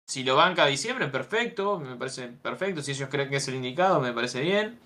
si 0.07 0.23
lo 0.23 0.35
banca 0.35 0.63
a 0.63 0.67
diciembre, 0.67 1.07
perfecto, 1.07 1.79
me 1.79 1.95
parece 1.95 2.27
perfecto. 2.27 2.81
Si 2.81 2.91
ellos 2.91 3.09
creen 3.09 3.29
que 3.29 3.37
es 3.37 3.47
el 3.47 3.55
indicado, 3.55 3.99
me 3.99 4.13
parece 4.13 4.41
bien. 4.41 4.79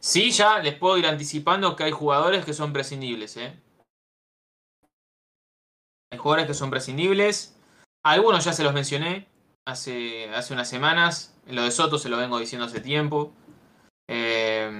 Sí, 0.00 0.30
ya 0.30 0.58
les 0.60 0.74
puedo 0.74 0.98
ir 0.98 1.06
anticipando 1.06 1.74
que 1.74 1.84
hay 1.84 1.92
jugadores 1.92 2.44
que 2.44 2.52
son 2.52 2.72
prescindibles, 2.72 3.36
¿eh? 3.36 3.60
Hay 6.12 6.18
jugadores 6.18 6.46
que 6.46 6.54
son 6.54 6.70
prescindibles. 6.70 7.58
Algunos 8.04 8.44
ya 8.44 8.52
se 8.52 8.62
los 8.62 8.72
mencioné 8.72 9.26
hace, 9.66 10.32
hace 10.34 10.54
unas 10.54 10.68
semanas. 10.68 11.34
Lo 11.46 11.62
de 11.62 11.70
Soto 11.70 11.98
se 11.98 12.08
lo 12.08 12.16
vengo 12.16 12.38
diciendo 12.38 12.66
hace 12.66 12.80
tiempo. 12.80 13.32
Eh, 14.08 14.70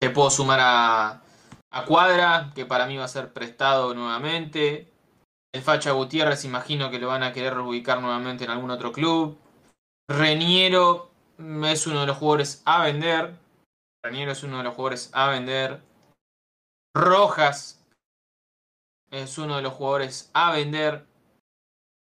te 0.00 0.10
puedo 0.10 0.30
sumar 0.30 0.60
a, 0.62 1.22
a 1.72 1.84
Cuadra, 1.84 2.52
que 2.54 2.66
para 2.66 2.86
mí 2.86 2.96
va 2.96 3.04
a 3.04 3.08
ser 3.08 3.32
prestado 3.32 3.92
nuevamente. 3.94 4.90
El 5.52 5.62
Facha 5.62 5.90
Gutiérrez, 5.90 6.44
imagino 6.44 6.90
que 6.90 7.00
lo 7.00 7.08
van 7.08 7.24
a 7.24 7.32
querer 7.32 7.54
reubicar 7.54 8.00
nuevamente 8.00 8.44
en 8.44 8.50
algún 8.50 8.70
otro 8.70 8.92
club. 8.92 9.36
Reniero 10.08 11.10
es 11.64 11.86
uno 11.86 12.00
de 12.00 12.06
los 12.06 12.16
jugadores 12.16 12.62
a 12.64 12.84
vender. 12.84 13.34
Reniero 14.02 14.32
es 14.32 14.42
uno 14.42 14.58
de 14.58 14.64
los 14.64 14.74
jugadores 14.74 15.10
a 15.12 15.28
vender. 15.28 15.82
Rojas 16.94 17.84
es 19.10 19.38
uno 19.38 19.56
de 19.56 19.62
los 19.62 19.72
jugadores 19.74 20.30
a 20.34 20.52
vender. 20.52 21.06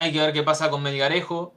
Hay 0.01 0.13
que 0.13 0.21
ver 0.21 0.33
qué 0.33 0.43
pasa 0.43 0.71
con 0.71 0.83
Melgarejo. 0.83 1.55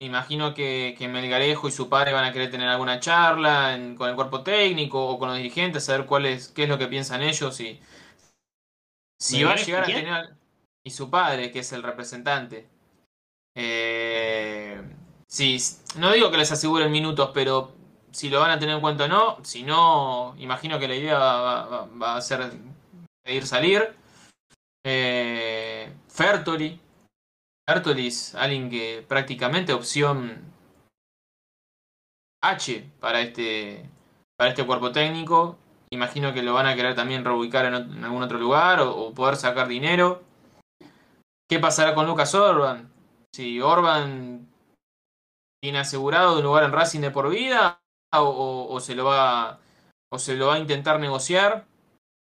Imagino 0.00 0.54
que, 0.54 0.94
que 0.96 1.08
Melgarejo 1.08 1.66
y 1.66 1.72
su 1.72 1.88
padre 1.88 2.12
van 2.12 2.24
a 2.24 2.32
querer 2.32 2.50
tener 2.52 2.68
alguna 2.68 3.00
charla 3.00 3.74
en- 3.74 3.96
con 3.96 4.08
el 4.08 4.14
cuerpo 4.14 4.44
técnico 4.44 5.08
o 5.08 5.18
con 5.18 5.28
los 5.28 5.36
dirigentes, 5.38 5.84
saber 5.84 6.06
cuál 6.06 6.26
es, 6.26 6.48
qué 6.48 6.62
es 6.64 6.68
lo 6.68 6.78
que 6.78 6.86
piensan 6.86 7.22
ellos 7.22 7.58
y 7.60 7.80
si 9.20 9.42
va 9.42 9.50
a 9.52 9.54
¿Melgarejo 9.56 9.66
llegar 9.66 9.82
a 9.82 9.86
tener. 9.86 10.36
Y 10.84 10.90
su 10.90 11.10
padre, 11.10 11.50
que 11.50 11.58
es 11.58 11.72
el 11.72 11.82
representante. 11.82 12.68
Eh, 13.56 14.80
sí, 15.26 15.58
no 15.96 16.12
digo 16.12 16.30
que 16.30 16.36
les 16.36 16.52
aseguren 16.52 16.92
minutos, 16.92 17.32
pero 17.34 17.72
si 18.18 18.28
lo 18.30 18.40
van 18.40 18.50
a 18.50 18.58
tener 18.58 18.74
en 18.74 18.80
cuenta 18.80 19.04
o 19.04 19.08
no. 19.08 19.44
Si 19.44 19.62
no, 19.62 20.34
imagino 20.38 20.76
que 20.80 20.88
la 20.88 20.96
idea 20.96 21.18
va, 21.18 22.16
a 22.16 22.20
ser 22.20 22.50
pedir 23.22 23.46
salir. 23.46 23.94
Eh, 24.84 25.92
Fertoli. 26.08 26.80
Fertoli 27.64 28.08
es 28.08 28.34
alguien 28.34 28.70
que 28.70 29.04
prácticamente 29.06 29.72
opción 29.72 30.52
H 32.42 32.90
para 32.98 33.20
este, 33.20 33.88
para 34.36 34.50
este 34.50 34.66
cuerpo 34.66 34.90
técnico. 34.90 35.56
Imagino 35.90 36.34
que 36.34 36.42
lo 36.42 36.54
van 36.54 36.66
a 36.66 36.74
querer 36.74 36.96
también 36.96 37.24
reubicar 37.24 37.66
en, 37.66 38.04
algún 38.04 38.22
otro 38.24 38.38
lugar 38.38 38.80
o, 38.80 38.96
o 38.96 39.14
poder 39.14 39.36
sacar 39.36 39.68
dinero. 39.68 40.24
¿Qué 41.48 41.60
pasará 41.60 41.94
con 41.94 42.06
Lucas 42.06 42.34
Orban? 42.34 42.92
Si 43.32 43.60
Orban 43.60 44.48
tiene 45.62 45.78
asegurado 45.78 46.38
un 46.38 46.42
lugar 46.42 46.64
en 46.64 46.72
Racing 46.72 47.00
de 47.00 47.12
por 47.12 47.30
vida 47.30 47.77
o, 48.12 48.80
se 48.80 48.94
lo 48.94 49.04
va 49.04 49.58
o 50.10 50.18
se 50.18 50.34
lo 50.34 50.48
va 50.48 50.54
a 50.54 50.58
intentar 50.58 50.98
negociar. 51.00 51.66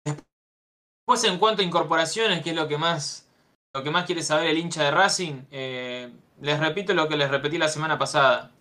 Después 0.05 1.23
en 1.23 1.39
cuanto 1.39 1.61
a 1.61 1.65
incorporaciones, 1.65 2.43
que 2.43 2.51
es 2.51 2.55
lo 2.55 2.67
que 2.67 2.77
más 2.77 3.27
lo 3.73 3.83
que 3.83 3.91
más 3.91 4.05
quiere 4.05 4.21
saber 4.21 4.49
el 4.49 4.57
hincha 4.57 4.83
de 4.83 4.91
Racing, 4.91 5.45
eh, 5.49 6.11
les 6.41 6.59
repito 6.59 6.93
lo 6.93 7.07
que 7.07 7.15
les 7.15 7.29
repetí 7.29 7.57
la 7.57 7.69
semana 7.69 7.97
pasada. 7.97 8.51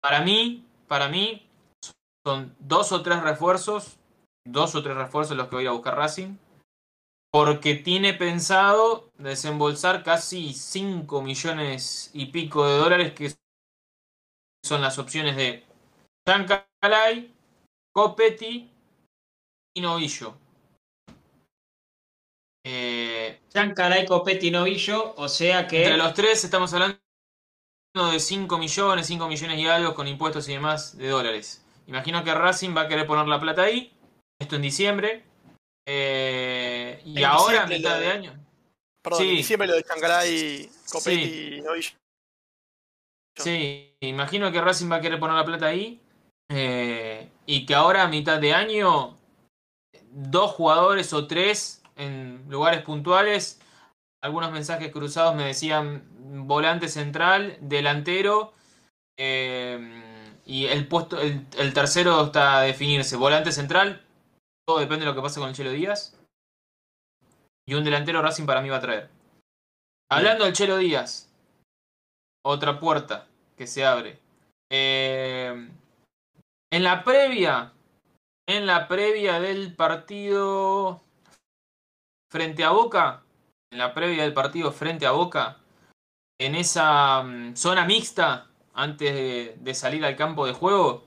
Para 0.00 0.20
mí, 0.20 0.64
para 0.86 1.08
mí 1.08 1.48
son 2.24 2.54
dos 2.60 2.92
o 2.92 3.02
tres 3.02 3.20
refuerzos, 3.22 3.98
dos 4.46 4.74
o 4.76 4.82
tres 4.82 4.96
refuerzos 4.96 5.36
los 5.36 5.48
que 5.48 5.56
voy 5.56 5.66
a 5.66 5.72
buscar 5.72 5.96
Racing, 5.96 6.36
porque 7.32 7.74
tiene 7.74 8.14
pensado 8.14 9.10
desembolsar 9.18 10.02
casi 10.02 10.52
5 10.52 11.22
millones 11.22 12.10
y 12.12 12.26
pico 12.26 12.66
de 12.66 12.76
dólares 12.76 13.12
que 13.12 13.34
son 14.64 14.82
las 14.82 14.98
opciones 14.98 15.36
de 15.36 15.64
Chancalay, 16.90 17.30
Copetti 17.92 18.70
y 19.76 19.80
Novillo. 19.82 20.34
Eh, 22.64 23.40
Chancalay, 23.50 24.06
Copetti, 24.06 24.50
Novillo, 24.50 25.14
o 25.16 25.28
sea 25.28 25.66
que 25.66 25.82
entre 25.82 25.96
los 25.98 26.14
tres 26.14 26.42
estamos 26.44 26.72
hablando 26.72 26.98
de 28.12 28.18
5 28.20 28.58
millones, 28.58 29.06
5 29.06 29.28
millones 29.28 29.58
y 29.58 29.66
algo 29.66 29.94
con 29.94 30.08
impuestos 30.08 30.48
y 30.48 30.52
demás 30.52 30.96
de 30.96 31.08
dólares. 31.08 31.64
Imagino 31.86 32.22
que 32.24 32.34
Racing 32.34 32.74
va 32.76 32.82
a 32.82 32.88
querer 32.88 33.06
poner 33.06 33.26
la 33.26 33.40
plata 33.40 33.62
ahí, 33.62 33.92
esto 34.40 34.56
en 34.56 34.62
diciembre. 34.62 35.24
Eh, 35.86 37.02
y 37.04 37.18
En 37.18 37.24
ahora, 37.24 37.62
a 37.62 37.66
diciembre 37.66 37.78
mitad 37.78 37.98
de- 37.98 38.06
de 38.06 38.12
año. 38.12 38.46
Perdón, 39.02 39.22
Sí. 39.22 39.30
en 39.30 39.36
diciembre 39.36 39.68
lo 39.68 39.74
de 39.74 39.82
Chancalay, 39.84 40.70
Copetti 40.90 41.56
y 41.56 41.60
Novillo. 41.62 41.90
Sí, 43.38 43.94
imagino 44.00 44.50
que 44.52 44.60
Racing 44.60 44.90
va 44.90 44.96
a 44.96 45.00
querer 45.00 45.18
poner 45.18 45.36
la 45.36 45.44
plata 45.44 45.66
ahí. 45.66 46.00
Eh, 46.50 47.30
y 47.46 47.64
que 47.64 47.74
ahora, 47.74 48.02
a 48.02 48.08
mitad 48.08 48.38
de 48.38 48.52
año, 48.52 49.16
dos 50.10 50.50
jugadores 50.50 51.12
o 51.14 51.26
tres 51.26 51.82
en 51.96 52.44
lugares 52.50 52.82
puntuales. 52.82 53.60
Algunos 54.22 54.52
mensajes 54.52 54.92
cruzados 54.92 55.34
me 55.34 55.44
decían 55.46 56.04
volante 56.46 56.88
central, 56.88 57.56
delantero. 57.60 58.52
eh, 59.16 60.04
y 60.44 60.66
el 60.66 60.88
puesto, 60.88 61.20
el, 61.20 61.46
el 61.58 61.72
tercero 61.72 62.24
está 62.24 62.58
a 62.58 62.62
definirse. 62.62 63.16
Volante 63.16 63.52
central, 63.52 64.04
todo 64.66 64.80
depende 64.80 65.04
de 65.04 65.10
lo 65.10 65.14
que 65.14 65.22
pase 65.22 65.38
con 65.38 65.48
el 65.48 65.54
Chelo 65.54 65.70
Díaz. 65.70 66.18
Y 67.68 67.74
un 67.74 67.84
delantero 67.84 68.20
Racing 68.20 68.46
para 68.46 68.60
mí 68.60 68.68
va 68.68 68.78
a 68.78 68.80
traer. 68.80 69.10
Hablando 70.10 70.44
del 70.44 70.54
Chelo 70.54 70.76
Díaz, 70.78 71.30
otra 72.44 72.80
puerta 72.80 73.28
que 73.56 73.68
se 73.68 73.84
abre. 73.86 74.18
Eh, 74.72 75.68
en 76.72 76.84
la 76.84 77.02
previa, 77.04 77.72
en 78.48 78.66
la 78.66 78.86
previa 78.86 79.40
del 79.40 79.74
partido 79.74 81.00
frente 82.30 82.64
a 82.64 82.70
Boca, 82.70 83.24
en 83.72 83.78
la 83.78 83.92
previa 83.92 84.22
del 84.22 84.34
partido 84.34 84.70
frente 84.72 85.06
a 85.06 85.10
Boca, 85.10 85.58
en 86.40 86.54
esa 86.54 87.22
mm, 87.22 87.56
zona 87.56 87.84
mixta, 87.84 88.48
antes 88.74 89.58
de, 89.62 89.74
salir 89.74 90.04
al 90.04 90.16
campo 90.16 90.46
de 90.46 90.52
juego, 90.52 91.04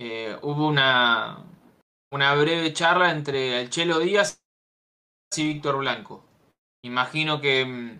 eh, 0.00 0.36
hubo 0.42 0.66
una, 0.66 1.44
breve 2.10 2.72
charla 2.72 3.10
entre 3.10 3.60
el 3.60 3.70
Chelo 3.70 3.98
Díaz 4.00 4.42
y 5.36 5.54
Víctor 5.54 5.78
Blanco. 5.78 6.24
Imagino 6.84 7.40
que, 7.40 7.64
mm, 7.64 7.98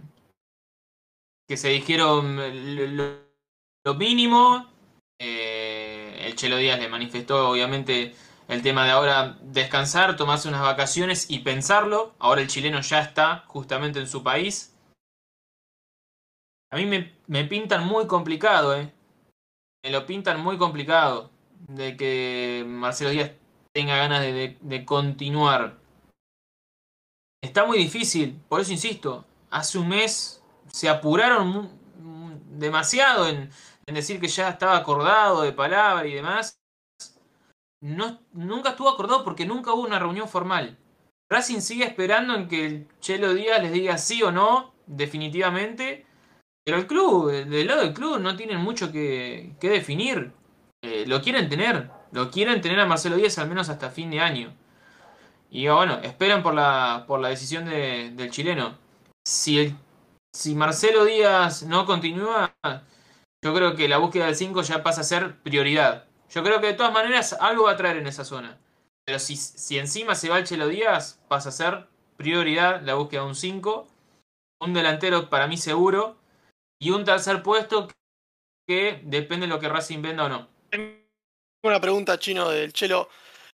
que 1.49 1.57
se 1.57 1.69
dijeron 1.69 2.37
lo- 2.97 3.23
lo 3.85 3.95
mínimo. 3.95 4.67
Eh, 5.21 5.72
el 6.23 6.37
Chelo 6.37 6.57
Díaz 6.57 6.79
le 6.79 6.89
manifestó 6.89 7.51
obviamente 7.51 8.15
el 8.49 8.63
tema 8.63 8.85
de 8.85 8.91
ahora 8.91 9.39
descansar, 9.43 10.17
tomarse 10.17 10.49
unas 10.49 10.63
vacaciones 10.63 11.31
y 11.31 11.41
pensarlo. 11.41 12.15
Ahora 12.19 12.41
el 12.41 12.49
chileno 12.49 12.81
ya 12.81 13.01
está 13.01 13.45
justamente 13.47 13.99
en 13.99 14.09
su 14.09 14.23
país. 14.23 14.75
A 16.71 16.77
mí 16.77 16.87
me, 16.87 17.45
pintan 17.45 17.87
muy 17.87 18.07
complicado, 18.07 18.77
¿eh? 18.77 18.93
Me 19.85 19.91
lo 19.91 20.07
pintan 20.07 20.41
muy 20.41 20.57
complicado 20.59 21.31
de 21.69 21.97
que 21.97 22.65
Marcelo 22.67 23.11
Díaz 23.11 23.33
tenga 23.73 23.97
ganas 23.97 24.23
de, 24.23 24.85
continuar. 24.87 25.79
Está 27.43 27.67
muy 27.67 27.79
difícil, 27.79 28.41
por 28.49 28.61
eso 28.61 28.73
insisto. 28.73 29.25
Hace 29.51 29.79
un 29.79 29.89
mes 29.89 30.43
se 30.71 30.89
apuraron 30.89 31.71
demasiado 32.59 33.29
en, 33.29 33.51
en 33.87 33.95
decir 33.95 34.21
que 34.21 34.29
ya 34.29 34.49
estaba 34.51 34.77
acordado 34.77 35.43
de 35.43 35.53
palabra 35.53 36.07
y 36.07 36.15
demás. 36.15 36.59
No, 37.81 38.21
nunca 38.33 38.71
estuvo 38.71 38.89
acordado 38.89 39.25
porque 39.25 39.45
nunca 39.45 39.73
hubo 39.73 39.83
una 39.83 39.99
reunión 39.99 40.29
formal. 40.29 40.79
Racing 41.31 41.61
sigue 41.61 41.85
esperando 41.85 42.35
en 42.35 42.47
que 42.49 42.67
el 42.67 42.89
Chelo 43.01 43.35
Díaz 43.35 43.61
les 43.63 43.73
diga 43.73 43.99
sí 43.99 44.23
o 44.23 44.31
no, 44.31 44.75
definitivamente. 44.87 46.07
Pero 46.65 46.77
el 46.79 46.87
club, 46.87 47.33
del 47.33 47.67
lado 47.67 47.81
del 47.81 47.93
club, 47.95 48.21
no 48.21 48.37
tienen 48.37 48.59
mucho 48.61 48.93
que, 48.93 49.55
que 49.61 49.69
definir. 49.69 50.33
Eh, 50.83 51.05
lo 51.07 51.21
quieren 51.23 51.49
tener. 51.49 51.91
Lo 52.13 52.31
quieren 52.31 52.61
tener 52.61 52.79
a 52.79 52.87
Marcelo 52.87 53.17
Díaz 53.17 53.39
al 53.39 53.49
menos 53.49 53.69
hasta 53.69 53.91
fin 53.91 54.11
de 54.11 54.21
año. 54.21 54.55
Y 55.51 55.69
bueno, 55.69 55.99
esperan 56.03 56.43
por 56.43 56.55
la, 56.55 57.05
por 57.07 57.21
la 57.21 57.29
decisión 57.29 57.65
de- 57.65 58.11
del 58.15 58.31
chileno. 58.31 58.79
Si, 59.27 59.75
si 60.33 60.55
Marcelo 60.55 61.05
Díaz 61.05 61.65
no 61.65 61.85
continúa, 61.85 62.55
yo 63.43 63.53
creo 63.55 63.75
que 63.75 63.89
la 63.89 63.99
búsqueda 63.99 64.27
del 64.27 64.37
5 64.37 64.63
ya 64.63 64.83
pasa 64.83 65.01
a 65.01 65.05
ser 65.05 65.43
prioridad. 65.43 66.07
Yo 66.31 66.43
creo 66.45 66.61
que 66.61 66.69
de 66.69 66.75
todas 66.75 66.93
maneras 66.93 67.33
algo 67.35 67.65
va 67.65 67.73
a 67.73 67.77
traer 67.77 67.97
en 67.97 68.07
esa 68.07 68.25
zona. 68.25 68.59
Pero 69.05 69.19
si, 69.19 69.37
si 69.37 69.79
encima 69.79 70.15
se 70.15 70.29
va 70.29 70.39
el 70.39 70.47
Chelo 70.47 70.69
Díaz, 70.69 71.21
pasa 71.29 71.49
a 71.49 71.53
ser 71.53 71.89
prioridad 72.17 72.81
la 72.83 72.95
búsqueda 72.95 73.23
de 73.23 73.27
un 73.27 73.35
5. 73.35 73.89
Un 74.61 74.73
delantero 74.73 75.29
para 75.29 75.49
mí 75.49 75.57
seguro. 75.57 76.17
Y 76.81 76.91
un 76.91 77.05
tercer 77.05 77.43
puesto 77.43 77.89
que 78.67 79.01
depende 79.05 79.47
de 79.47 79.53
lo 79.53 79.59
que 79.59 79.69
Racing 79.69 80.03
venda 80.03 80.25
o 80.25 80.29
no. 80.29 80.49
Una 81.65 81.81
pregunta, 81.81 82.19
Chino, 82.19 82.49
del 82.49 82.73
Chelo. 82.73 83.09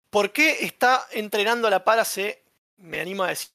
¿Por 0.09 0.31
qué 0.31 0.65
está 0.65 1.07
entrenando 1.11 1.67
a 1.67 1.71
la 1.71 1.83
par 1.83 1.99
hace, 1.99 2.43
me 2.77 3.01
animo 3.01 3.23
a 3.23 3.29
decir 3.29 3.49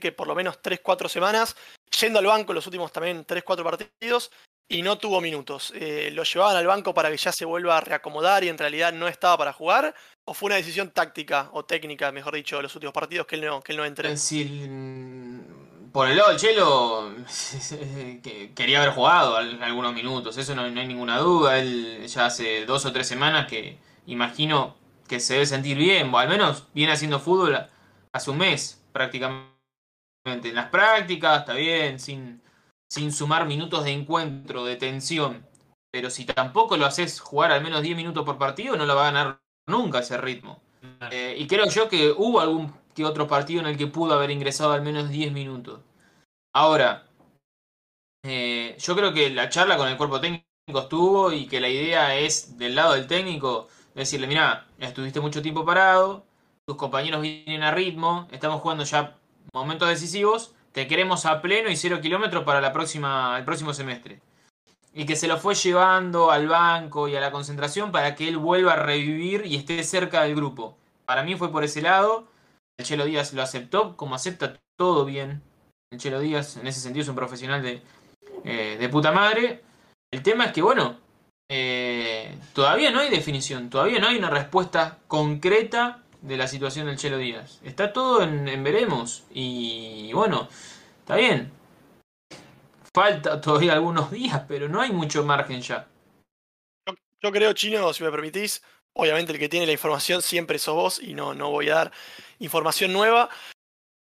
que 0.00 0.12
por 0.12 0.28
lo 0.28 0.34
menos 0.34 0.60
3-4 0.62 1.08
semanas, 1.08 1.56
yendo 2.00 2.18
al 2.18 2.26
banco 2.26 2.52
los 2.52 2.66
últimos 2.66 2.92
también 2.92 3.26
3-4 3.26 3.64
partidos 3.64 4.30
y 4.68 4.82
no 4.82 4.98
tuvo 4.98 5.20
minutos? 5.20 5.72
Eh, 5.76 6.10
¿Lo 6.12 6.24
llevaban 6.24 6.56
al 6.56 6.66
banco 6.66 6.94
para 6.94 7.10
que 7.10 7.16
ya 7.16 7.32
se 7.32 7.44
vuelva 7.44 7.78
a 7.78 7.80
reacomodar 7.80 8.44
y 8.44 8.48
en 8.48 8.58
realidad 8.58 8.92
no 8.92 9.08
estaba 9.08 9.38
para 9.38 9.52
jugar? 9.52 9.94
¿O 10.24 10.34
fue 10.34 10.48
una 10.48 10.56
decisión 10.56 10.90
táctica 10.90 11.50
o 11.52 11.64
técnica, 11.64 12.12
mejor 12.12 12.34
dicho, 12.34 12.56
de 12.56 12.62
los 12.64 12.74
últimos 12.74 12.92
partidos 12.94 13.26
que 13.26 13.36
él 13.36 13.46
no, 13.46 13.62
que 13.62 13.72
él 13.72 13.78
no 13.78 13.84
entre? 13.86 14.18
Por 15.92 16.08
el 16.08 16.16
lado 16.18 16.28
del 16.30 16.38
Chelo, 16.38 17.12
que 18.22 18.52
quería 18.54 18.82
haber 18.82 18.92
jugado 18.94 19.36
al- 19.36 19.62
algunos 19.62 19.94
minutos, 19.94 20.36
eso 20.36 20.54
no, 20.54 20.68
no 20.70 20.80
hay 20.80 20.86
ninguna 20.86 21.18
duda. 21.18 21.58
Él 21.58 22.06
ya 22.06 22.26
hace 22.26 22.66
dos 22.66 22.84
o 22.84 22.92
tres 22.92 23.08
semanas 23.08 23.46
que 23.48 23.78
imagino 24.06 24.76
que 25.08 25.18
se 25.20 25.34
debe 25.34 25.46
sentir 25.46 25.76
bien, 25.78 26.12
o 26.12 26.18
al 26.18 26.28
menos 26.28 26.66
viene 26.74 26.92
haciendo 26.92 27.18
fútbol 27.20 27.66
hace 28.12 28.30
un 28.30 28.38
mes 28.38 28.82
prácticamente. 28.92 29.48
En 30.26 30.54
las 30.54 30.68
prácticas, 30.70 31.40
está 31.40 31.54
bien, 31.54 31.98
sin, 31.98 32.42
sin 32.90 33.12
sumar 33.12 33.46
minutos 33.46 33.84
de 33.84 33.92
encuentro, 33.92 34.64
de 34.64 34.76
tensión. 34.76 35.46
Pero 35.90 36.10
si 36.10 36.24
tampoco 36.24 36.76
lo 36.76 36.86
haces 36.86 37.20
jugar 37.20 37.52
al 37.52 37.62
menos 37.62 37.82
10 37.82 37.96
minutos 37.96 38.24
por 38.24 38.38
partido, 38.38 38.76
no 38.76 38.86
lo 38.86 38.94
va 38.94 39.08
a 39.08 39.12
ganar 39.12 39.40
nunca 39.66 40.00
ese 40.00 40.18
ritmo. 40.18 40.60
Eh, 41.10 41.36
y 41.38 41.46
creo 41.46 41.66
yo 41.68 41.88
que 41.88 42.12
hubo 42.16 42.40
algún 42.40 42.72
que 42.94 43.04
otro 43.04 43.28
partido 43.28 43.60
en 43.60 43.66
el 43.66 43.76
que 43.76 43.86
pudo 43.86 44.14
haber 44.14 44.30
ingresado 44.30 44.72
al 44.72 44.82
menos 44.82 45.08
10 45.08 45.32
minutos. 45.32 45.80
Ahora, 46.54 47.06
eh, 48.24 48.76
yo 48.78 48.96
creo 48.96 49.12
que 49.12 49.30
la 49.30 49.48
charla 49.48 49.76
con 49.76 49.88
el 49.88 49.96
cuerpo 49.96 50.20
técnico 50.20 50.44
estuvo 50.74 51.32
y 51.32 51.46
que 51.46 51.60
la 51.60 51.68
idea 51.68 52.16
es 52.16 52.58
del 52.58 52.74
lado 52.74 52.94
del 52.94 53.06
técnico 53.06 53.68
decirle, 53.94 54.26
mira, 54.26 54.66
estuviste 54.78 55.20
mucho 55.20 55.42
tiempo 55.42 55.64
parado, 55.64 56.26
tus 56.66 56.76
compañeros 56.76 57.22
vienen 57.22 57.62
a 57.62 57.70
ritmo, 57.70 58.28
estamos 58.30 58.60
jugando 58.60 58.84
ya 58.84 59.16
momentos 59.52 59.88
decisivos, 59.88 60.54
te 60.72 60.86
queremos 60.86 61.26
a 61.26 61.40
pleno 61.40 61.70
y 61.70 61.76
cero 61.76 62.00
kilómetros 62.00 62.44
para 62.44 62.60
la 62.60 62.72
próxima, 62.72 63.36
el 63.38 63.44
próximo 63.44 63.72
semestre. 63.72 64.20
Y 64.94 65.06
que 65.06 65.16
se 65.16 65.28
lo 65.28 65.38
fue 65.38 65.54
llevando 65.54 66.30
al 66.30 66.48
banco 66.48 67.08
y 67.08 67.16
a 67.16 67.20
la 67.20 67.30
concentración 67.30 67.92
para 67.92 68.14
que 68.14 68.28
él 68.28 68.38
vuelva 68.38 68.72
a 68.72 68.82
revivir 68.82 69.46
y 69.46 69.56
esté 69.56 69.82
cerca 69.84 70.22
del 70.22 70.34
grupo. 70.34 70.76
Para 71.04 71.22
mí 71.22 71.36
fue 71.36 71.52
por 71.52 71.64
ese 71.64 71.82
lado. 71.82 72.26
El 72.78 72.86
Chelo 72.86 73.04
Díaz 73.04 73.32
lo 73.32 73.42
aceptó, 73.42 73.96
como 73.96 74.14
acepta 74.14 74.58
todo 74.76 75.04
bien. 75.04 75.42
El 75.90 75.98
Chelo 75.98 76.20
Díaz 76.20 76.56
en 76.56 76.66
ese 76.66 76.80
sentido 76.80 77.02
es 77.02 77.08
un 77.08 77.16
profesional 77.16 77.62
de, 77.62 77.82
eh, 78.44 78.76
de 78.78 78.88
puta 78.88 79.12
madre. 79.12 79.62
El 80.10 80.22
tema 80.22 80.46
es 80.46 80.52
que, 80.52 80.62
bueno, 80.62 80.96
eh, 81.50 82.38
todavía 82.52 82.90
no 82.90 83.00
hay 83.00 83.08
definición, 83.08 83.70
todavía 83.70 83.98
no 83.98 84.08
hay 84.08 84.16
una 84.16 84.30
respuesta 84.30 84.98
concreta 85.06 86.02
de 86.20 86.36
la 86.36 86.48
situación 86.48 86.86
del 86.86 86.96
Chelo 86.96 87.18
Díaz. 87.18 87.60
Está 87.62 87.92
todo 87.92 88.22
en, 88.22 88.62
veremos. 88.64 89.24
Y 89.30 90.12
bueno, 90.12 90.48
está 91.00 91.16
bien. 91.16 91.52
Falta 92.94 93.40
todavía 93.40 93.74
algunos 93.74 94.10
días, 94.10 94.42
pero 94.48 94.68
no 94.68 94.80
hay 94.80 94.90
mucho 94.92 95.24
margen 95.24 95.60
ya. 95.60 95.86
Yo, 97.20 97.32
creo, 97.32 97.52
Chino, 97.52 97.92
si 97.92 98.04
me 98.04 98.10
permitís, 98.10 98.62
obviamente 98.92 99.32
el 99.32 99.38
que 99.38 99.48
tiene 99.48 99.66
la 99.66 99.72
información 99.72 100.22
siempre 100.22 100.58
sos 100.58 100.74
vos 100.74 101.02
y 101.02 101.14
no, 101.14 101.34
no 101.34 101.50
voy 101.50 101.68
a 101.68 101.74
dar 101.74 101.92
información 102.38 102.92
nueva, 102.92 103.28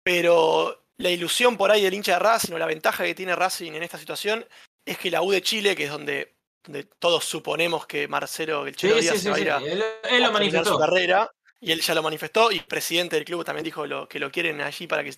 pero 0.03 0.85
la 0.99 1.11
ilusión 1.11 1.57
por 1.57 1.71
ahí 1.71 1.83
del 1.83 1.95
hincha 1.95 2.13
de 2.13 2.19
Racing 2.19 2.53
o 2.53 2.59
la 2.59 2.67
ventaja 2.67 3.05
que 3.05 3.15
tiene 3.15 3.35
Racing 3.35 3.73
en 3.73 3.83
esta 3.83 3.99
situación 3.99 4.47
es 4.85 4.99
que 4.99 5.11
la 5.11 5.23
U 5.23 5.31
de 5.31 5.43
Chile, 5.43 5.77
que 5.77 5.85
es 5.85 5.91
donde, 5.91 6.37
donde 6.65 6.85
todos 6.85 7.25
suponemos 7.25 7.87
que 7.87 8.09
Marcelo, 8.09 8.67
el 8.67 8.77
Chelo 8.77 8.97
Díaz 8.97 9.21
se 9.21 9.31
va 9.31 9.37
a 9.37 9.41
ir 9.41 9.51
a, 9.51 9.59
él, 9.59 10.23
lo 10.23 10.33
manifestó. 10.33 10.73
su 10.73 10.79
carrera, 10.79 11.31
y 11.61 11.73
él 11.73 11.81
ya 11.81 11.95
lo 11.95 12.03
manifestó, 12.03 12.53
y 12.53 12.59
el 12.59 12.65
presidente 12.65 13.17
del 13.17 13.25
club 13.25 13.45
también 13.45 13.65
dijo 13.65 13.85
que 14.09 14.19
lo 14.19 14.31
quieren 14.31 14.61
allí 14.61 14.87
para 14.87 15.03
que 15.03 15.13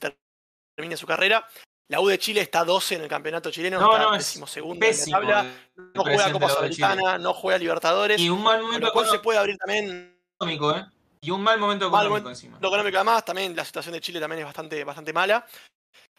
termine 0.76 0.97
su 0.97 1.07
carrera. 1.07 1.47
La 1.88 2.01
U 2.01 2.07
de 2.07 2.18
Chile 2.18 2.41
está 2.41 2.64
12 2.64 2.95
en 2.95 3.03
el 3.03 3.09
campeonato 3.09 3.51
chileno, 3.51 3.80
no, 3.80 3.93
está 3.93 4.05
no, 4.05 4.12
decimosegundo 4.12 4.86
en 4.86 4.97
la 4.97 5.05
tabla, 5.11 5.55
no 5.93 6.03
juega 6.05 6.32
Copa 6.32 6.49
Sudamericana, 6.49 7.18
no 7.18 7.34
juega 7.34 7.59
Libertadores, 7.59 8.20
y 8.20 8.30
un 8.30 8.43
mal 8.43 8.62
momento 8.62 8.86
lo 8.86 8.93
cual 8.93 9.09
se 9.09 9.18
puede 9.18 9.38
abrir 9.41 9.59
también 9.59 10.16
económico, 10.36 10.76
¿eh? 10.76 10.86
Y 11.22 11.30
un 11.30 11.43
mal 11.43 11.59
momento 11.59 11.88
económico 11.88 12.30
encima. 12.30 12.59
Lo 12.61 12.68
económico 12.68 12.97
además, 12.97 13.24
también 13.24 13.55
la 13.55 13.64
situación 13.64 13.93
de 13.93 14.01
Chile 14.01 14.20
también 14.20 14.41
es 14.41 14.47
bastante, 14.47 14.82
bastante 14.84 15.12
mala. 15.12 15.45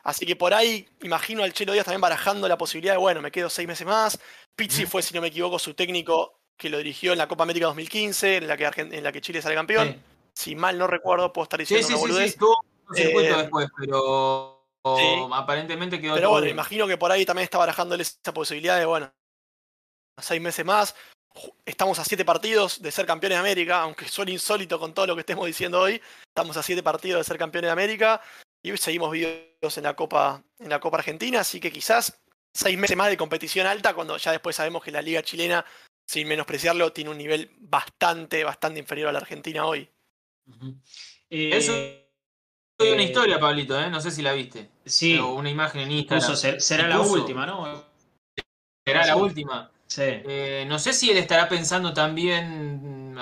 Así 0.04 0.26
que 0.26 0.36
por 0.36 0.54
ahí 0.54 0.88
imagino 1.02 1.44
al 1.44 1.54
Chelo 1.54 1.74
Díaz 1.74 1.86
también 1.86 2.02
barajando 2.02 2.48
la 2.48 2.58
posibilidad 2.58 2.94
de, 2.94 3.00
bueno, 3.00 3.22
me 3.22 3.32
quedo 3.32 3.50
seis 3.50 3.68
meses 3.68 3.88
más. 3.88 4.20
Pizzi 4.56 4.86
fue, 4.86 5.02
si 5.02 5.14
no 5.14 5.22
me 5.22 5.30
equivoco, 5.30 5.58
su 5.58 5.74
técnico 5.74 6.42
que 6.58 6.70
lo 6.70 6.78
dirigió 6.78 7.14
en 7.14 7.18
la 7.18 7.28
Copa 7.28 7.44
América 7.44 7.68
2015, 7.68 8.38
en 8.38 8.48
la 8.48 8.58
que, 8.58 8.66
en 8.76 9.04
la 9.04 9.12
que 9.12 9.22
Chile 9.22 9.42
sale 9.42 9.56
campeón. 9.56 10.04
Si 10.34 10.56
mal 10.56 10.78
no 10.78 10.88
recuerdo, 10.88 11.32
puedo 11.34 11.44
estar 11.44 11.60
diciendo 11.60 11.88
sí, 11.88 11.94
una 11.94 12.14
sí, 12.14 12.20
Sí, 12.20 12.26
estuvo 12.26 12.56
un 12.90 12.96
circuito 12.96 13.34
eh, 13.34 13.38
después, 13.38 13.70
pero 13.78 14.62
aparentemente 15.34 16.00
quedó 16.00 16.16
Pero 16.16 16.30
bueno, 16.32 16.48
imagino 16.48 16.88
que 16.88 16.98
por 16.98 17.12
ahí 17.12 17.26
también 17.26 17.44
está 17.44 17.58
barajando 17.58 17.96
esa 17.96 18.34
posibilidad 18.34 18.78
de, 18.80 18.86
bueno, 18.86 19.14
seis 20.20 20.42
meses 20.42 20.66
más. 20.66 20.96
Estamos 21.66 21.98
a 22.00 22.04
siete 22.04 22.26
partidos 22.26 22.82
de 22.82 22.92
ser 22.92 23.06
campeones 23.06 23.38
de 23.38 23.40
América, 23.40 23.82
aunque 23.82 24.08
suene 24.08 24.32
insólito 24.32 24.80
con 24.80 24.94
todo 24.94 25.08
lo 25.08 25.16
que 25.16 25.22
estemos 25.22 25.46
diciendo 25.46 25.80
hoy. 25.80 26.02
Estamos 26.28 26.58
a 26.58 26.64
siete 26.64 26.84
partidos 26.84 27.22
de 27.22 27.24
ser 27.24 27.38
campeones 27.38 27.70
de 27.70 27.74
América 27.74 28.22
y 28.64 28.76
seguimos 28.78 29.12
vivos 29.12 29.78
en 29.78 29.84
la 29.84 29.96
Copa, 29.96 30.44
en 30.60 30.70
la 30.70 30.80
Copa 30.80 30.98
Argentina, 30.98 31.40
así 31.40 31.60
que 31.60 31.72
quizás 31.72 32.22
seis 32.54 32.78
meses 32.78 32.98
más 32.98 33.10
de 33.10 33.18
competición 33.18 33.66
alta, 33.66 33.94
cuando 33.94 34.18
ya 34.18 34.32
después 34.32 34.56
sabemos 34.56 34.84
que 34.84 34.92
la 34.92 35.02
Liga 35.02 35.24
Chilena, 35.24 35.66
sin 36.06 36.28
menospreciarlo, 36.28 36.92
tiene 36.92 37.10
un 37.10 37.18
nivel 37.18 37.52
bastante, 37.60 38.44
bastante 38.44 38.80
inferior 38.80 39.10
a 39.10 39.14
la 39.14 39.20
Argentina 39.20 39.66
hoy. 39.66 39.90
Eso 41.30 41.74
es 41.74 42.94
una 42.94 43.04
historia, 43.04 43.40
Pablito, 43.40 43.80
¿eh? 43.80 43.90
no 43.90 44.02
sé 44.02 44.12
si 44.12 44.22
la 44.22 44.34
viste. 44.34 44.70
Sí. 44.86 45.18
una 45.18 45.50
imagen 45.50 45.82
en 45.82 45.92
Instagram. 45.92 46.60
será 46.60 46.88
la 46.88 47.02
última, 47.02 47.46
¿no? 47.46 47.84
Será 48.86 49.06
la 49.06 49.16
última. 49.16 49.72
Sí. 49.88 50.04
Eh, 50.04 50.66
no 50.68 50.80
sé 50.80 50.94
si 50.94 51.12
él 51.12 51.18
estará 51.18 51.50
pensando 51.50 51.94
también 51.94 53.18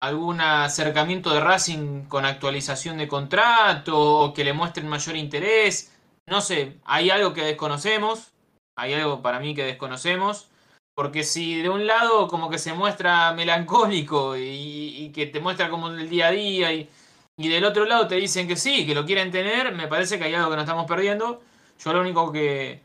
algún 0.00 0.40
acercamiento 0.40 1.32
de 1.32 1.40
Racing 1.40 2.04
con 2.06 2.24
actualización 2.24 2.98
de 2.98 3.08
contrato 3.08 3.98
o 3.98 4.34
que 4.34 4.44
le 4.44 4.52
muestren 4.52 4.88
mayor 4.88 5.16
interés. 5.16 5.92
No 6.26 6.40
sé, 6.40 6.78
hay 6.84 7.10
algo 7.10 7.34
que 7.34 7.44
desconocemos, 7.44 8.32
hay 8.76 8.94
algo 8.94 9.22
para 9.22 9.40
mí 9.40 9.54
que 9.54 9.64
desconocemos, 9.64 10.48
porque 10.94 11.24
si 11.24 11.62
de 11.62 11.68
un 11.68 11.86
lado 11.86 12.28
como 12.28 12.50
que 12.50 12.58
se 12.58 12.74
muestra 12.74 13.32
melancólico 13.32 14.36
y, 14.36 15.10
que 15.14 15.26
te 15.26 15.40
muestra 15.40 15.68
como 15.70 15.88
el 15.88 16.08
día 16.08 16.28
a 16.28 16.30
día 16.30 16.72
y, 16.72 16.88
y, 17.36 17.48
del 17.48 17.64
otro 17.64 17.84
lado 17.84 18.08
te 18.08 18.16
dicen 18.16 18.48
que 18.48 18.56
sí, 18.56 18.86
que 18.86 18.94
lo 18.94 19.04
quieren 19.04 19.30
tener, 19.30 19.74
me 19.74 19.88
parece 19.88 20.18
que 20.18 20.24
hay 20.24 20.34
algo 20.34 20.50
que 20.50 20.56
nos 20.56 20.64
estamos 20.64 20.86
perdiendo. 20.86 21.42
Yo 21.78 21.92
lo 21.92 22.00
único 22.00 22.32
que, 22.32 22.80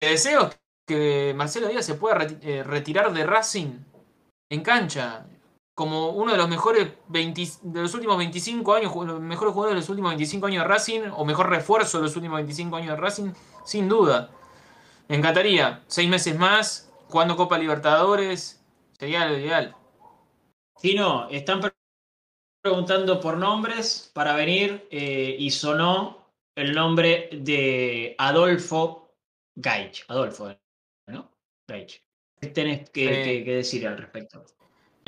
deseo 0.00 0.48
es 0.48 0.58
que 0.86 1.34
Marcelo 1.36 1.68
Díaz 1.68 1.84
se 1.84 1.94
pueda 1.94 2.26
eh, 2.42 2.62
retirar 2.62 3.12
de 3.12 3.26
Racing 3.26 3.78
en 4.50 4.62
cancha 4.62 5.26
como 5.74 6.10
uno 6.10 6.32
de 6.32 6.38
los 6.38 6.48
mejores 6.48 6.88
de 7.08 7.82
los 7.82 7.94
últimos 7.94 8.18
25 8.18 8.74
años, 8.74 8.92
los 8.94 9.20
mejores 9.20 9.54
jugadores 9.54 9.76
de 9.76 9.80
los 9.80 9.88
últimos 9.88 10.10
25 10.10 10.46
años 10.46 10.64
de 10.64 10.68
Racing, 10.68 11.00
o 11.12 11.24
mejor 11.24 11.48
refuerzo 11.50 11.98
de 11.98 12.04
los 12.04 12.16
últimos 12.16 12.38
25 12.38 12.76
años 12.76 12.90
de 12.90 12.96
Racing, 12.96 13.32
sin 13.64 13.88
duda. 13.88 14.30
Me 15.08 15.16
encantaría, 15.16 15.82
seis 15.86 16.08
meses 16.08 16.38
más, 16.38 16.92
jugando 17.08 17.36
Copa 17.36 17.58
Libertadores, 17.58 18.62
sería 18.98 19.26
lo 19.26 19.38
ideal. 19.38 19.74
Tino, 20.80 21.28
están 21.30 21.60
preguntando 22.62 23.18
por 23.18 23.36
nombres 23.36 24.10
para 24.12 24.34
venir 24.34 24.86
eh, 24.90 25.34
y 25.38 25.50
sonó 25.50 26.30
el 26.54 26.74
nombre 26.74 27.30
de 27.32 28.14
Adolfo 28.18 29.14
Gaich. 29.56 30.04
Adolfo, 30.08 30.54
¿no? 31.06 31.30
Gaich. 31.66 32.02
¿Qué 32.40 32.48
tenés 32.48 32.90
que 32.90 33.42
decir 33.44 33.88
al 33.88 33.96
respecto? 33.96 34.44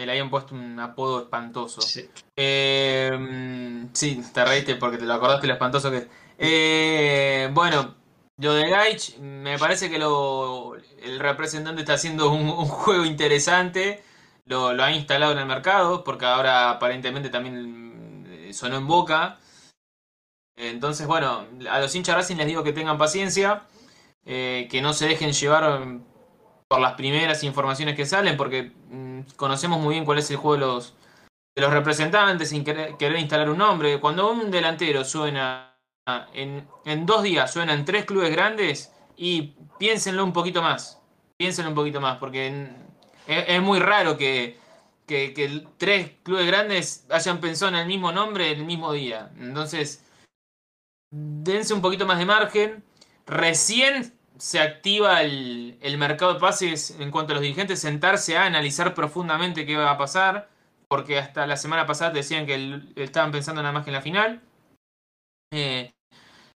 le 0.07 0.12
habían 0.12 0.30
puesto 0.30 0.55
un 0.55 0.78
apodo 0.78 1.22
espantoso. 1.22 1.80
Sí, 1.80 2.09
eh, 2.36 3.86
sí 3.92 4.22
te 4.32 4.44
reíste 4.44 4.76
porque 4.76 4.98
te 4.98 5.05
lo 5.05 5.14
acordaste 5.14 5.46
lo 5.46 5.53
espantoso 5.55 5.90
que 5.90 5.96
es. 5.98 6.07
Eh, 6.38 7.51
bueno, 7.53 7.96
lo 8.41 8.55
de 8.55 8.68
Gaich, 8.68 9.18
me 9.18 9.59
parece 9.59 9.91
que 9.91 9.99
lo, 9.99 10.74
el 11.03 11.20
representante 11.20 11.82
está 11.82 11.95
haciendo 11.95 12.30
un, 12.30 12.51
juego 12.66 13.05
interesante. 13.05 14.03
Lo, 14.47 14.68
ha 14.68 14.91
instalado 14.93 15.32
en 15.32 15.38
el 15.38 15.47
mercado, 15.47 16.03
porque 16.03 16.26
ahora 16.26 16.70
aparentemente 16.70 17.28
también 17.30 18.26
eh, 18.28 18.53
sonó 18.53 18.76
en 18.76 18.86
boca. 18.86 19.38
Entonces, 20.57 21.07
bueno, 21.07 21.47
a 21.70 21.80
los 21.80 21.95
hinchas 21.95 22.16
Racing 22.16 22.36
les 22.36 22.47
digo 22.47 22.62
que 22.64 22.72
tengan 22.72 22.99
paciencia, 22.99 23.62
que 24.24 24.80
no 24.82 24.93
se 24.93 25.07
dejen 25.07 25.32
llevar 25.32 26.01
por 26.70 26.80
las 26.80 26.93
primeras 26.95 27.43
informaciones 27.43 27.97
que 27.97 28.07
salen, 28.07 28.36
porque 28.36 28.72
mm, 28.91 29.22
conocemos 29.34 29.80
muy 29.80 29.95
bien 29.95 30.05
cuál 30.05 30.18
es 30.18 30.30
el 30.30 30.36
juego 30.36 30.78
de 31.57 31.61
los 31.61 31.72
representantes, 31.72 32.51
sin 32.51 32.62
querer, 32.62 33.18
instalar 33.18 33.51
un 33.51 33.59
nombre. 33.59 33.99
Cuando 33.99 34.30
un 34.30 34.53
delantero 34.53 35.05
suena 35.05 35.70
en, 36.07 36.66
en, 36.84 37.07
dos 37.07 37.22
días, 37.22 37.53
suena 37.53 37.74
en 37.74 37.84
tres 37.84 38.05
clubes 38.05 38.30
grandes, 38.30 38.92
y 39.16 39.55
piénsenlo 39.78 40.24
un 40.24 40.32
poquito 40.32 40.62
más, 40.62 41.01
piénsenlo 41.36 41.70
un 41.70 41.74
poquito 41.74 42.01
más, 42.01 42.18
porque 42.18 42.70
es, 43.26 43.62
muy 43.62 43.78
raro 43.78 44.16
que, 44.16 44.59
tres 45.76 46.12
clubes 46.22 46.46
grandes 46.46 47.07
hayan 47.11 47.40
pensado 47.40 47.70
en 47.70 47.78
el 47.78 47.86
mismo 47.86 48.12
nombre 48.12 48.51
el 48.51 48.64
mismo 48.64 48.92
día. 48.92 49.30
Entonces, 49.38 50.05
dense 51.11 51.74
un 51.74 51.82
poquito 51.82 52.07
más 52.07 52.18
de 52.18 52.24
margen. 52.24 52.84
Recién 53.26 54.14
se 54.38 54.61
activa 54.61 55.22
el, 55.22 55.96
mercado 55.98 56.34
de 56.34 56.40
pases 56.40 56.96
en 56.98 57.11
cuanto 57.11 57.32
a 57.32 57.34
los 57.34 57.42
dirigentes, 57.42 57.80
sentarse 57.80 58.38
a 58.38 58.46
analizar 58.46 58.94
profundamente 58.94 59.66
qué 59.66 59.76
va 59.76 59.90
a 59.90 59.98
pasar, 59.98 60.48
porque 60.88 61.18
hasta 61.18 61.46
la 61.46 61.57
semana 61.57 61.86
pasada 61.86 62.11
decían 62.11 62.46
que 62.46 62.80
estaban 62.96 63.32
pensando 63.32 63.62
nada 63.62 63.72
más 63.72 63.84
que 63.84 63.90
en 63.90 63.94
la 63.94 64.03
final. 64.03 64.40
Eh, 65.51 65.92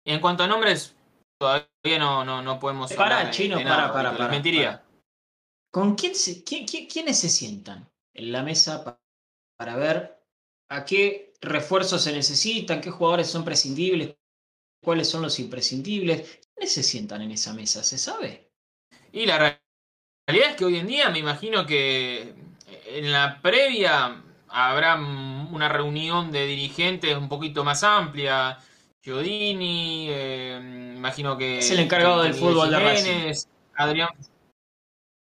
en 0.04 0.20
cuanto 0.20 0.42
a 0.44 0.46
nombres, 0.46 0.94
todavía 1.38 1.98
no, 1.98 2.24
no, 2.24 2.42
no 2.42 2.58
podemos... 2.58 2.92
Para, 2.92 3.30
chino, 3.30 3.56
para, 3.62 3.92
para, 3.92 4.16
para, 4.16 4.28
Mentiría. 4.28 4.82
¿Con 5.70 5.94
quién 5.94 6.14
se, 6.14 6.44
quiénes 6.44 7.18
se 7.18 7.28
sientan 7.28 7.88
en 8.14 8.32
la 8.32 8.42
mesa 8.42 8.98
para 9.56 9.76
ver 9.76 10.18
a 10.68 10.84
qué 10.84 11.32
refuerzos 11.40 12.02
se 12.02 12.12
necesitan, 12.12 12.80
qué 12.80 12.90
jugadores 12.90 13.28
son 13.28 13.44
prescindibles 13.44 14.16
cuáles 14.82 15.08
son 15.08 15.22
los 15.22 15.38
imprescindibles. 15.38 16.40
¿Quiénes 16.54 16.74
se 16.74 16.82
sientan 16.82 17.22
en 17.22 17.30
esa 17.30 17.54
mesa? 17.54 17.82
¿Se 17.82 17.96
sabe? 17.96 18.50
Y 19.12 19.26
la 19.26 19.38
realidad 19.38 20.50
es 20.50 20.56
que 20.56 20.64
hoy 20.64 20.76
en 20.76 20.86
día 20.86 21.08
me 21.10 21.20
imagino 21.20 21.64
que 21.64 22.34
en 22.86 23.12
la 23.12 23.40
previa 23.40 24.22
habrá 24.48 24.96
una 24.96 25.68
reunión 25.68 26.30
de 26.32 26.46
dirigentes 26.46 27.16
un 27.16 27.28
poquito 27.28 27.64
más 27.64 27.82
amplia. 27.82 28.58
Giodini, 29.02 30.06
eh, 30.08 30.92
imagino 30.96 31.36
que. 31.36 31.58
Es 31.58 31.70
el 31.70 31.80
encargado 31.80 32.22
del 32.22 32.34
fútbol 32.34 32.70
de 32.70 32.78
Racing. 32.78 33.48
Adrián. 33.74 34.10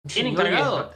¿Tiene 0.07 0.31
encargado? 0.31 0.93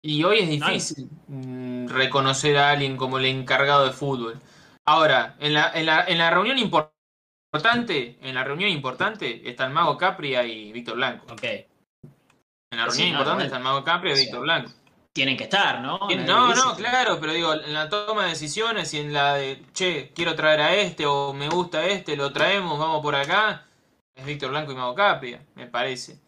Y 0.00 0.22
hoy 0.22 0.38
es 0.38 0.48
difícil 0.48 1.08
mm, 1.26 1.88
reconocer 1.88 2.56
a 2.56 2.70
alguien 2.70 2.96
como 2.96 3.18
el 3.18 3.24
encargado 3.24 3.84
de 3.84 3.92
fútbol. 3.92 4.40
Ahora, 4.86 5.36
en 5.40 5.54
la, 5.54 5.72
en 5.74 5.86
la, 5.86 6.04
en 6.06 6.18
la 6.18 6.30
reunión 6.30 6.56
importante, 6.56 8.16
en 8.22 8.34
la 8.34 8.44
reunión 8.44 8.70
importante 8.70 9.48
están 9.48 9.72
Mago 9.72 9.98
Capria 9.98 10.44
y 10.44 10.70
Víctor 10.70 10.96
Blanco. 10.96 11.26
Ok. 11.32 11.42
En 11.42 12.78
la 12.78 12.86
reunión 12.86 13.08
importante 13.08 13.46
están 13.46 13.62
Mago 13.62 13.82
Capria 13.82 14.14
y 14.14 14.20
Víctor 14.20 14.42
Blanco. 14.42 14.70
Tienen 15.18 15.36
que 15.36 15.44
estar, 15.44 15.80
¿no? 15.80 15.98
No, 15.98 16.54
no, 16.54 16.76
claro, 16.76 17.18
pero 17.18 17.32
digo, 17.32 17.52
en 17.52 17.74
la 17.74 17.88
toma 17.88 18.22
de 18.22 18.28
decisiones 18.28 18.94
y 18.94 19.00
en 19.00 19.12
la 19.12 19.34
de, 19.34 19.64
che, 19.72 20.12
quiero 20.14 20.36
traer 20.36 20.60
a 20.60 20.72
este 20.76 21.06
o 21.06 21.32
me 21.32 21.48
gusta 21.48 21.84
este, 21.86 22.14
lo 22.14 22.32
traemos, 22.32 22.78
vamos 22.78 23.02
por 23.02 23.16
acá, 23.16 23.66
es 24.14 24.24
Víctor 24.24 24.50
Blanco 24.50 24.70
y 24.70 24.76
Mago 24.76 24.94
Capria, 24.94 25.44
me 25.56 25.66
parece. 25.66 26.20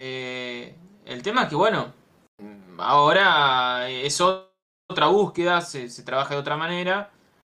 Eh, 0.00 0.72
el 1.04 1.20
tema 1.20 1.42
es 1.42 1.48
que, 1.48 1.56
bueno, 1.56 1.92
ahora 2.78 3.90
es 3.90 4.20
otra 4.20 5.08
búsqueda, 5.08 5.60
se, 5.60 5.88
trabaja 6.04 6.34
de 6.34 6.40
otra 6.40 6.56
manera. 6.56 7.10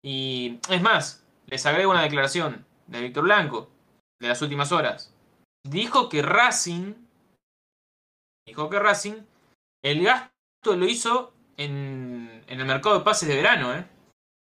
Y 0.02 0.60
es 0.70 0.80
más, 0.80 1.26
les 1.44 1.66
agrego 1.66 1.90
una 1.90 2.04
declaración 2.04 2.64
de 2.86 3.02
Víctor 3.02 3.24
Blanco 3.24 3.68
de 4.18 4.28
las 4.28 4.40
últimas 4.40 4.72
horas. 4.72 5.12
Dijo 5.62 6.08
que 6.08 6.22
Racing, 6.22 6.94
dijo 8.46 8.70
que 8.70 8.78
Racing, 8.78 9.26
el 9.84 10.04
gasto 10.04 10.37
lo 10.64 10.86
hizo 10.86 11.32
en, 11.56 12.44
el 12.46 12.64
mercado 12.64 12.98
de 12.98 13.04
pases 13.04 13.28
de 13.28 13.36
verano, 13.36 13.74
¿eh? 13.74 13.86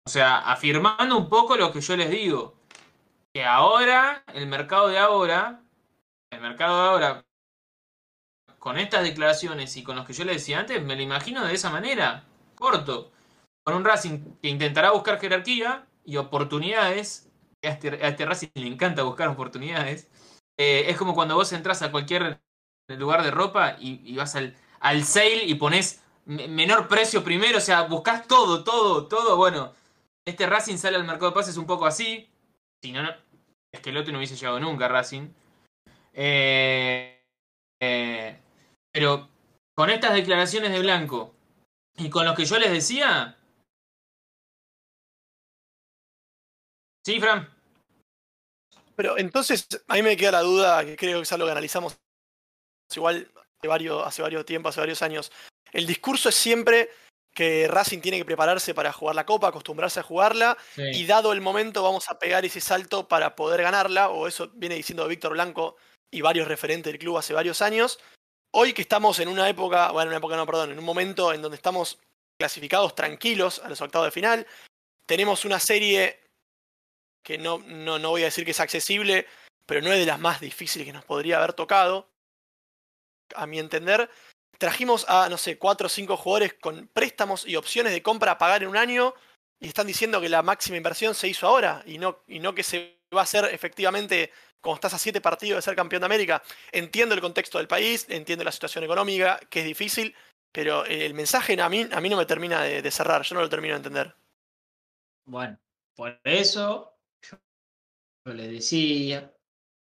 O 0.05 0.10
sea, 0.10 0.39
afirmando 0.39 1.18
un 1.18 1.30
poco 1.30 1.58
lo 1.58 1.72
que 1.72 1.82
yo 1.82 1.97
les 1.97 2.10
digo. 2.10 2.55
Que 3.34 3.43
ahora, 3.43 4.24
el 4.34 4.47
mercado 4.47 4.88
de 4.88 4.97
ahora, 4.97 5.62
el 6.32 6.41
mercado 6.41 6.82
de 6.82 6.89
ahora, 6.89 7.26
con 8.58 8.78
estas 8.78 9.03
declaraciones 9.03 9.76
y 9.78 9.84
con 9.84 9.95
los 9.95 10.05
que 10.05 10.14
yo 10.14 10.24
le 10.24 10.34
decía 10.34 10.60
antes, 10.60 10.82
me 10.82 10.95
lo 10.95 11.01
imagino 11.01 11.45
de 11.45 11.53
esa 11.53 11.70
manera, 11.70 12.24
corto, 12.55 13.12
con 13.64 13.76
un 13.76 13.86
Racing 13.86 14.38
que 14.41 14.49
intentará 14.49 14.91
buscar 14.91 15.20
jerarquía 15.20 15.86
y 16.05 16.18
oportunidades, 16.18 17.30
a 17.64 17.68
este, 17.68 17.89
a 17.89 18.08
este 18.08 18.26
Racing 18.26 18.47
le 18.55 18.68
encanta 18.68 19.03
buscar 19.03 19.28
oportunidades, 19.28 20.10
eh, 20.58 20.86
es 20.89 20.97
como 20.97 21.14
cuando 21.14 21.36
vos 21.36 21.51
entras 21.53 21.82
a 21.82 21.91
cualquier 21.91 22.39
lugar 22.88 23.24
de 23.24 23.32
ropa 23.32 23.76
y, 23.80 24.16
vas 24.16 24.36
al, 24.36 24.55
al 24.80 25.03
sale 25.03 25.45
y 25.45 25.55
pones 25.55 26.01
menor 26.25 26.88
precio 26.88 27.23
primero, 27.23 27.57
o 27.57 27.61
sea, 27.61 27.84
buscas 27.84 28.28
todo, 28.28 28.63
todo, 28.63 29.07
todo, 29.07 29.38
bueno, 29.38 29.73
este 30.25 30.45
Racing 30.45 30.78
sale 30.78 30.97
al 30.97 31.05
mercado 31.05 31.32
de 31.32 31.36
pases 31.36 31.57
un 31.57 31.65
poco 31.65 31.86
así, 31.86 32.30
si 32.82 32.91
no, 32.91 33.01
no 33.01 33.28
es 33.71 33.82
que 33.82 33.89
el 33.89 33.97
otro 33.97 34.11
no 34.11 34.17
hubiese 34.19 34.36
llegado 34.36 34.59
nunca 34.59 34.88
Racing. 34.88 35.30
Eh, 36.13 37.23
eh, 37.82 38.41
pero 38.91 39.30
con 39.75 39.89
estas 39.89 40.13
declaraciones 40.13 40.71
de 40.71 40.80
Blanco 40.80 41.34
y 41.95 42.09
con 42.09 42.25
lo 42.25 42.34
que 42.34 42.45
yo 42.45 42.57
les 42.57 42.71
decía. 42.71 43.38
Sí, 47.05 47.19
Fran. 47.19 47.47
Pero 48.95 49.17
entonces, 49.17 49.67
a 49.88 49.93
mí 49.93 50.01
me 50.01 50.17
queda 50.17 50.32
la 50.32 50.41
duda, 50.41 50.84
que 50.84 50.95
creo 50.95 51.19
que 51.19 51.23
es 51.23 51.32
algo 51.32 51.45
que 51.45 51.51
analizamos 51.51 51.97
igual 52.95 53.32
hace 53.60 53.68
varios, 53.68 54.05
hace 54.05 54.22
varios 54.22 54.45
tiempos, 54.45 54.72
hace 54.72 54.82
varios 54.82 55.01
años. 55.01 55.32
El 55.72 55.86
discurso 55.86 56.30
es 56.30 56.36
siempre 56.36 56.89
que 57.34 57.68
Racing 57.68 57.99
tiene 57.99 58.18
que 58.18 58.26
prepararse 58.26 58.74
para 58.74 58.91
jugar 58.91 59.16
la 59.16 59.26
Copa, 59.26 59.49
acostumbrarse 59.49 59.99
a 59.99 60.03
jugarla, 60.03 60.58
y 60.76 61.05
dado 61.05 61.34
el 61.34 61.41
momento 61.41 61.84
vamos 61.84 62.10
a 62.10 62.18
pegar 62.18 62.45
ese 62.45 62.62
salto 62.62 63.08
para 63.08 63.36
poder 63.36 63.62
ganarla, 63.62 64.10
o 64.10 64.28
eso 64.28 64.49
viene 64.55 64.76
diciendo 64.76 65.08
Víctor 65.08 65.34
Blanco 65.34 65.76
y 66.10 66.22
varios 66.22 66.47
referentes 66.47 66.91
del 66.91 66.99
club 66.99 67.18
hace 67.18 67.34
varios 67.34 67.62
años, 67.62 67.99
Hoy 68.51 68.74
que 68.74 68.82
estamos 68.82 69.20
en 69.20 69.28
una 69.28 69.49
época, 69.49 69.91
bueno, 69.91 70.10
una 70.10 70.18
época 70.18 70.36
no, 70.36 70.45
perdón, 70.45 70.72
en 70.72 70.80
un 70.80 70.86
momento 70.86 71.34
en 71.34 71.41
donde 71.41 71.58
estamos 71.58 71.99
clasificados 72.39 72.95
tranquilos 72.95 73.60
a 73.60 73.70
los 73.70 73.82
octavos 73.82 74.08
de 74.08 74.12
final, 74.12 74.47
tenemos 75.05 75.45
una 75.45 75.60
serie 75.60 76.20
que 77.24 77.38
no, 77.38 77.60
no, 77.60 77.99
no 77.99 78.10
voy 78.10 78.22
a 78.22 78.26
decir 78.26 78.45
que 78.45 78.51
es 78.51 78.60
accesible, 78.60 79.28
pero 79.66 79.82
no 79.82 79.91
es 79.91 79.99
de 79.99 80.05
las 80.05 80.20
más 80.20 80.39
difíciles 80.39 80.88
que 80.88 80.93
nos 80.93 81.03
podría 81.03 81.38
haber 81.38 81.53
tocado, 81.53 82.10
a 83.36 83.45
mi 83.45 83.59
entender. 83.59 84.09
Trajimos 84.57 85.05
a, 85.07 85.30
no 85.30 85.38
sé, 85.38 85.57
cuatro 85.57 85.88
o 85.88 85.89
cinco 85.89 86.17
jugadores 86.17 86.55
con 86.55 86.88
préstamos 86.88 87.45
y 87.45 87.55
opciones 87.55 87.93
de 87.93 88.01
compra 88.01 88.34
a 88.34 88.38
pagar 88.38 88.63
en 88.63 88.69
un 88.69 88.78
año 88.78 89.13
y 89.59 89.67
están 89.67 89.88
diciendo 89.88 90.21
que 90.21 90.30
la 90.30 90.41
máxima 90.41 90.78
inversión 90.78 91.15
se 91.15 91.28
hizo 91.28 91.47
ahora 91.47 91.84
y 91.86 91.97
no, 91.97 92.19
y 92.28 92.39
no 92.39 92.53
que 92.55 92.63
se 92.63 92.97
va 93.13 93.21
a 93.21 93.23
hacer 93.23 93.45
efectivamente 93.45 94.32
como 94.61 94.75
estás 94.75 94.93
a 94.93 94.99
siete 94.99 95.21
partidos 95.21 95.57
de 95.57 95.61
ser 95.61 95.75
campeón 95.75 96.01
de 96.01 96.07
América, 96.07 96.43
entiendo 96.71 97.15
el 97.15 97.21
contexto 97.21 97.57
del 97.57 97.67
país, 97.67 98.05
entiendo 98.09 98.43
la 98.43 98.51
situación 98.51 98.84
económica, 98.84 99.39
que 99.49 99.61
es 99.61 99.65
difícil, 99.65 100.15
pero 100.51 100.86
el 100.86 101.13
mensaje 101.13 101.59
a 101.61 101.69
mí, 101.69 101.88
a 101.91 102.01
mí 102.01 102.09
no 102.09 102.17
me 102.17 102.25
termina 102.25 102.63
de, 102.63 102.91
cerrar, 102.91 103.21
yo 103.21 103.36
no 103.36 103.41
lo 103.41 103.49
termino 103.49 103.75
de 103.75 103.78
entender. 103.78 104.15
Bueno, 105.25 105.59
por 105.95 106.19
eso 106.23 106.97
yo 107.30 108.34
le 108.34 108.47
decía, 108.47 109.34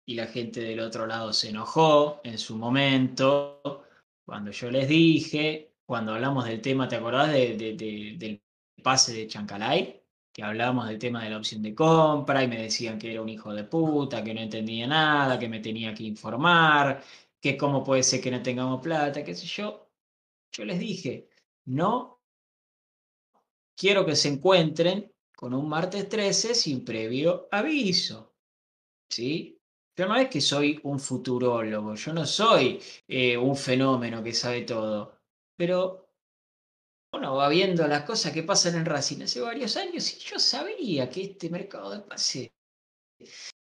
y 0.08 0.16
la 0.16 0.28
gente 0.28 0.62
del 0.62 0.80
otro 0.80 1.05
lado 1.05 1.34
se 1.34 1.49
enojó 1.49 2.22
en 2.24 2.38
su 2.38 2.58
momento, 2.58 3.84
cuando 4.26 4.51
yo 4.51 4.72
les 4.72 4.88
dije, 4.88 5.74
cuando 5.86 6.14
hablamos 6.14 6.45
del 6.45 6.62
tema, 6.62 6.88
¿te 6.88 6.95
acordás 6.95 7.32
del 7.32 8.41
pase 8.82 9.14
de 9.14 9.28
Chancalay? 9.28 10.01
que 10.32 10.43
hablábamos 10.43 10.88
del 10.88 10.99
tema 10.99 11.24
de 11.24 11.32
la 11.32 11.38
opción 11.38 11.64
de 11.64 11.74
compra 11.74 12.43
y 12.43 12.47
me 12.47 12.62
decían 12.62 12.99
que 12.99 13.12
era 13.12 13.24
un 13.24 13.30
hijo 13.30 13.51
de 13.55 13.64
puta, 13.64 14.24
que 14.24 14.36
no 14.36 14.41
entendía 14.41 14.86
nada, 14.86 15.39
que 15.39 15.49
me 15.49 15.60
tenía 15.62 15.95
que 15.95 16.03
informar, 16.03 17.03
que 17.41 17.58
cómo 17.58 17.84
puede 17.84 18.03
ser 18.03 18.22
que 18.22 18.30
no 18.30 18.43
tengamos 18.43 18.80
plata, 18.80 19.24
qué 19.24 19.34
sé 19.34 19.47
yo. 19.47 19.89
Yo 20.51 20.64
les 20.64 20.80
dije, 20.80 21.28
no 21.66 22.22
quiero 23.76 24.05
que 24.05 24.16
se 24.16 24.30
encuentren 24.30 25.12
con 25.36 25.55
un 25.55 25.68
martes 25.68 26.08
13 26.08 26.53
sin 26.53 26.86
previo 26.86 27.47
aviso. 27.51 28.36
¿Sí? 29.10 29.57
Yo 29.98 30.08
no 30.08 30.16
es 30.16 30.30
que 30.30 30.41
soy 30.41 30.80
un 30.84 31.00
futurólogo, 31.00 31.95
yo 31.95 32.14
no 32.14 32.26
soy 32.26 32.80
eh, 33.08 33.36
un 33.36 33.56
fenómeno 33.56 34.22
que 34.22 34.32
sabe 34.32 34.62
todo, 34.62 35.18
pero 35.56 36.12
bueno, 37.12 37.36
va 37.36 37.50
viendo 37.50 37.88
las 37.88 38.04
cosas 38.04 38.32
que 38.32 38.43
pasan 38.43 38.76
en 38.76 38.86
Racing 38.86 39.24
hace 39.24 39.41
varios 39.41 39.76
años 39.76 40.14
y 40.14 40.20
yo 40.20 40.38
sabía 40.38 41.10
que 41.10 41.24
este 41.24 41.50
mercado 41.50 41.89
de 41.89 42.02
pase, 42.02 42.54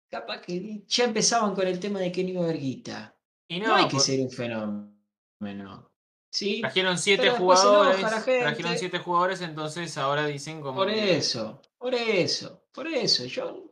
capaz 0.09 0.43
que 0.43 0.85
ya 0.87 1.05
empezaban 1.05 1.57
con 1.57 1.66
el 1.66 1.81
tema 1.81 1.99
de 1.99 2.12
que 2.12 2.23
no 2.23 2.31
iba 2.31 2.49
a 2.49 2.53
guita. 2.53 3.16
Y 3.49 3.59
no, 3.59 3.75
hay 3.75 3.89
que 3.89 3.99
ser 3.99 4.20
un 4.20 4.31
fenómeno. 4.31 5.91
¿Sí? 6.31 6.61
Trajeron 6.61 6.99
siete 6.99 7.31
jugadores. 7.31 8.01
Trajeron 8.01 8.79
siete 8.79 8.99
jugadores, 9.01 9.41
entonces 9.41 9.99
ahora 9.99 10.27
dicen 10.27 10.61
como. 10.61 10.77
Por 10.77 10.91
eso, 10.91 11.61
por 11.77 11.95
eso, 11.95 12.64
por 12.73 12.87
eso. 12.87 13.25
Yo, 13.25 13.72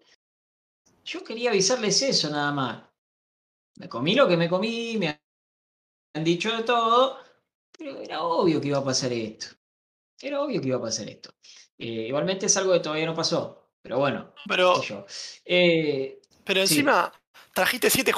yo 1.11 1.25
quería 1.25 1.51
avisarles 1.51 2.01
eso 2.03 2.31
nada 2.31 2.53
más. 2.53 2.85
Me 3.77 3.89
comí 3.89 4.15
lo 4.15 4.29
que 4.29 4.37
me 4.37 4.49
comí, 4.49 4.97
me 4.97 5.21
han 6.15 6.23
dicho 6.25 6.57
de 6.57 6.63
todo, 6.63 7.19
pero 7.77 8.01
era 8.01 8.23
obvio 8.23 8.61
que 8.61 8.69
iba 8.69 8.79
a 8.79 8.85
pasar 8.85 9.13
esto. 9.13 9.49
Era 10.21 10.41
obvio 10.41 10.61
que 10.61 10.69
iba 10.69 10.77
a 10.77 10.83
pasar 10.83 11.09
esto. 11.09 11.35
Eh, 11.77 12.07
igualmente 12.09 12.47
es 12.47 12.57
algo 12.57 12.73
que 12.73 12.81
todavía 12.81 13.07
no 13.07 13.15
pasó, 13.15 13.73
pero 13.83 13.99
bueno. 13.99 14.33
Pero, 14.47 14.81
eh, 15.45 16.21
pero 16.45 16.61
encima 16.61 17.13
trajiste 17.53 17.91
siete 17.91 18.13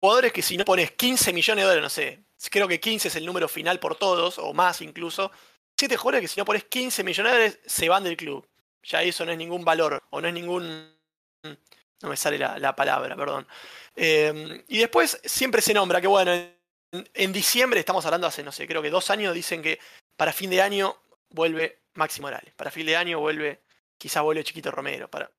jugadores 0.00 0.32
que 0.32 0.40
si 0.40 0.56
no 0.56 0.64
pones 0.64 0.92
15 0.92 1.32
millones 1.34 1.62
de 1.62 1.66
dólares, 1.66 1.82
no 1.82 1.90
sé, 1.90 2.24
creo 2.50 2.68
que 2.68 2.80
15 2.80 3.08
es 3.08 3.16
el 3.16 3.26
número 3.26 3.48
final 3.48 3.80
por 3.80 3.96
todos, 3.96 4.38
o 4.38 4.54
más 4.54 4.80
incluso. 4.80 5.30
Siete 5.76 5.98
jugadores 5.98 6.22
que 6.22 6.34
si 6.34 6.40
no 6.40 6.46
pones 6.46 6.64
15 6.64 7.04
millones 7.04 7.32
de 7.32 7.38
dólares 7.38 7.60
se 7.66 7.88
van 7.90 8.04
del 8.04 8.16
club. 8.16 8.48
Ya 8.84 9.02
eso 9.02 9.26
no 9.26 9.32
es 9.32 9.38
ningún 9.38 9.62
valor, 9.62 10.02
o 10.10 10.22
no 10.22 10.28
es 10.28 10.34
ningún... 10.34 10.94
No 12.02 12.08
me 12.08 12.16
sale 12.16 12.38
la, 12.38 12.76
palabra, 12.76 13.16
perdón. 13.16 13.46
Eh, 13.96 14.64
y 14.68 14.78
después 14.78 15.20
siempre 15.24 15.62
se 15.62 15.72
nombra 15.72 16.00
que, 16.00 16.06
bueno, 16.06 16.32
en 16.92 17.32
diciembre, 17.32 17.80
estamos 17.80 18.04
hablando 18.04 18.26
hace, 18.26 18.42
no 18.42 18.52
sé, 18.52 18.66
creo 18.66 18.82
que 18.82 18.90
dos 18.90 19.10
años, 19.10 19.34
dicen 19.34 19.62
que 19.62 19.78
para 20.16 20.32
fin 20.32 20.50
de 20.50 20.62
año 20.62 20.96
vuelve 21.30 21.80
Maxi 21.94 22.20
Morales. 22.20 22.52
Para 22.54 22.70
fin 22.70 22.86
de 22.86 22.96
año 22.96 23.20
vuelve, 23.20 23.62
quizá 23.98 24.20
vuelve 24.20 24.44
Chiquito 24.44 24.70
Romero. 24.70 25.08
Para... 25.08 25.30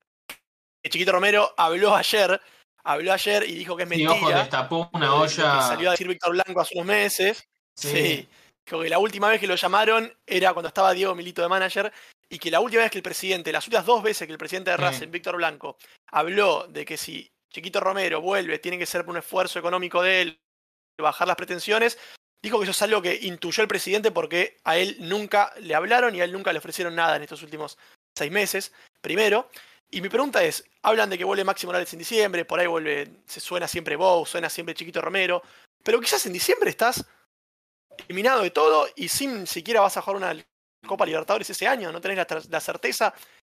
Chiquito 0.84 1.12
Romero 1.12 1.54
habló 1.56 1.94
ayer, 1.94 2.40
habló 2.84 3.12
ayer 3.12 3.44
y 3.48 3.54
dijo 3.54 3.76
que 3.76 3.84
es 3.84 3.88
mentira. 3.88 4.12
ojo, 4.12 4.28
destapó 4.30 4.90
una 4.92 5.14
olla. 5.14 5.62
salió 5.62 5.88
a 5.88 5.92
decir 5.92 6.08
Víctor 6.08 6.32
Blanco 6.32 6.60
hace 6.60 6.74
unos 6.74 6.86
meses. 6.86 7.48
Sí. 7.74 8.28
Dijo 8.64 8.82
que 8.82 8.88
la 8.88 8.98
última 8.98 9.28
vez 9.28 9.40
que 9.40 9.46
lo 9.46 9.54
llamaron 9.54 10.12
era 10.26 10.52
cuando 10.52 10.68
estaba 10.68 10.92
Diego 10.92 11.14
Milito 11.14 11.42
de 11.42 11.48
manager 11.48 11.92
y 12.28 12.38
que 12.38 12.50
la 12.50 12.60
última 12.60 12.82
vez 12.82 12.90
que 12.90 12.98
el 12.98 13.02
presidente, 13.02 13.52
las 13.52 13.66
últimas 13.66 13.86
dos 13.86 14.02
veces 14.02 14.26
que 14.26 14.32
el 14.32 14.38
presidente 14.38 14.70
de. 14.70 14.76
Racing, 14.76 15.10
Víctor 15.10 15.36
Blanco, 15.36 15.76
habló 16.08 16.66
de 16.68 16.84
que 16.84 16.96
si 16.96 17.30
Chiquito 17.50 17.80
Romero 17.80 18.20
vuelve, 18.20 18.58
tiene 18.58 18.78
que 18.78 18.86
ser 18.86 19.04
por 19.04 19.12
un 19.12 19.18
esfuerzo 19.18 19.58
económico 19.58 20.02
de 20.02 20.22
él, 20.22 20.40
bajar 20.98 21.28
las 21.28 21.36
pretensiones, 21.36 21.98
dijo 22.42 22.58
que 22.58 22.64
eso 22.64 22.72
es 22.72 22.82
algo 22.82 23.02
que 23.02 23.14
intuyó 23.22 23.62
el 23.62 23.68
presidente 23.68 24.10
porque 24.10 24.58
a 24.64 24.76
él 24.76 24.96
nunca 25.00 25.52
le 25.60 25.74
hablaron 25.74 26.14
y 26.14 26.20
a 26.20 26.24
él 26.24 26.32
nunca 26.32 26.52
le 26.52 26.58
ofrecieron 26.58 26.94
nada 26.94 27.16
en 27.16 27.22
estos 27.22 27.42
últimos 27.42 27.78
seis 28.16 28.30
meses, 28.30 28.72
primero. 29.00 29.48
Y 29.90 30.00
mi 30.00 30.08
pregunta 30.08 30.42
es, 30.42 30.64
hablan 30.82 31.10
de 31.10 31.18
que 31.18 31.24
vuelve 31.24 31.44
Máximo 31.44 31.70
Morales 31.70 31.92
en 31.92 32.00
diciembre, 32.00 32.44
por 32.44 32.58
ahí 32.58 32.66
vuelve, 32.66 33.08
se 33.26 33.40
suena 33.40 33.68
siempre 33.68 33.94
Bow, 33.94 34.26
suena 34.26 34.50
siempre 34.50 34.74
Chiquito 34.74 35.00
Romero, 35.00 35.42
pero 35.82 36.00
quizás 36.00 36.26
en 36.26 36.32
diciembre 36.32 36.70
estás 36.70 37.04
eliminado 38.08 38.42
de 38.42 38.50
todo 38.50 38.88
y 38.96 39.08
sin 39.08 39.46
siquiera 39.46 39.80
vas 39.80 39.96
a 39.96 40.02
jugar 40.02 40.16
una 40.16 40.44
Copa 40.86 41.06
Libertadores 41.06 41.48
ese 41.50 41.66
año, 41.66 41.92
no 41.92 42.00
tenés 42.00 42.26
la, 42.48 42.60
certeza, 42.60 43.12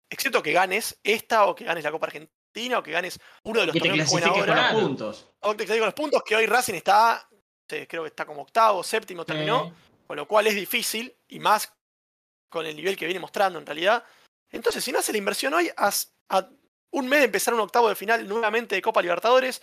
excepto 0.10 0.42
que 0.42 0.54
ganes 0.54 1.00
esta 1.04 1.46
o 1.46 1.56
que 1.56 1.66
ganes 1.66 1.84
la 1.84 1.92
Copa 1.92 2.08
Argentina 2.08 2.80
o 2.80 2.84
que 2.84 2.92
ganes 2.92 3.20
uno 3.44 3.62
de 3.62 3.68
los 3.68 3.74
Que 3.74 3.80
torneos 3.80 4.10
que 4.10 4.18
clasifiques 4.18 4.46
con 4.46 4.58
ahora. 4.58 4.74
los 4.74 4.82
puntos. 4.82 5.30
O 5.42 5.56
te 5.56 5.66
con 5.66 5.80
los 5.80 5.94
puntos 5.94 6.24
que 6.24 6.36
hoy 6.36 6.46
Racing 6.46 6.76
está, 6.76 7.28
creo 7.68 8.04
que 8.04 8.08
está 8.08 8.26
como 8.26 8.44
octavo, 8.44 8.84
séptimo, 8.84 9.26
terminó, 9.26 9.68
Eh, 9.68 9.74
con 10.08 10.18
lo 10.18 10.28
cual 10.28 10.48
es 10.48 10.56
difícil 10.56 11.16
y 11.28 11.40
más 11.40 11.74
con 12.50 12.66
el 12.66 12.76
nivel 12.76 12.96
que 12.96 13.06
viene 13.06 13.20
mostrando 13.20 13.58
en 13.58 13.66
realidad. 13.66 14.04
Entonces, 14.52 14.84
si 14.84 14.92
no 14.92 15.00
haces 15.00 15.14
la 15.14 15.18
inversión 15.18 15.54
hoy, 15.54 15.72
haz 15.76 16.14
a 16.30 16.48
un 16.92 17.08
mes 17.08 17.20
de 17.20 17.26
empezar 17.26 17.54
un 17.54 17.62
octavo 17.62 17.90
de 17.90 17.96
final 17.96 18.28
nuevamente 18.28 18.76
de 18.76 18.82
Copa 18.82 19.02
Libertadores 19.02 19.62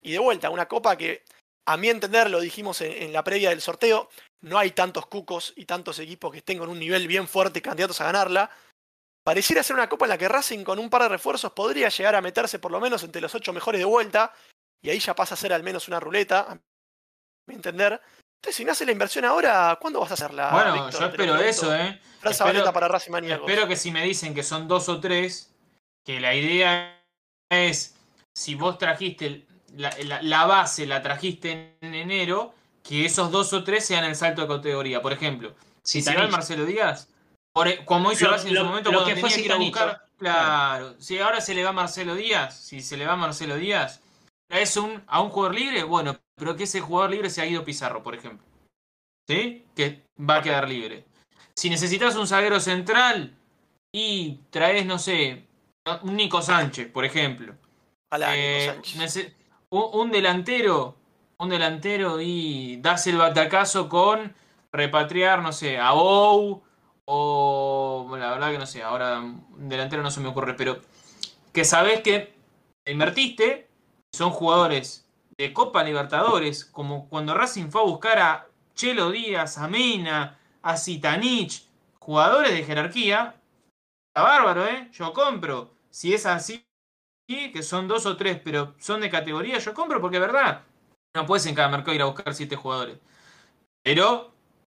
y 0.00 0.12
de 0.12 0.18
vuelta, 0.18 0.50
una 0.50 0.68
copa 0.68 0.96
que, 0.96 1.24
a 1.66 1.76
mi 1.76 1.88
entender, 1.88 2.30
lo 2.30 2.40
dijimos 2.40 2.80
en, 2.80 2.92
en 2.92 3.12
la 3.12 3.24
previa 3.24 3.50
del 3.50 3.60
sorteo, 3.60 4.08
no 4.42 4.58
hay 4.58 4.72
tantos 4.72 5.06
cucos 5.06 5.52
y 5.56 5.64
tantos 5.64 5.98
equipos 5.98 6.30
que 6.32 6.38
estén 6.38 6.58
con 6.58 6.68
un 6.68 6.78
nivel 6.78 7.08
bien 7.08 7.26
fuerte 7.26 7.62
candidatos 7.62 8.00
a 8.00 8.04
ganarla. 8.04 8.50
Pareciera 9.24 9.62
ser 9.62 9.74
una 9.74 9.88
copa 9.88 10.04
en 10.04 10.10
la 10.10 10.18
que 10.18 10.28
Racing 10.28 10.64
con 10.64 10.78
un 10.78 10.90
par 10.90 11.02
de 11.02 11.08
refuerzos 11.08 11.52
podría 11.52 11.88
llegar 11.88 12.14
a 12.14 12.20
meterse 12.20 12.58
por 12.58 12.70
lo 12.70 12.78
menos 12.80 13.02
entre 13.04 13.22
los 13.22 13.34
ocho 13.34 13.54
mejores 13.54 13.78
de 13.78 13.86
vuelta 13.86 14.34
y 14.82 14.90
ahí 14.90 14.98
ya 14.98 15.14
pasa 15.14 15.32
a 15.32 15.38
ser 15.38 15.54
al 15.54 15.62
menos 15.62 15.88
una 15.88 15.98
ruleta, 15.98 16.40
a 16.40 16.54
mi 17.48 17.54
entender. 17.54 17.98
Entonces, 18.36 18.56
si 18.56 18.64
no 18.66 18.72
haces 18.72 18.86
la 18.86 18.92
inversión 18.92 19.24
ahora, 19.24 19.78
¿cuándo 19.80 20.00
vas 20.00 20.10
a 20.10 20.14
hacerla? 20.14 20.50
bueno, 20.50 20.74
Víctor? 20.74 21.00
yo 21.00 21.06
espero 21.06 21.36
eso, 21.38 21.74
¿eh? 21.74 21.98
Fran 22.20 22.32
espero- 22.34 22.72
para 22.74 22.88
Racing 22.88 23.12
Maníacos. 23.12 23.48
Espero 23.48 23.66
que 23.66 23.76
si 23.76 23.90
me 23.90 24.04
dicen 24.04 24.34
que 24.34 24.42
son 24.42 24.68
dos 24.68 24.90
o 24.90 25.00
tres, 25.00 25.54
que 26.04 26.20
la 26.20 26.34
idea 26.34 27.02
es, 27.50 27.94
si 28.34 28.54
vos 28.54 28.76
trajiste 28.76 29.24
el- 29.24 29.46
la, 29.76 29.94
la- 30.04 30.22
la 30.22 30.44
base, 30.46 30.86
la 30.86 31.02
trajiste 31.02 31.76
en 31.80 31.94
enero, 31.94 32.54
que 32.82 33.04
esos 33.06 33.30
dos 33.30 33.52
o 33.52 33.64
tres 33.64 33.84
sean 33.86 34.04
el 34.04 34.14
salto 34.16 34.42
de 34.42 34.48
categoría. 34.48 35.00
Por 35.02 35.12
ejemplo, 35.12 35.54
si 35.82 36.02
se 36.02 36.14
va 36.14 36.22
el. 36.24 36.30
Marcelo 36.30 36.64
Díaz, 36.66 37.08
por 37.52 37.68
e- 37.68 37.84
como 37.84 38.12
hizo 38.12 38.28
Racing 38.28 38.50
en 38.50 38.56
su 38.56 38.64
momento 38.64 38.90
lo 38.92 38.98
cuando 39.02 39.14
que 39.14 39.20
tenía 39.20 39.36
que 39.36 39.42
ir 39.42 39.52
a 39.52 39.56
buscar... 39.56 40.04
Claro, 40.18 40.94
si 41.00 41.18
ahora 41.18 41.40
se 41.40 41.54
le 41.54 41.64
va 41.64 41.72
Marcelo 41.72 42.14
Díaz, 42.14 42.58
si 42.58 42.80
se 42.80 42.96
le 42.96 43.04
va 43.06 43.16
Marcelo 43.16 43.56
Díaz, 43.56 44.00
es 44.48 44.76
un, 44.76 45.02
a 45.06 45.20
un 45.20 45.30
jugador 45.30 45.54
libre, 45.56 45.82
bueno, 45.82 46.16
pero 46.36 46.54
que 46.56 46.64
ese 46.64 46.80
jugador 46.80 47.10
libre 47.10 47.30
sea 47.30 47.44
Guido 47.44 47.64
Pizarro, 47.64 48.02
por 48.02 48.14
ejemplo. 48.14 48.46
¿Sí? 49.28 49.64
Que 49.74 50.02
va 50.18 50.36
a 50.36 50.42
quedar 50.42 50.68
libre. 50.68 51.04
Si 51.56 51.70
necesitas 51.70 52.14
un 52.16 52.26
zaguero 52.26 52.60
central 52.60 53.34
y 53.92 54.40
traes, 54.50 54.86
no 54.86 54.98
sé, 54.98 55.44
un 56.02 56.16
Nico 56.16 56.42
Sánchez, 56.42 56.90
por 56.92 57.04
ejemplo. 57.04 57.54
Nico 58.12 58.24
Eh, 58.28 58.66
Sánchez. 58.84 59.32
Un, 59.74 60.10
delantero, 60.10 60.96
un 61.38 61.48
delantero 61.48 62.20
y 62.20 62.78
das 62.78 63.06
el 63.06 63.16
batacazo 63.16 63.88
con 63.88 64.34
repatriar, 64.72 65.42
no 65.42 65.52
sé, 65.52 65.78
a 65.78 65.92
Bou 65.92 66.62
o 67.06 68.16
la 68.18 68.30
verdad 68.30 68.50
que 68.50 68.58
no 68.58 68.66
sé, 68.66 68.82
ahora 68.82 69.20
un 69.20 69.68
delantero 69.68 70.02
no 70.02 70.10
se 70.10 70.20
me 70.20 70.28
ocurre, 70.28 70.54
pero 70.54 70.80
que 71.52 71.64
sabes 71.64 72.00
que 72.00 72.34
invertiste, 72.86 73.68
son 74.12 74.30
jugadores 74.30 75.06
de 75.36 75.52
Copa 75.52 75.82
Libertadores, 75.82 76.64
como 76.64 77.08
cuando 77.08 77.34
Racing 77.34 77.68
fue 77.70 77.80
a 77.80 77.84
buscar 77.84 78.18
a 78.18 78.46
Chelo 78.74 79.10
Díaz, 79.10 79.58
a 79.58 79.68
Mena, 79.68 80.38
a 80.62 80.76
Zitanich, 80.76 81.66
jugadores 81.98 82.52
de 82.52 82.64
jerarquía, 82.64 83.34
está 84.08 84.22
bárbaro, 84.22 84.66
¿eh? 84.66 84.88
Yo 84.92 85.12
compro. 85.12 85.72
Si 85.90 86.14
es 86.14 86.26
así, 86.26 86.63
que 87.26 87.62
son 87.62 87.88
dos 87.88 88.06
o 88.06 88.16
tres, 88.16 88.40
pero 88.42 88.74
son 88.78 89.00
de 89.00 89.10
categoría, 89.10 89.58
yo 89.58 89.74
compro 89.74 90.00
porque 90.00 90.16
es 90.16 90.20
verdad. 90.22 90.62
No 91.16 91.26
puedes 91.26 91.46
en 91.46 91.54
cada 91.54 91.68
mercado 91.68 91.94
ir 91.94 92.02
a 92.02 92.06
buscar 92.06 92.34
siete 92.34 92.56
jugadores. 92.56 92.98
Pero, 93.82 94.32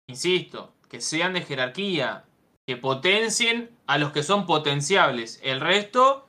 insisto, 0.08 0.72
que 0.88 1.00
sean 1.00 1.34
de 1.34 1.42
jerarquía, 1.42 2.24
que 2.66 2.76
potencien 2.76 3.70
a 3.86 3.98
los 3.98 4.12
que 4.12 4.22
son 4.22 4.46
potenciables. 4.46 5.40
El 5.42 5.60
resto 5.60 6.26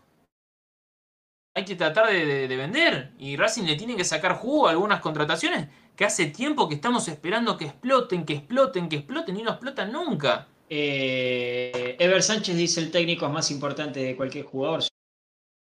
hay 1.55 1.65
que 1.65 1.75
tratar 1.75 2.07
de, 2.07 2.25
de- 2.25 2.47
de 2.47 2.57
vender. 2.57 3.11
Y 3.17 3.35
Racing 3.37 3.63
le 3.63 3.75
tiene 3.75 3.95
que 3.95 4.05
sacar 4.05 4.35
jugo 4.35 4.67
a 4.67 4.71
algunas 4.71 5.01
contrataciones 5.01 5.67
que 5.95 6.05
hace 6.05 6.27
tiempo 6.27 6.67
que 6.69 6.75
estamos 6.75 7.07
esperando 7.07 7.57
que 7.57 7.65
exploten, 7.65 8.25
que 8.25 8.33
exploten, 8.33 8.87
que 8.89 8.95
exploten 8.97 9.37
y 9.37 9.43
no 9.43 9.51
explotan 9.51 9.91
nunca. 9.91 10.47
Eh, 10.69 11.97
Ever 11.99 12.23
Sánchez 12.23 12.55
dice 12.55 12.79
el 12.79 12.91
técnico 12.91 13.25
es 13.25 13.31
más 13.31 13.51
importante 13.51 13.99
de 13.99 14.15
cualquier 14.15 14.45
jugador, 14.45 14.83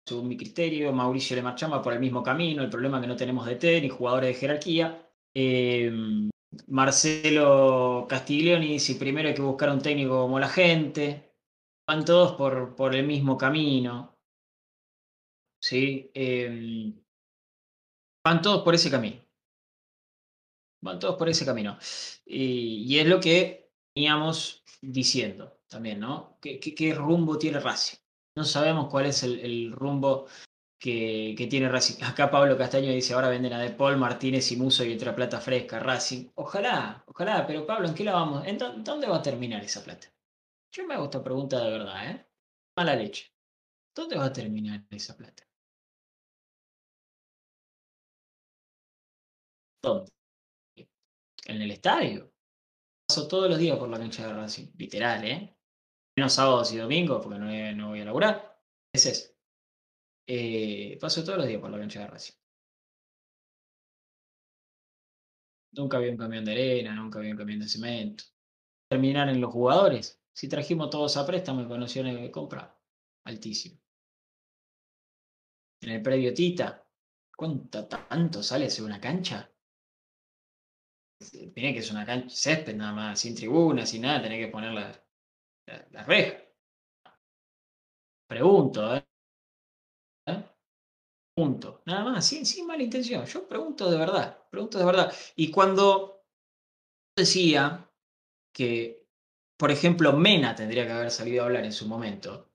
según 0.06 0.28
mi 0.28 0.36
criterio. 0.36 0.92
Mauricio 0.92 1.36
le 1.36 1.42
marchamos 1.42 1.82
por 1.82 1.92
el 1.92 2.00
mismo 2.00 2.22
camino. 2.22 2.62
El 2.62 2.70
problema 2.70 3.00
que 3.00 3.06
no 3.06 3.16
tenemos 3.16 3.46
DT 3.46 3.80
ni 3.80 3.88
jugadores 3.88 4.28
de 4.28 4.40
jerarquía. 4.40 5.10
Eh, 5.34 5.90
Marcelo 6.68 8.06
Castiglioni 8.08 8.68
dice 8.74 8.94
primero 8.94 9.28
hay 9.28 9.34
que 9.34 9.42
buscar 9.42 9.70
un 9.70 9.80
técnico 9.82 10.20
como 10.22 10.38
la 10.38 10.48
gente. 10.48 11.32
Van 11.86 12.04
todos 12.04 12.32
por, 12.36 12.74
por 12.74 12.94
el 12.94 13.06
mismo 13.06 13.36
camino. 13.36 14.18
¿Sí? 15.60 16.10
Eh, 16.14 16.92
van 18.24 18.42
todos 18.42 18.62
por 18.62 18.74
ese 18.74 18.90
camino. 18.90 19.22
Van 20.82 20.98
todos 20.98 21.16
por 21.16 21.28
ese 21.28 21.46
camino. 21.46 21.78
Y, 22.26 22.84
y 22.86 22.98
es 22.98 23.06
lo 23.06 23.18
que 23.20 23.70
veníamos 23.94 24.62
diciendo 24.82 25.60
también, 25.66 26.00
¿no? 26.00 26.38
¿Qué, 26.40 26.60
qué, 26.60 26.74
qué 26.74 26.94
rumbo 26.94 27.38
tiene 27.38 27.60
Racing? 27.60 28.03
No 28.36 28.44
sabemos 28.44 28.88
cuál 28.90 29.06
es 29.06 29.22
el, 29.22 29.72
rumbo 29.72 30.26
que, 30.80 31.34
tiene 31.50 31.68
Racing. 31.68 32.02
Acá 32.04 32.30
Pablo 32.30 32.58
Castaño 32.58 32.92
dice, 32.92 33.14
ahora 33.14 33.28
venden 33.28 33.52
a 33.54 33.60
De 33.60 33.70
Paul, 33.70 33.96
Martínez 33.98 34.50
y 34.52 34.56
Muso 34.56 34.84
y 34.84 34.94
otra 34.94 35.14
plata 35.16 35.40
fresca, 35.40 35.80
Racing. 35.80 36.30
Ojalá, 36.36 37.04
ojalá, 37.08 37.46
pero 37.46 37.66
Pablo, 37.66 37.88
¿en 37.88 37.94
qué 37.94 38.04
la 38.04 38.14
vamos? 38.14 38.46
¿En 38.46 38.58
dó- 38.58 38.74
dónde 38.78 39.08
va 39.08 39.16
a 39.18 39.22
terminar 39.22 39.62
esa 39.64 39.84
plata? 39.84 40.08
Yo 40.72 40.86
me 40.86 40.94
hago 40.94 41.04
esta 41.06 41.24
pregunta 41.24 41.64
de 41.64 41.70
verdad, 41.72 42.10
¿eh? 42.10 42.26
Mala 42.76 42.96
leche. 42.96 43.32
¿Dónde 43.94 44.16
va 44.16 44.26
a 44.26 44.34
terminar 44.34 44.84
esa 44.90 45.16
plata? 45.16 45.44
¿Dónde? 49.82 50.10
En 51.46 51.62
el 51.62 51.70
estadio. 51.70 52.30
Paso 53.08 53.28
todos 53.28 53.50
los 53.50 53.58
días 53.58 53.78
por 53.78 53.88
la 53.90 53.98
cancha 53.98 54.26
de 54.26 54.34
Racing, 54.34 54.68
literal, 54.78 55.24
¿eh? 55.24 55.53
Menos 56.16 56.32
sábados 56.32 56.72
y 56.72 56.78
domingos, 56.78 57.22
porque 57.22 57.38
no, 57.38 57.76
no 57.76 57.88
voy 57.88 58.00
a 58.00 58.04
laburar. 58.04 58.58
Es. 58.92 59.34
Eh, 60.26 60.96
paso 61.00 61.24
todos 61.24 61.38
los 61.38 61.46
días 61.46 61.60
por 61.60 61.70
la 61.70 61.78
cancha 61.78 62.00
de 62.00 62.06
Racing. 62.06 62.34
Nunca 65.72 65.98
vi 65.98 66.08
un 66.08 66.16
camión 66.16 66.44
de 66.44 66.52
arena, 66.52 66.94
nunca 66.94 67.18
vi 67.18 67.30
un 67.30 67.36
camión 67.36 67.60
de 67.60 67.68
cemento. 67.68 68.24
Terminar 68.88 69.28
en 69.28 69.40
los 69.40 69.52
jugadores. 69.52 70.20
Si 70.32 70.48
trajimos 70.48 70.90
todos 70.90 71.16
a 71.16 71.26
préstamo 71.26 71.62
y 71.62 71.66
con 71.66 71.80
de 71.80 72.30
compra, 72.30 72.78
altísimo. 73.24 73.80
En 75.82 75.90
el 75.90 76.02
predio 76.02 76.32
Tita, 76.32 76.86
¿cuánto 77.36 77.86
tanto 77.86 78.42
sale 78.42 78.66
hacer 78.66 78.84
una 78.84 79.00
cancha? 79.00 79.50
Tiene 81.54 81.74
que 81.74 81.82
ser 81.82 81.92
una 81.92 82.06
cancha 82.06 82.34
césped 82.34 82.76
nada 82.76 82.92
más, 82.92 83.20
sin 83.20 83.34
tribuna, 83.34 83.84
sin 83.84 84.02
nada, 84.02 84.22
tenés 84.22 84.46
que 84.46 84.52
poner 84.52 85.03
la, 85.66 85.76
la, 85.76 85.86
la 85.90 86.02
reja. 86.04 86.36
Pregunto, 88.26 88.94
¿eh? 88.96 89.04
Punto. 91.34 91.82
Nada 91.86 92.04
más, 92.04 92.26
sin, 92.26 92.46
sin 92.46 92.66
mala 92.66 92.82
intención. 92.82 93.26
Yo 93.26 93.48
pregunto 93.48 93.90
de 93.90 93.98
verdad, 93.98 94.38
pregunto 94.50 94.78
de 94.78 94.84
verdad. 94.84 95.12
Y 95.34 95.50
cuando 95.50 96.24
decía 97.16 97.90
que, 98.52 99.08
por 99.58 99.72
ejemplo, 99.72 100.12
Mena 100.12 100.54
tendría 100.54 100.86
que 100.86 100.92
haber 100.92 101.10
salido 101.10 101.42
a 101.42 101.46
hablar 101.46 101.64
en 101.64 101.72
su 101.72 101.88
momento, 101.88 102.52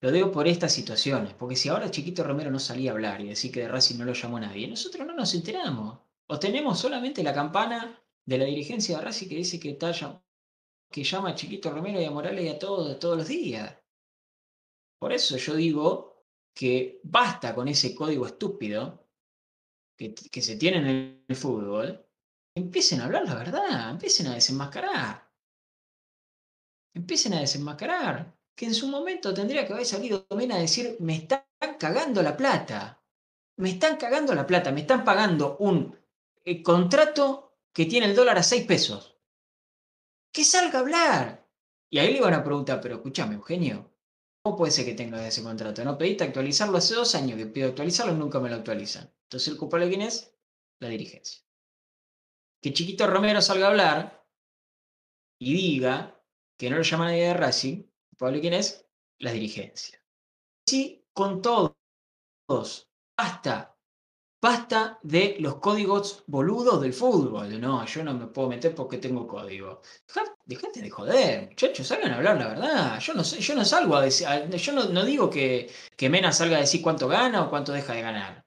lo 0.00 0.12
digo 0.12 0.30
por 0.30 0.46
estas 0.46 0.72
situaciones, 0.72 1.34
porque 1.34 1.56
si 1.56 1.68
ahora 1.68 1.90
Chiquito 1.90 2.22
Romero 2.24 2.50
no 2.50 2.58
salía 2.58 2.92
a 2.92 2.94
hablar 2.94 3.20
y 3.20 3.28
decir 3.28 3.52
que 3.52 3.60
de 3.60 3.68
Racing 3.68 3.98
no 3.98 4.04
lo 4.04 4.14
llamó 4.14 4.40
nadie, 4.40 4.68
nosotros 4.68 5.06
no 5.06 5.12
nos 5.12 5.34
enteramos. 5.34 5.98
O 6.28 6.38
tenemos 6.38 6.78
solamente 6.78 7.22
la 7.22 7.34
campana 7.34 8.00
de 8.24 8.38
la 8.38 8.44
dirigencia 8.44 8.96
de 8.98 9.04
Racing 9.04 9.28
que 9.28 9.36
dice 9.36 9.60
que, 9.60 9.70
está 9.70 9.92
que 10.90 11.04
llama 11.04 11.30
a 11.30 11.34
Chiquito 11.34 11.70
Romero 11.70 12.00
y 12.00 12.04
a 12.04 12.10
Morales 12.10 12.44
y 12.44 12.48
a 12.48 12.58
todos 12.58 12.98
todos 12.98 13.16
los 13.18 13.28
días. 13.28 13.76
Por 14.98 15.12
eso 15.12 15.36
yo 15.36 15.54
digo 15.54 16.24
que 16.54 17.00
basta 17.04 17.54
con 17.54 17.68
ese 17.68 17.94
código 17.94 18.26
estúpido 18.26 19.06
que, 19.96 20.14
que 20.14 20.42
se 20.42 20.56
tiene 20.56 20.78
en 20.78 21.24
el 21.28 21.36
fútbol. 21.36 22.06
Empiecen 22.54 23.00
a 23.00 23.04
hablar 23.04 23.24
la 23.24 23.34
verdad, 23.36 23.90
empiecen 23.90 24.26
a 24.26 24.34
desenmascarar. 24.34 25.30
empiecen 26.94 27.34
a 27.34 27.40
desenmascarar. 27.40 28.36
Que 28.56 28.66
en 28.66 28.74
su 28.74 28.88
momento 28.88 29.32
tendría 29.32 29.66
que 29.66 29.72
haber 29.72 29.86
salido 29.86 30.26
Mena 30.36 30.56
a 30.56 30.58
decir, 30.58 30.96
me 31.00 31.16
están 31.16 31.44
cagando 31.78 32.22
la 32.22 32.36
plata. 32.36 33.02
Me 33.56 33.70
están 33.70 33.96
cagando 33.96 34.34
la 34.34 34.46
plata, 34.46 34.72
me 34.72 34.80
están 34.80 35.04
pagando 35.04 35.56
un 35.58 35.96
eh, 36.44 36.62
contrato 36.62 37.56
que 37.72 37.86
tiene 37.86 38.06
el 38.06 38.16
dólar 38.16 38.38
a 38.38 38.42
6 38.42 38.66
pesos. 38.66 39.19
Que 40.32 40.44
salga 40.44 40.78
a 40.78 40.82
hablar. 40.82 41.48
Y 41.90 41.98
ahí 41.98 42.12
le 42.12 42.18
iban 42.18 42.34
a 42.34 42.44
preguntar, 42.44 42.80
pero 42.80 42.96
escúchame, 42.96 43.34
Eugenio, 43.34 43.92
¿cómo 44.42 44.56
puede 44.56 44.72
ser 44.72 44.84
que 44.84 44.94
tengas 44.94 45.22
ese 45.22 45.42
contrato? 45.42 45.84
No 45.84 45.98
pediste 45.98 46.24
actualizarlo 46.24 46.78
hace 46.78 46.94
dos 46.94 47.14
años 47.14 47.36
que 47.36 47.46
pido 47.46 47.68
actualizarlo 47.68 48.14
nunca 48.14 48.38
me 48.38 48.48
lo 48.48 48.56
actualizan. 48.56 49.12
Entonces, 49.24 49.48
¿el 49.48 49.58
culpable 49.58 49.88
quién 49.88 50.02
es? 50.02 50.32
La 50.80 50.88
dirigencia. 50.88 51.42
Que 52.62 52.72
Chiquito 52.72 53.06
Romero 53.06 53.40
salga 53.42 53.66
a 53.66 53.70
hablar 53.70 54.28
y 55.40 55.54
diga 55.54 56.22
que 56.58 56.70
no 56.70 56.76
lo 56.76 56.82
llama 56.82 57.06
nadie 57.06 57.24
de 57.24 57.34
Racing, 57.34 57.78
¿el 57.78 58.08
culpable 58.10 58.40
quién 58.40 58.54
es? 58.54 58.86
La 59.18 59.32
dirigencia. 59.32 60.00
Sí, 60.66 61.04
con 61.12 61.42
todos. 61.42 61.74
Basta. 63.16 63.76
Basta 64.42 64.98
de 65.02 65.36
los 65.40 65.56
códigos 65.56 66.24
boludos 66.26 66.80
del 66.82 66.92
fútbol. 66.94 67.60
No, 67.60 67.84
yo 67.86 68.02
no 68.04 68.14
me 68.14 68.26
puedo 68.26 68.48
meter 68.48 68.74
porque 68.74 68.98
tengo 68.98 69.26
código. 69.26 69.80
Deja- 70.06 70.34
Dejate 70.44 70.80
de 70.82 70.90
joder, 70.90 71.48
muchachos, 71.50 71.86
salgan 71.86 72.12
a 72.12 72.16
hablar 72.16 72.36
la 72.38 72.48
verdad. 72.48 72.98
Yo 73.00 73.14
no 73.14 73.22
yo 73.22 73.54
no 73.54 73.64
salgo 73.64 73.94
a 73.96 74.02
decir, 74.02 74.26
yo 74.56 74.72
no, 74.72 74.84
no 74.86 75.04
digo 75.04 75.30
que, 75.30 75.70
que 75.96 76.08
Mena 76.10 76.32
salga 76.32 76.56
a 76.56 76.60
decir 76.60 76.82
cuánto 76.82 77.06
gana 77.08 77.44
o 77.44 77.50
cuánto 77.50 77.72
deja 77.72 77.92
de 77.94 78.02
ganar. 78.02 78.44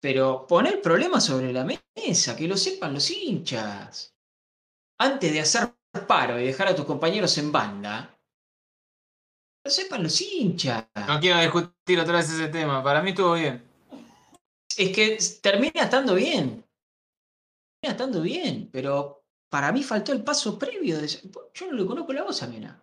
Pero 0.00 0.44
poner 0.48 0.82
problemas 0.82 1.24
sobre 1.24 1.52
la 1.52 1.64
mesa, 1.64 2.34
que 2.36 2.48
lo 2.48 2.56
sepan 2.56 2.94
los 2.94 3.10
hinchas. 3.10 4.12
Antes 4.98 5.32
de 5.32 5.40
hacer 5.40 5.74
paro 6.08 6.40
y 6.40 6.46
dejar 6.46 6.68
a 6.68 6.76
tus 6.76 6.86
compañeros 6.86 7.38
en 7.38 7.52
banda, 7.52 8.18
lo 9.64 9.70
sepan 9.70 10.02
los 10.02 10.20
hinchas. 10.20 10.86
No 11.06 11.20
quiero 11.20 11.40
discutir 11.40 12.00
otra 12.00 12.16
vez 12.16 12.30
ese 12.30 12.48
tema. 12.48 12.82
Para 12.82 13.02
mí 13.02 13.10
estuvo 13.10 13.34
bien. 13.34 13.67
Es 14.78 14.90
que 14.96 15.18
termina 15.42 15.82
estando 15.82 16.14
bien. 16.14 16.64
Termina 17.80 17.92
estando 17.96 18.20
bien, 18.22 18.68
pero 18.72 19.22
para 19.50 19.72
mí 19.72 19.82
faltó 19.82 20.12
el 20.12 20.22
paso 20.24 20.58
previo. 20.58 20.98
De... 20.98 21.08
Yo 21.54 21.66
no 21.66 21.72
le 21.72 21.86
conozco 21.86 22.12
la 22.12 22.22
voz 22.24 22.42
a 22.42 22.46
Mena. 22.48 22.82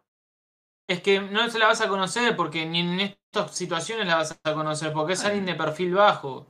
Es 0.88 1.02
que 1.02 1.20
no 1.20 1.50
se 1.50 1.58
la 1.60 1.68
vas 1.68 1.82
a 1.82 1.88
conocer 1.88 2.36
porque 2.36 2.66
ni 2.66 2.80
en 2.80 3.00
estas 3.00 3.56
situaciones 3.56 4.06
la 4.08 4.18
vas 4.18 4.40
a 4.44 4.54
conocer 4.54 4.94
porque 4.94 5.14
es 5.14 5.24
alguien 5.26 5.46
de 5.46 5.56
perfil 5.56 5.96
bajo. 5.96 6.46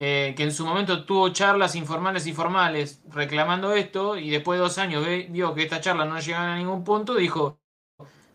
eh, 0.00 0.34
que 0.36 0.44
en 0.44 0.52
su 0.52 0.66
momento 0.66 1.04
tuvo 1.06 1.30
charlas 1.30 1.76
informales 1.76 2.26
y 2.26 2.32
formales 2.34 3.02
reclamando 3.10 3.72
esto 3.74 4.16
y 4.18 4.30
después 4.30 4.58
de 4.58 4.64
dos 4.64 4.78
años 4.78 5.04
ve- 5.06 5.28
vio 5.30 5.54
que 5.54 5.62
estas 5.64 5.80
charlas 5.82 6.08
no 6.08 6.20
llegaban 6.20 6.50
a 6.50 6.56
ningún 6.58 6.84
punto 6.84 7.14
dijo 7.14 7.60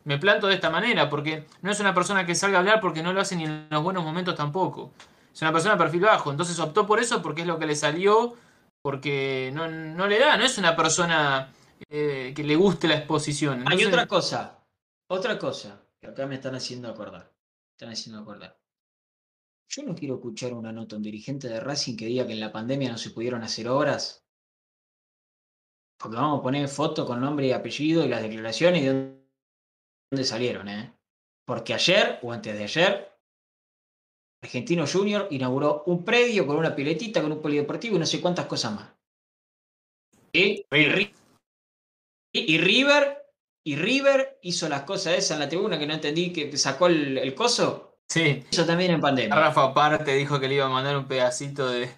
me 0.05 0.17
planto 0.19 0.47
de 0.47 0.55
esta 0.55 0.69
manera 0.71 1.09
porque 1.09 1.45
no 1.63 1.71
es 1.71 1.79
una 1.79 1.93
persona 1.93 2.25
que 2.25 2.35
salga 2.35 2.57
a 2.57 2.61
hablar 2.61 2.81
porque 2.81 3.03
no 3.03 3.13
lo 3.13 3.21
hace 3.21 3.35
ni 3.35 3.45
en 3.45 3.67
los 3.69 3.83
buenos 3.83 4.03
momentos 4.03 4.35
tampoco. 4.35 4.93
Es 5.37 5.41
una 5.43 5.51
persona 5.51 5.75
de 5.75 5.83
perfil 5.83 6.01
bajo, 6.01 6.31
entonces 6.31 6.57
optó 6.57 6.87
por 6.87 6.99
eso 6.99 7.21
porque 7.21 7.41
es 7.41 7.47
lo 7.47 7.59
que 7.59 7.67
le 7.67 7.75
salió, 7.75 8.33
porque 8.81 9.51
no, 9.53 9.67
no 9.67 10.07
le 10.07 10.17
da, 10.17 10.35
no 10.35 10.43
es 10.43 10.57
una 10.57 10.75
persona 10.75 11.53
eh, 11.89 12.33
que 12.35 12.43
le 12.43 12.55
guste 12.55 12.87
la 12.87 12.95
exposición. 12.95 13.59
Hay 13.59 13.65
Entonces- 13.65 13.87
otra 13.87 14.07
cosa, 14.07 14.65
otra 15.11 15.37
cosa 15.37 15.79
que 16.01 16.07
acá 16.07 16.25
me 16.25 16.33
están 16.33 16.55
haciendo 16.55 16.89
acordar. 16.89 17.31
Están 17.75 17.91
haciendo 17.91 18.19
acordar. 18.19 18.57
Yo 19.69 19.83
no 19.83 19.93
quiero 19.93 20.15
escuchar 20.15 20.53
una 20.55 20.71
nota 20.71 20.95
a 20.95 20.97
un 20.97 21.03
dirigente 21.03 21.47
de 21.47 21.59
Racing 21.59 21.97
que 21.97 22.07
diga 22.07 22.25
que 22.25 22.33
en 22.33 22.39
la 22.39 22.51
pandemia 22.51 22.91
no 22.91 22.97
se 22.97 23.11
pudieron 23.11 23.43
hacer 23.43 23.69
obras. 23.69 24.25
Porque 25.99 26.17
vamos 26.17 26.39
a 26.39 26.41
poner 26.41 26.67
foto 26.67 27.05
con 27.05 27.21
nombre 27.21 27.45
y 27.45 27.51
apellido 27.51 28.03
y 28.03 28.07
las 28.07 28.23
declaraciones 28.23 28.81
y 28.81 28.85
de 28.87 29.21
dónde 30.11 30.23
salieron, 30.23 30.67
¿eh? 30.67 30.97
Porque 31.45 31.75
ayer 31.75 32.17
o 32.23 32.31
antes 32.33 32.57
de 32.57 32.63
ayer, 32.63 33.16
Argentino 34.43 34.85
Junior 34.85 35.27
inauguró 35.31 35.83
un 35.87 36.03
predio 36.05 36.45
con 36.45 36.57
una 36.57 36.75
piletita, 36.75 37.21
con 37.21 37.31
un 37.31 37.41
polideportivo 37.41 37.95
y 37.95 37.99
no 37.99 38.05
sé 38.05 38.21
cuántas 38.21 38.45
cosas 38.45 38.73
más. 38.73 38.89
Y, 40.33 40.39
y 40.39 40.65
River. 40.71 40.95
Ri- 40.97 41.13
y- 42.33 42.55
y 42.55 42.57
River, 42.59 43.17
y 43.65 43.75
River 43.75 44.37
hizo 44.43 44.69
las 44.69 44.83
cosas 44.83 45.13
esas 45.15 45.31
en 45.31 45.39
la 45.39 45.49
tribuna 45.49 45.79
que 45.79 45.87
no 45.87 45.93
entendí, 45.93 46.31
que 46.31 46.55
sacó 46.57 46.87
el, 46.87 47.17
el 47.17 47.33
coso. 47.33 47.97
Sí, 48.09 48.43
Hizo 48.51 48.65
también 48.65 48.91
en 48.91 49.01
pandemia. 49.01 49.35
Rafa 49.35 49.63
aparte 49.65 50.13
dijo 50.13 50.39
que 50.39 50.47
le 50.47 50.55
iba 50.55 50.65
a 50.65 50.69
mandar 50.69 50.95
un 50.97 51.07
pedacito 51.07 51.67
de, 51.69 51.89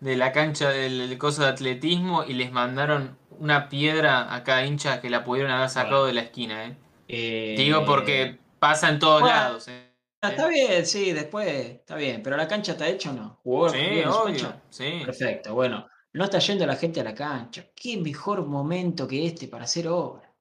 de 0.00 0.16
la 0.16 0.32
cancha 0.32 0.70
del, 0.70 1.08
del 1.08 1.18
coso 1.18 1.42
de 1.42 1.48
atletismo 1.48 2.24
y 2.24 2.32
les 2.34 2.52
mandaron 2.52 3.18
una 3.38 3.68
piedra 3.68 4.34
a 4.34 4.44
cada 4.44 4.64
hincha 4.64 5.00
que 5.00 5.10
la 5.10 5.24
pudieron 5.24 5.52
haber 5.52 5.68
sacado 5.68 6.06
de 6.06 6.14
la 6.14 6.22
esquina, 6.22 6.66
¿eh? 6.66 6.76
Eh, 7.08 7.54
Digo 7.58 7.84
porque 7.84 8.38
pasa 8.58 8.88
en 8.88 8.98
todos 8.98 9.20
bueno, 9.20 9.36
lados, 9.36 9.68
¿eh? 9.68 9.87
Ah, 10.20 10.30
Está 10.30 10.48
bien, 10.48 10.84
sí, 10.84 11.12
después, 11.12 11.46
está 11.48 11.96
bien. 11.96 12.22
Pero 12.22 12.36
la 12.36 12.48
cancha 12.48 12.72
está 12.72 12.88
hecha 12.88 13.10
o 13.10 13.14
no? 13.14 13.38
¿Jugó 13.42 13.68
Sí, 13.70 13.78
bien 13.78 14.08
obvio, 14.08 14.34
cancha? 14.34 14.62
sí. 14.70 15.00
Perfecto, 15.04 15.54
bueno. 15.54 15.86
No 16.12 16.24
está 16.24 16.38
yendo 16.40 16.66
la 16.66 16.76
gente 16.76 17.00
a 17.00 17.04
la 17.04 17.14
cancha. 17.14 17.66
¿Qué 17.74 17.96
mejor 17.98 18.44
momento 18.46 19.06
que 19.06 19.26
este 19.26 19.46
para 19.46 19.64
hacer 19.64 19.86
obra? 19.88 20.34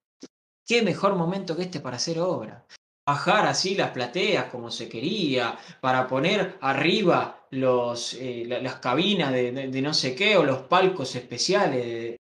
¿Qué 0.65 0.81
mejor 0.81 1.15
momento 1.15 1.55
que 1.55 1.63
este 1.63 1.79
para 1.79 1.97
hacer 1.97 2.19
obra? 2.19 2.65
Bajar 3.05 3.45
así 3.45 3.75
las 3.75 3.91
plateas 3.91 4.45
como 4.45 4.69
se 4.71 4.89
quería, 4.89 5.57
para 5.79 6.07
poner 6.07 6.57
arriba 6.61 7.47
los, 7.51 8.15
eh, 8.15 8.43
la- 8.47 8.59
las 8.61 8.75
cabinas 8.79 9.31
de, 9.31 9.51
de- 9.51 9.67
de 9.69 9.81
no 9.81 9.93
sé 9.93 10.15
qué 10.15 10.37
o 10.37 10.43
los 10.43 10.63
palcos 10.63 11.15
especiales. 11.15 12.17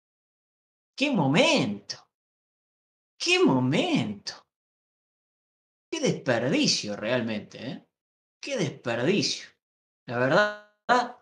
¡Qué 0.96 1.10
momento! 1.10 1.96
¡Qué 3.18 3.38
momento! 3.42 4.43
¡Qué 5.94 6.00
desperdicio 6.00 6.96
realmente! 6.96 7.58
¿eh? 7.64 7.86
¡Qué 8.42 8.56
desperdicio! 8.56 9.46
La 10.08 10.18
verdad, 10.18 11.16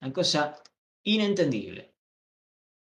una 0.00 0.12
cosa 0.14 0.62
inentendible. 1.04 1.94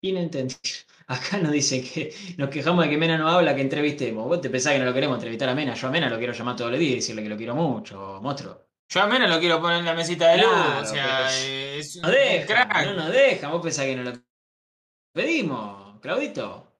Inentendible. 0.04 0.62
Acá 1.08 1.40
nos 1.40 1.52
dicen 1.52 1.84
que 1.84 2.16
nos 2.38 2.50
quejamos 2.50 2.86
de 2.86 2.92
que 2.92 2.98
Mena 2.98 3.18
no 3.18 3.28
habla, 3.28 3.54
que 3.54 3.60
entrevistemos. 3.62 4.26
Vos 4.26 4.40
te 4.40 4.50
pensás 4.50 4.72
que 4.72 4.80
no 4.80 4.86
lo 4.86 4.94
queremos 4.94 5.18
entrevistar 5.18 5.50
a 5.50 5.54
Mena. 5.54 5.74
Yo 5.74 5.90
a 5.90 5.92
Mena 5.92 6.10
lo 6.10 6.18
quiero 6.18 6.32
llamar 6.32 6.56
todos 6.56 6.72
los 6.72 6.80
días 6.80 6.94
y 6.94 6.96
decirle 6.96 7.24
que 7.24 7.30
lo 7.30 7.36
quiero 7.36 7.56
mucho, 7.56 8.22
monstruo. 8.22 8.66
Yo 8.88 9.02
a 9.02 9.08
menos 9.08 9.30
lo 9.30 9.40
quiero 9.40 9.60
poner 9.60 9.80
en 9.80 9.86
la 9.86 9.96
mesita 9.96 10.30
de 10.30 10.38
luz, 10.38 10.48
Claro, 10.48 10.82
o 10.82 10.86
sea, 10.86 11.28
eh, 11.46 11.80
es 11.80 11.96
un 11.98 12.04
No 12.04 12.10
deja, 12.10 12.46
crack. 12.46 12.86
no 12.86 12.94
nos 12.94 13.12
deja. 13.12 13.50
Vos 13.50 13.62
pensás 13.62 13.84
que 13.84 13.96
no 13.98 14.04
lo 14.04 14.14
pedimos, 15.14 16.00
Claudito. 16.00 16.72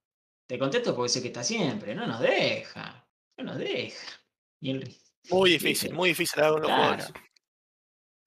Te 0.48 0.58
contesto 0.58 0.96
porque 0.96 1.10
sé 1.10 1.22
que 1.22 1.28
está 1.28 1.44
siempre. 1.44 1.94
No 1.94 2.08
nos 2.08 2.22
deja. 2.22 3.06
No 3.38 3.44
nos 3.44 3.58
deja. 3.58 4.23
Y 4.64 4.72
el, 4.72 4.96
Muy 5.30 5.50
difícil, 5.52 5.94
muy 5.94 6.10
difícil 6.10 6.40
Claro. 6.40 6.62
jugadores. 6.64 7.12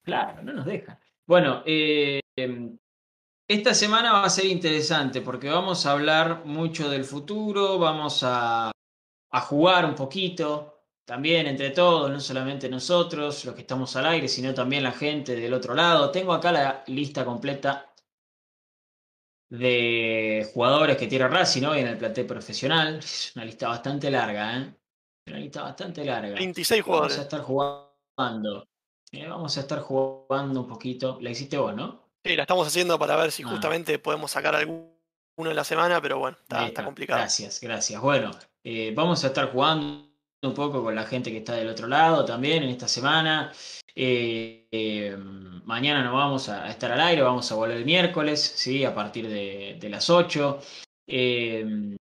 Claro, 0.05 0.43
no 0.43 0.53
nos 0.53 0.67
deja. 0.67 1.01
Bueno, 1.27 1.63
eh, 1.65 2.21
esta 3.49 3.73
semana 3.73 4.13
va 4.13 4.25
a 4.25 4.31
ser 4.31 4.45
interesante 4.45 5.23
porque 5.23 5.49
vamos 5.49 5.87
a 5.87 5.93
hablar 5.93 6.45
mucho 6.45 6.91
del 6.91 7.05
futuro, 7.05 7.79
vamos 7.79 8.23
a, 8.23 8.71
a 9.31 9.41
jugar 9.41 9.87
un 9.87 9.95
poquito, 9.95 10.85
también 11.07 11.47
entre 11.47 11.71
todos, 11.71 12.11
no 12.11 12.21
solamente 12.21 12.69
nosotros, 12.69 13.47
los 13.47 13.55
que 13.55 13.63
estamos 13.63 13.97
al 13.97 14.07
aire, 14.07 14.29
sino 14.29 14.53
también 14.53 14.83
la 14.83 14.93
gente 14.93 15.35
del 15.35 15.55
otro 15.55 15.75
lado. 15.75 16.11
Tengo 16.11 16.35
acá 16.35 16.53
la 16.53 16.85
lista 16.87 17.25
completa 17.25 17.95
de 19.49 20.49
jugadores 20.53 20.97
que 20.99 21.07
tiene 21.07 21.29
Racing 21.29 21.63
hoy 21.65 21.79
en 21.81 21.87
el 21.89 21.99
plantel 21.99 22.27
profesional. 22.27 22.99
Es 22.99 23.33
una 23.37 23.45
lista 23.45 23.69
bastante 23.69 24.11
larga, 24.11 24.59
¿eh? 24.59 24.75
Una 25.27 25.39
lista 25.39 25.63
bastante 25.63 26.05
larga. 26.05 26.35
26 26.35 26.83
Vamos 26.83 26.83
a 26.83 26.93
jugadores. 26.93 27.19
estar 27.19 27.41
jugando. 27.43 28.67
Eh, 29.13 29.27
vamos 29.27 29.57
a 29.57 29.61
estar 29.61 29.81
jugando 29.81 30.61
un 30.61 30.69
poquito. 30.69 31.19
La 31.21 31.31
hiciste 31.31 31.57
vos, 31.59 31.75
¿no? 31.75 32.07
Sí, 32.25 32.37
la 32.37 32.43
estamos 32.43 32.67
haciendo 32.67 32.99
para 32.99 33.17
ver 33.17 33.31
si 33.33 33.43
Ah. 33.43 33.49
justamente 33.49 33.99
podemos 33.99 34.31
sacar 34.31 34.55
alguno 34.55 34.91
en 35.39 35.57
la 35.57 35.65
semana, 35.65 36.01
pero 36.01 36.19
bueno, 36.19 36.37
está, 36.49 36.85
complicado. 36.85 37.21
Gracias, 37.21 37.61
gracias. 37.61 38.01
Bueno, 38.01 38.31
eh, 38.65 38.93
vamos 38.95 39.23
a 39.25 39.29
estar 39.29 39.51
jugando 39.53 40.07
un 40.43 40.55
poco 40.55 40.83
con 40.83 40.95
la 40.95 41.05
gente 41.05 41.31
que 41.31 41.39
está 41.39 41.55
del 41.55 41.69
otro 41.69 41.87
lado 41.89 42.25
también 42.25 42.63
en 42.63 42.71
esta 42.71 42.89
semana. 42.89 43.53
Eh, 43.95 44.69
eh, 44.71 45.17
mañana 45.65 46.03
no 46.05 46.15
vamos 46.15 46.49
a, 46.49 46.69
estar 46.69 46.93
al 46.93 47.01
aire, 47.01 47.23
vamos 47.23 47.51
a 47.51 47.55
volver 47.55 47.79
el 47.79 47.85
miércoles, 47.85 48.41
¿sí? 48.57 48.85
A 48.85 48.95
partir 48.95 49.29
de, 49.29 49.77
de 49.81 49.89
las 49.89 50.09
8. 50.11 50.61
Eh, 51.09 51.97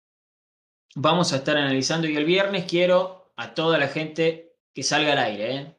vamos 0.95 1.33
a 1.33 1.37
estar 1.37 1.57
analizando 1.57 2.07
y 2.07 2.15
el 2.15 2.25
viernes 2.25 2.65
quiero 2.65 3.14
a 3.37 3.53
toda 3.53 3.77
la 3.77 3.87
gente 3.87 4.55
que 4.73 4.83
salga 4.83 5.13
al 5.13 5.19
aire, 5.19 5.55
¿eh? 5.55 5.75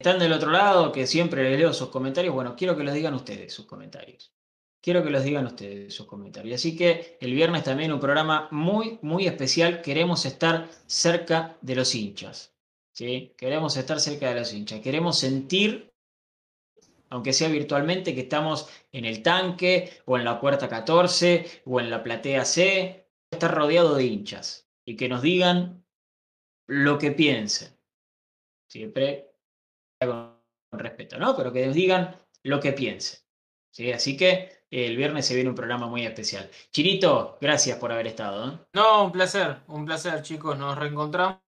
Están 0.00 0.18
del 0.18 0.32
otro 0.32 0.50
lado, 0.50 0.92
que 0.92 1.06
siempre 1.06 1.42
les 1.42 1.58
leo 1.58 1.74
sus 1.74 1.90
comentarios. 1.90 2.34
Bueno, 2.34 2.56
quiero 2.56 2.74
que 2.74 2.84
los 2.84 2.94
digan 2.94 3.12
ustedes 3.12 3.52
sus 3.52 3.66
comentarios. 3.66 4.32
Quiero 4.80 5.04
que 5.04 5.10
los 5.10 5.22
digan 5.22 5.44
ustedes 5.44 5.92
sus 5.92 6.06
comentarios. 6.06 6.54
Así 6.54 6.74
que 6.74 7.18
el 7.20 7.34
viernes 7.34 7.64
también 7.64 7.92
un 7.92 8.00
programa 8.00 8.48
muy, 8.50 8.98
muy 9.02 9.26
especial. 9.26 9.82
Queremos 9.82 10.24
estar 10.24 10.70
cerca 10.86 11.58
de 11.60 11.74
los 11.74 11.94
hinchas. 11.94 12.54
¿sí? 12.92 13.34
Queremos 13.36 13.76
estar 13.76 14.00
cerca 14.00 14.30
de 14.30 14.40
los 14.40 14.54
hinchas. 14.54 14.80
Queremos 14.80 15.18
sentir, 15.18 15.92
aunque 17.10 17.34
sea 17.34 17.48
virtualmente, 17.48 18.14
que 18.14 18.22
estamos 18.22 18.70
en 18.92 19.04
el 19.04 19.22
tanque 19.22 20.00
o 20.06 20.16
en 20.16 20.24
la 20.24 20.40
puerta 20.40 20.66
14 20.66 21.62
o 21.66 21.78
en 21.78 21.90
la 21.90 22.02
platea 22.02 22.46
C. 22.46 23.06
Estar 23.30 23.54
rodeado 23.54 23.96
de 23.96 24.04
hinchas 24.04 24.66
y 24.86 24.96
que 24.96 25.10
nos 25.10 25.20
digan 25.20 25.79
lo 26.70 26.98
que 26.98 27.10
piensen. 27.10 27.76
Siempre 28.68 29.32
con 30.00 30.38
respeto, 30.72 31.18
¿no? 31.18 31.36
Pero 31.36 31.52
que 31.52 31.66
nos 31.66 31.74
digan 31.74 32.16
lo 32.44 32.60
que 32.60 32.72
piensen. 32.72 33.18
¿sí? 33.72 33.92
Así 33.92 34.16
que 34.16 34.64
el 34.70 34.96
viernes 34.96 35.26
se 35.26 35.34
viene 35.34 35.50
un 35.50 35.56
programa 35.56 35.88
muy 35.88 36.06
especial. 36.06 36.48
Chirito, 36.70 37.38
gracias 37.40 37.78
por 37.78 37.90
haber 37.90 38.06
estado. 38.06 38.52
¿eh? 38.52 38.58
No, 38.72 39.04
un 39.04 39.12
placer, 39.12 39.58
un 39.66 39.84
placer, 39.84 40.22
chicos. 40.22 40.56
Nos 40.56 40.78
reencontramos 40.78 41.40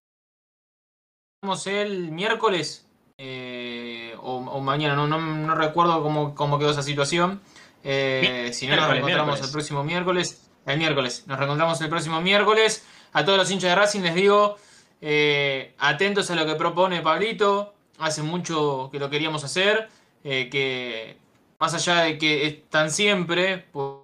el 1.66 2.10
miércoles 2.10 2.88
eh, 3.16 4.16
o, 4.20 4.38
o 4.38 4.60
mañana, 4.60 4.96
no, 4.96 5.06
no, 5.06 5.20
no 5.20 5.54
recuerdo 5.54 6.02
cómo, 6.02 6.34
cómo 6.34 6.58
quedó 6.58 6.70
esa 6.70 6.82
situación. 6.82 7.40
Eh, 7.84 8.50
si 8.52 8.66
no, 8.66 8.74
nos 8.74 8.88
reencontramos 8.88 9.26
miércoles. 9.26 9.46
el 9.46 9.52
próximo 9.52 9.84
miércoles. 9.84 10.50
El 10.66 10.78
miércoles, 10.78 11.24
nos 11.28 11.38
reencontramos 11.38 11.80
el 11.80 11.88
próximo 11.88 12.20
miércoles. 12.20 12.84
A 13.12 13.24
todos 13.24 13.38
los 13.38 13.50
hinchas 13.50 13.70
de 13.70 13.76
Racing 13.76 14.00
les 14.00 14.14
digo, 14.16 14.56
eh, 15.02 15.74
atentos 15.78 16.30
a 16.30 16.34
lo 16.36 16.46
que 16.46 16.54
propone 16.54 17.02
Pablito. 17.02 17.74
Hace 17.98 18.22
mucho 18.22 18.88
que 18.92 18.98
lo 18.98 19.10
queríamos 19.10 19.44
hacer. 19.44 19.88
eh, 20.24 20.48
que 20.50 21.16
más 21.58 21.74
allá 21.74 22.02
de 22.02 22.16
que 22.18 22.46
están 22.46 22.90
siempre, 22.92 23.58
por- 23.72 24.02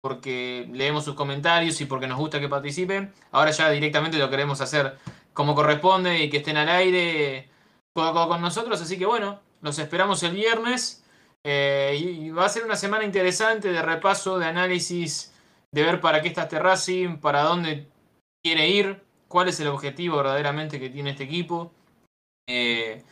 porque 0.00 0.66
leemos 0.72 1.04
sus 1.04 1.14
comentarios 1.14 1.80
y 1.82 1.84
porque 1.84 2.06
nos 2.06 2.18
gusta 2.18 2.40
que 2.40 2.48
participen, 2.48 3.12
ahora 3.32 3.50
ya 3.50 3.68
directamente 3.70 4.16
lo 4.18 4.30
queremos 4.30 4.60
hacer 4.62 4.96
como 5.34 5.54
corresponde 5.54 6.18
y 6.24 6.30
que 6.30 6.38
estén 6.38 6.56
al 6.56 6.68
aire 6.70 7.50
codo 7.94 8.28
con 8.28 8.40
nosotros. 8.40 8.80
Así 8.80 8.96
que 8.98 9.06
bueno, 9.06 9.40
los 9.62 9.78
esperamos 9.78 10.22
el 10.22 10.32
viernes. 10.34 11.04
eh, 11.44 11.96
y, 12.00 12.30
va 12.30 12.46
a 12.46 12.48
ser 12.48 12.64
una 12.64 12.76
semana 12.76 13.04
interesante 13.04 13.70
de 13.72 13.80
repaso, 13.82 14.38
de 14.38 14.46
análisis, 14.46 15.32
de 15.72 15.82
ver 15.82 16.00
para 16.00 16.20
qué 16.22 16.28
está 16.28 16.42
este 16.42 16.58
para 17.20 17.42
dónde 17.42 17.86
quiere 18.42 18.68
ir, 18.68 19.02
cuál 19.28 19.48
es 19.48 19.60
el 19.60 19.68
objetivo 19.68 20.16
verdaderamente 20.16 20.80
que 20.80 20.90
tiene 20.90 21.10
este 21.10 21.24
equipo. 21.24 21.72
Eh, 22.48 23.02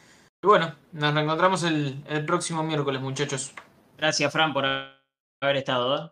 y 0.42 0.46
bueno, 0.46 0.74
nos 0.92 1.14
reencontramos 1.14 1.62
el, 1.62 2.02
el 2.08 2.24
próximo 2.24 2.62
miércoles, 2.62 3.00
muchachos. 3.00 3.52
Gracias, 3.96 4.32
Fran, 4.32 4.52
por 4.52 4.64
haber 4.64 5.56
estado. 5.56 5.96
¿eh? 5.96 6.10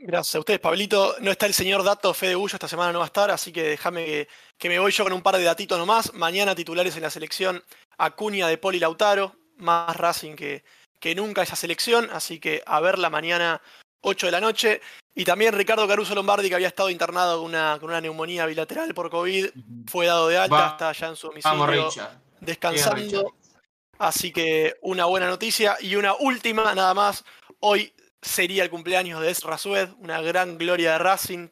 Gracias 0.00 0.36
a 0.36 0.38
ustedes, 0.38 0.60
Pablito. 0.60 1.16
No 1.20 1.30
está 1.30 1.46
el 1.46 1.54
señor 1.54 1.82
Dato 1.82 2.14
Fede 2.14 2.36
Bullo, 2.36 2.54
esta 2.54 2.68
semana 2.68 2.92
no 2.92 3.00
va 3.00 3.06
a 3.06 3.08
estar, 3.08 3.30
así 3.30 3.52
que 3.52 3.62
déjame 3.62 4.04
que, 4.04 4.28
que 4.56 4.68
me 4.68 4.78
voy 4.78 4.92
yo 4.92 5.04
con 5.04 5.12
un 5.12 5.22
par 5.22 5.36
de 5.36 5.42
datitos 5.42 5.78
nomás. 5.78 6.14
Mañana 6.14 6.54
titulares 6.54 6.96
en 6.96 7.02
la 7.02 7.10
selección 7.10 7.62
Acuña 7.96 8.46
de 8.46 8.58
Poli 8.58 8.78
Lautaro, 8.78 9.34
más 9.56 9.96
Racing 9.96 10.36
que, 10.36 10.62
que 11.00 11.14
nunca 11.14 11.42
esa 11.42 11.56
selección, 11.56 12.08
así 12.12 12.38
que 12.38 12.62
a 12.64 12.80
verla 12.80 13.10
mañana 13.10 13.60
8 14.00 14.26
de 14.26 14.32
la 14.32 14.40
noche. 14.40 14.80
Y 15.14 15.24
también 15.24 15.52
Ricardo 15.52 15.86
Caruso 15.88 16.14
Lombardi, 16.14 16.48
que 16.48 16.54
había 16.54 16.68
estado 16.68 16.90
internado 16.90 17.38
con 17.38 17.46
una, 17.46 17.76
con 17.80 17.90
una 17.90 18.00
neumonía 18.00 18.46
bilateral 18.46 18.94
por 18.94 19.10
COVID, 19.10 19.46
fue 19.88 20.06
dado 20.06 20.28
de 20.28 20.38
alta, 20.38 20.54
Va- 20.54 20.68
está 20.68 20.92
ya 20.92 21.08
en 21.08 21.16
su 21.16 21.26
domicilio 21.28 21.90
descansando. 22.40 23.04
Bien. 23.22 23.24
Así 23.98 24.32
que 24.32 24.76
una 24.82 25.06
buena 25.06 25.26
noticia. 25.26 25.76
Y 25.80 25.96
una 25.96 26.14
última, 26.14 26.72
nada 26.74 26.94
más. 26.94 27.24
Hoy 27.60 27.92
sería 28.22 28.62
el 28.62 28.70
cumpleaños 28.70 29.20
de 29.20 29.30
Ezra 29.30 29.58
Sued, 29.58 29.88
una 29.98 30.20
gran 30.20 30.56
gloria 30.56 30.92
de 30.92 30.98
Racing, 30.98 31.48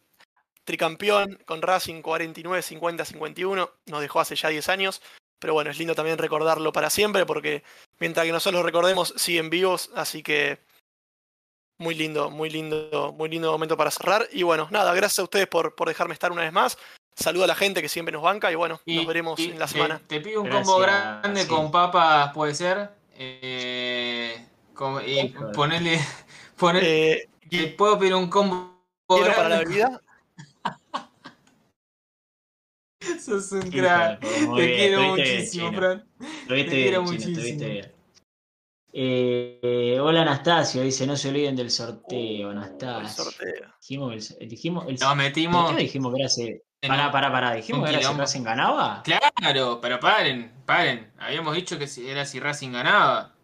tricampeón 0.64 1.38
con 1.44 1.62
Racing 1.62 2.03
49, 2.03 2.62
50, 2.62 3.05
51. 3.05 3.70
Nos 3.86 4.01
dejó 4.01 4.20
hace 4.20 4.36
ya 4.36 4.49
10 4.49 4.68
años. 4.68 5.03
Pero 5.38 5.55
bueno, 5.55 5.70
es 5.70 5.78
lindo 5.78 5.94
también 5.94 6.18
recordarlo 6.18 6.72
para 6.72 6.88
siempre 6.88 7.26
porque 7.26 7.62
mientras 7.99 8.24
que 8.24 8.32
nosotros 8.32 8.61
lo 8.61 8.66
recordemos, 8.66 9.12
siguen 9.16 9.51
vivos. 9.51 9.90
Así 9.94 10.22
que 10.22 10.59
muy 11.79 11.95
lindo, 11.95 12.31
muy 12.31 12.51
lindo, 12.51 13.14
muy 13.16 13.29
lindo 13.29 13.51
momento 13.53 13.77
para 13.77 13.91
cerrar. 13.91 14.27
Y 14.33 14.43
bueno, 14.43 14.68
nada, 14.70 14.95
gracias 14.95 15.18
a 15.18 15.22
ustedes 15.24 15.47
por, 15.47 15.74
por 15.74 15.89
dejarme 15.89 16.14
estar 16.14 16.33
una 16.33 16.43
vez 16.43 16.53
más. 16.53 16.79
Saludo 17.14 17.45
a 17.45 17.47
la 17.47 17.55
gente 17.55 17.81
que 17.83 17.89
siempre 17.89 18.12
nos 18.12 18.22
banca 18.22 18.51
y 18.53 18.55
bueno, 18.55 18.81
Y- 18.85 18.97
nos 18.97 19.07
veremos 19.07 19.39
y 19.41 19.51
en 19.51 19.59
la 19.59 19.68
semana. 19.68 20.01
Te, 20.07 20.20
pido 20.20 20.43
un 20.43 20.49
Gracias, 20.49 20.66
combo 20.66 20.81
grande 20.81 21.43
sí. 21.43 21.49
con 21.49 21.70
papas, 21.70 22.33
puede 22.35 22.55
ser. 22.55 22.91
Eh, 23.14 24.47
con- 24.74 25.03
y 25.07 25.29
ponerle 25.55 25.99
Eh, 26.83 27.29
¿Te 27.51 27.66
puedo 27.68 27.99
pedir 27.99 28.14
un 28.14 28.29
combo 28.29 28.83
¿Quiero 29.09 29.35
para 29.35 29.49
la 29.49 29.57
grande? 29.61 29.70
bebida? 29.70 30.03
Sos 33.24 33.53
un 33.53 33.70
crack. 33.70 34.20
Te 34.20 34.29
bien, 34.29 34.55
quiero 34.77 35.03
muchísimo. 35.03 35.72
Fran. 35.72 36.07
Te 36.49 36.66
quiero 36.66 37.03
muchísimo. 37.03 37.95
Eh, 38.99 39.99
hola 40.01 40.22
Anastasio, 40.22 40.80
dice, 40.80 41.07
no 41.07 41.16
se 41.18 41.28
olviden 41.28 41.55
del 41.55 41.70
sorteo, 41.70 42.49
Uh, 42.49 42.51
el 42.53 42.57
Anastasio. 42.57 43.24
sorteo. 43.24 43.74
Dijimos, 43.82 44.30
el, 44.40 44.49
dijimos, 44.49 44.86
el, 44.88 44.97
Nos 44.99 45.16
metimos. 45.16 45.66
¿por 45.66 45.76
qué 45.76 45.82
dijimos 45.82 46.14
que 46.14 46.18
era 46.20 46.26
ese- 46.28 46.64
en 46.80 46.88
Pará, 46.88 47.12
pará, 47.12 47.30
pará, 47.30 47.53
dijimos 47.53 47.82
que 47.84 47.90
era 47.90 47.99
si 47.99 48.05
quilombo. 48.05 48.22
Racing 48.22 48.42
ganaba. 48.42 49.03
Claro, 49.03 49.80
pero 49.82 50.01
paren, 50.01 50.62
paren. 50.64 51.12
Habíamos 51.18 51.55
dicho 51.55 51.78
que 51.78 51.86
si- 51.86 52.09
era 52.09 52.24
si 52.24 52.40
Racing 52.40 52.72
ganaba. 52.72 53.34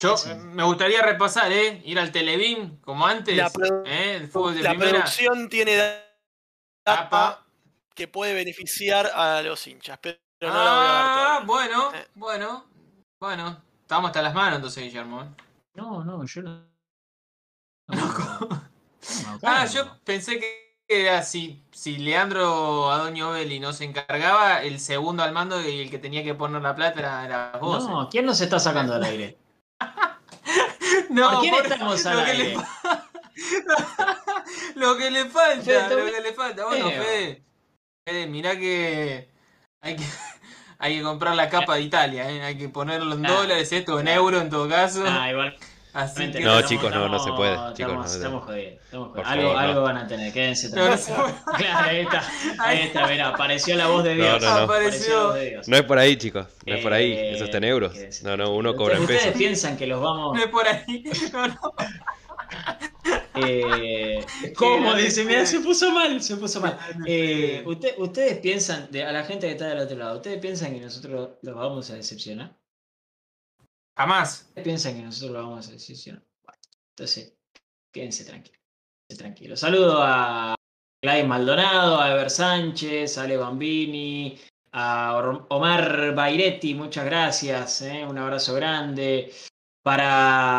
Yo 0.00 0.16
Sí. 0.16 0.30
eh, 0.30 0.34
me 0.36 0.62
gustaría 0.62 1.02
repasar, 1.02 1.50
¿eh? 1.50 1.82
Ir 1.84 1.98
al 1.98 2.12
Televín 2.12 2.76
como 2.82 3.04
antes. 3.04 3.36
La 3.36 3.50
¿eh? 3.86 4.14
El 4.20 4.28
fútbol 4.28 4.54
de 4.54 4.62
La 4.62 4.70
primera. 4.70 4.90
producción 4.92 5.48
tiene 5.48 5.74
data 5.74 6.04
Tapa. 6.84 7.46
que 7.96 8.06
puede 8.06 8.32
beneficiar 8.34 9.06
a 9.12 9.42
los 9.42 9.66
hinchas, 9.66 9.98
pero 10.00 10.18
no 10.40 10.48
la 10.48 10.52
voy 10.54 10.62
a 10.62 10.88
dar 10.88 11.42
Ah, 11.42 11.42
bueno, 11.44 11.94
Eh. 11.94 12.06
bueno, 12.14 12.64
bueno. 13.20 13.64
Estamos 13.92 14.08
hasta 14.08 14.22
las 14.22 14.32
manos 14.32 14.56
entonces, 14.56 14.84
Guillermo. 14.84 15.20
¿eh? 15.20 15.26
No, 15.74 16.02
no, 16.02 16.24
yo 16.24 16.40
no. 16.40 16.64
No, 17.88 18.62
Ah, 19.42 19.66
yo 19.66 19.98
pensé 20.02 20.40
que 20.40 20.78
era 20.88 21.22
si, 21.22 21.62
si 21.72 21.98
Leandro 21.98 22.90
Adoño 22.90 23.32
Belli 23.32 23.60
no 23.60 23.74
se 23.74 23.84
encargaba, 23.84 24.62
el 24.62 24.80
segundo 24.80 25.22
al 25.22 25.32
mando 25.32 25.60
y 25.60 25.82
el 25.82 25.90
que 25.90 25.98
tenía 25.98 26.24
que 26.24 26.34
poner 26.34 26.62
la 26.62 26.74
plata 26.74 27.00
era, 27.00 27.24
era 27.26 27.58
vos. 27.60 27.86
No. 27.86 28.08
¿quién 28.08 28.24
nos 28.24 28.40
está 28.40 28.58
sacando 28.58 28.94
al 28.94 29.04
aire? 29.04 29.36
No, 31.10 31.30
¿Por 31.32 31.40
quién 31.40 31.54
por- 31.54 31.66
estamos 31.66 32.06
al 32.06 32.20
aire? 32.20 32.56
Lo 34.76 34.96
que 34.96 35.10
le 35.10 35.26
falta, 35.26 35.88
lo 35.90 36.06
que 36.06 36.20
le 36.22 36.32
falta. 36.32 36.64
Bueno. 36.64 36.88
Fede, 36.88 37.42
Fede, 38.06 38.26
mirá 38.26 38.56
que 38.56 39.28
hay 39.82 39.96
que, 39.96 40.04
hay 40.82 40.96
que 40.98 41.02
comprar 41.02 41.36
la 41.36 41.48
capa 41.48 41.76
de 41.76 41.82
Italia, 41.82 42.28
¿eh? 42.28 42.42
hay 42.42 42.56
que 42.58 42.68
ponerlo 42.68 43.14
en 43.14 43.22
dólares, 43.22 43.70
esto 43.72 44.00
en 44.00 44.08
ah. 44.08 44.14
euro 44.14 44.40
en 44.40 44.50
todo 44.50 44.68
caso. 44.68 45.04
Ah, 45.06 45.30
igual. 45.30 45.56
Así 45.94 46.16
realmente 46.16 46.38
que 46.38 46.44
No, 46.44 46.50
estamos- 46.58 46.70
chicos, 46.70 46.90
no, 46.90 47.08
no 47.08 47.18
se 47.22 47.30
puede, 47.32 47.52
Estamos, 47.52 47.74
chicos, 47.74 47.94
no 47.94 48.08
se 48.08 48.16
estamos 48.16 48.44
jodidos. 48.44 48.72
estamos 48.82 49.08
jodidos. 49.12 49.28
Algo, 49.28 49.42
favor, 49.42 49.54
no. 49.54 49.68
algo 49.68 49.82
van 49.82 49.96
a 49.98 50.06
tener, 50.08 50.32
quédense 50.32 50.68
no 50.70 50.74
tranquilos. 50.74 51.20
Claro, 51.56 51.88
ahí 51.88 51.98
está. 52.00 52.24
Ahí 52.58 52.78
está, 52.80 53.06
mirá, 53.06 53.28
apareció 53.28 53.76
la 53.76 53.86
voz 53.88 54.02
de 54.02 54.14
Dios. 54.14 54.42
no, 54.42 54.50
no. 54.50 54.56
Apareció 54.62 55.16
la 55.18 55.22
voz 55.24 55.34
de 55.34 55.50
Dios. 55.50 55.68
No 55.68 55.76
es 55.76 55.82
por 55.82 55.98
ahí, 55.98 56.16
chicos. 56.16 56.46
No 56.66 56.74
es 56.74 56.82
por 56.82 56.92
ahí. 56.94 57.12
Eh, 57.12 57.34
Eso 57.34 57.44
está 57.44 57.58
en 57.58 57.64
euros. 57.64 57.92
quédense 57.92 58.24
No, 58.24 58.36
no, 58.36 58.52
uno 58.54 58.74
cobra 58.74 58.96
en 58.96 59.02
¿Ustedes 59.02 59.20
pesos. 59.22 59.38
piensan 59.38 59.76
que 59.76 59.86
los 59.86 60.00
vamos. 60.00 60.34
No 60.34 60.42
es 60.42 60.48
por 60.48 60.66
ahí. 60.66 61.04
No, 61.32 61.46
no. 61.46 61.74
Eh, 63.34 64.24
¿Cómo? 64.56 64.82
grande 64.90 65.02
Dice, 65.04 65.24
mira, 65.24 65.46
se 65.46 65.60
puso 65.60 65.90
mal, 65.90 66.22
se 66.22 66.36
puso 66.36 66.60
mal. 66.60 66.76
grande 66.76 67.58
Eh, 67.58 67.62
usted- 67.66 67.94
ustedes 67.98 68.38
piensan, 68.38 68.90
de, 68.90 69.04
a 69.04 69.12
la 69.12 69.24
gente 69.24 69.46
que 69.46 69.52
está 69.52 69.68
del 69.68 69.78
otro 69.78 69.96
lado, 69.96 70.16
¿ustedes 70.16 70.38
piensan 70.38 70.74
que 70.74 70.80
nosotros 70.80 71.30
los 71.40 71.54
vamos 71.54 71.90
a 71.90 71.94
decepcionar? 71.94 72.54
Jamás. 73.96 74.44
¿Ustedes 74.48 74.64
piensan 74.64 74.96
que 74.96 75.02
nosotros 75.02 75.32
los 75.32 75.42
vamos 75.44 75.68
a 75.68 75.72
decepcionar? 75.72 76.22
Bueno, 76.44 76.60
entonces, 76.90 77.34
quédense 77.92 78.24
tranquilos. 78.24 78.60
Quédense 79.08 79.22
tranquilos. 79.24 79.60
Saludo 79.60 80.02
a 80.02 80.54
Gladys 81.02 81.26
Maldonado, 81.26 82.00
a 82.00 82.12
Ever 82.12 82.30
Sánchez, 82.30 83.18
a 83.18 83.22
Ale 83.22 83.36
Bambini, 83.38 84.38
a 84.72 85.16
Omar 85.48 86.14
Bairetti, 86.14 86.74
muchas 86.74 87.04
gracias. 87.04 87.82
eh, 87.82 88.04
Un 88.08 88.18
abrazo 88.18 88.54
grande. 88.54 89.32
Para 89.82 90.58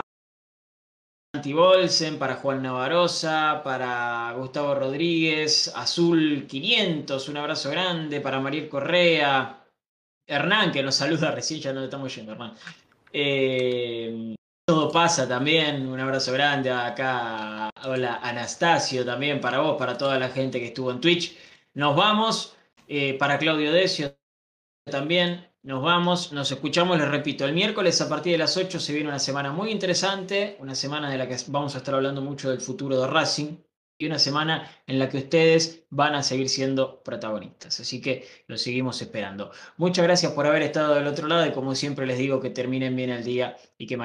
Santi 1.44 1.52
Bolsen, 1.52 2.18
para 2.18 2.36
Juan 2.36 2.64
Navarosa, 2.64 3.60
para 3.65 4.32
Gustavo 4.38 4.76
Rodríguez, 4.76 5.74
Azul 5.76 6.48
500, 6.48 7.28
un 7.28 7.36
abrazo 7.36 7.70
grande, 7.70 8.22
para 8.22 8.40
Mariel 8.40 8.70
Correa, 8.70 9.61
Hernán 10.26 10.72
que 10.72 10.82
nos 10.82 10.95
saluda 10.95 11.32
recién, 11.32 11.60
ya 11.60 11.74
no 11.74 11.82
le 11.82 11.88
estamos 11.88 12.15
yendo, 12.15 12.32
Hernán. 12.32 12.53
Eh, 13.11 14.36
todo 14.65 14.90
pasa 14.90 15.28
también, 15.28 15.86
un 15.86 15.99
abrazo 15.99 16.32
grande 16.32 16.72
acá. 16.72 17.70
Hola 17.84 18.22
Anastasio 18.24 19.03
también 19.03 19.41
para 19.41 19.60
vos, 19.60 19.76
para 19.78 19.98
toda 19.98 20.18
la 20.18 20.30
gente 20.30 20.61
que 20.61 20.68
estuvo 20.68 20.91
en 20.91 21.02
Twitch. 21.02 21.36
Nos 21.74 21.94
vamos, 21.94 22.56
eh, 22.88 23.18
para 23.18 23.38
Claudio 23.38 23.74
Decio 23.74 24.15
también. 24.90 25.45
Nos 25.64 25.81
vamos, 25.81 26.34
nos 26.34 26.52
escuchamos, 26.52 26.98
les 26.98 27.07
repito, 27.07 27.45
el 27.45 27.53
miércoles 27.53 28.02
a 28.02 28.10
partir 28.10 28.34
de 28.34 28.38
las 28.38 28.57
8 28.57 28.81
se 28.81 28.91
viene 28.91 29.07
una 29.07 29.18
semana 29.18 29.53
muy 29.53 29.72
interesante, 29.72 30.57
una 30.60 30.76
semana 30.76 31.10
de 31.10 31.18
la 31.18 31.26
que 31.26 31.38
vamos 31.48 31.73
a 31.76 31.77
estar 31.77 31.95
hablando 31.95 32.22
mucho 32.22 32.49
del 32.49 32.60
futuro 32.60 32.99
de 32.99 33.07
Racing 33.07 33.56
y 33.98 34.06
una 34.06 34.19
semana 34.19 34.69
en 34.88 34.99
la 34.99 35.07
que 35.07 35.19
ustedes 35.19 35.85
van 35.90 36.15
a 36.15 36.23
seguir 36.23 36.49
siendo 36.49 37.02
protagonistas. 37.02 37.80
Así 37.80 38.02
que 38.02 38.27
los 38.48 38.61
seguimos 38.61 39.02
esperando. 39.02 39.52
Muchas 39.77 40.03
gracias 40.03 40.34
por 40.34 40.45
haber 40.48 40.64
estado 40.64 40.95
del 40.95 41.07
otro 41.07 41.30
lado 41.30 41.45
y 41.45 41.53
como 41.53 41.76
siempre 41.76 42.06
les 42.06 42.18
digo 42.18 42.41
que 42.41 42.49
terminen 42.49 42.98
bien 42.98 43.10
el 43.10 43.23
día 43.23 43.56
y 43.77 43.88
que 43.88 43.95
mañana... 43.95 44.02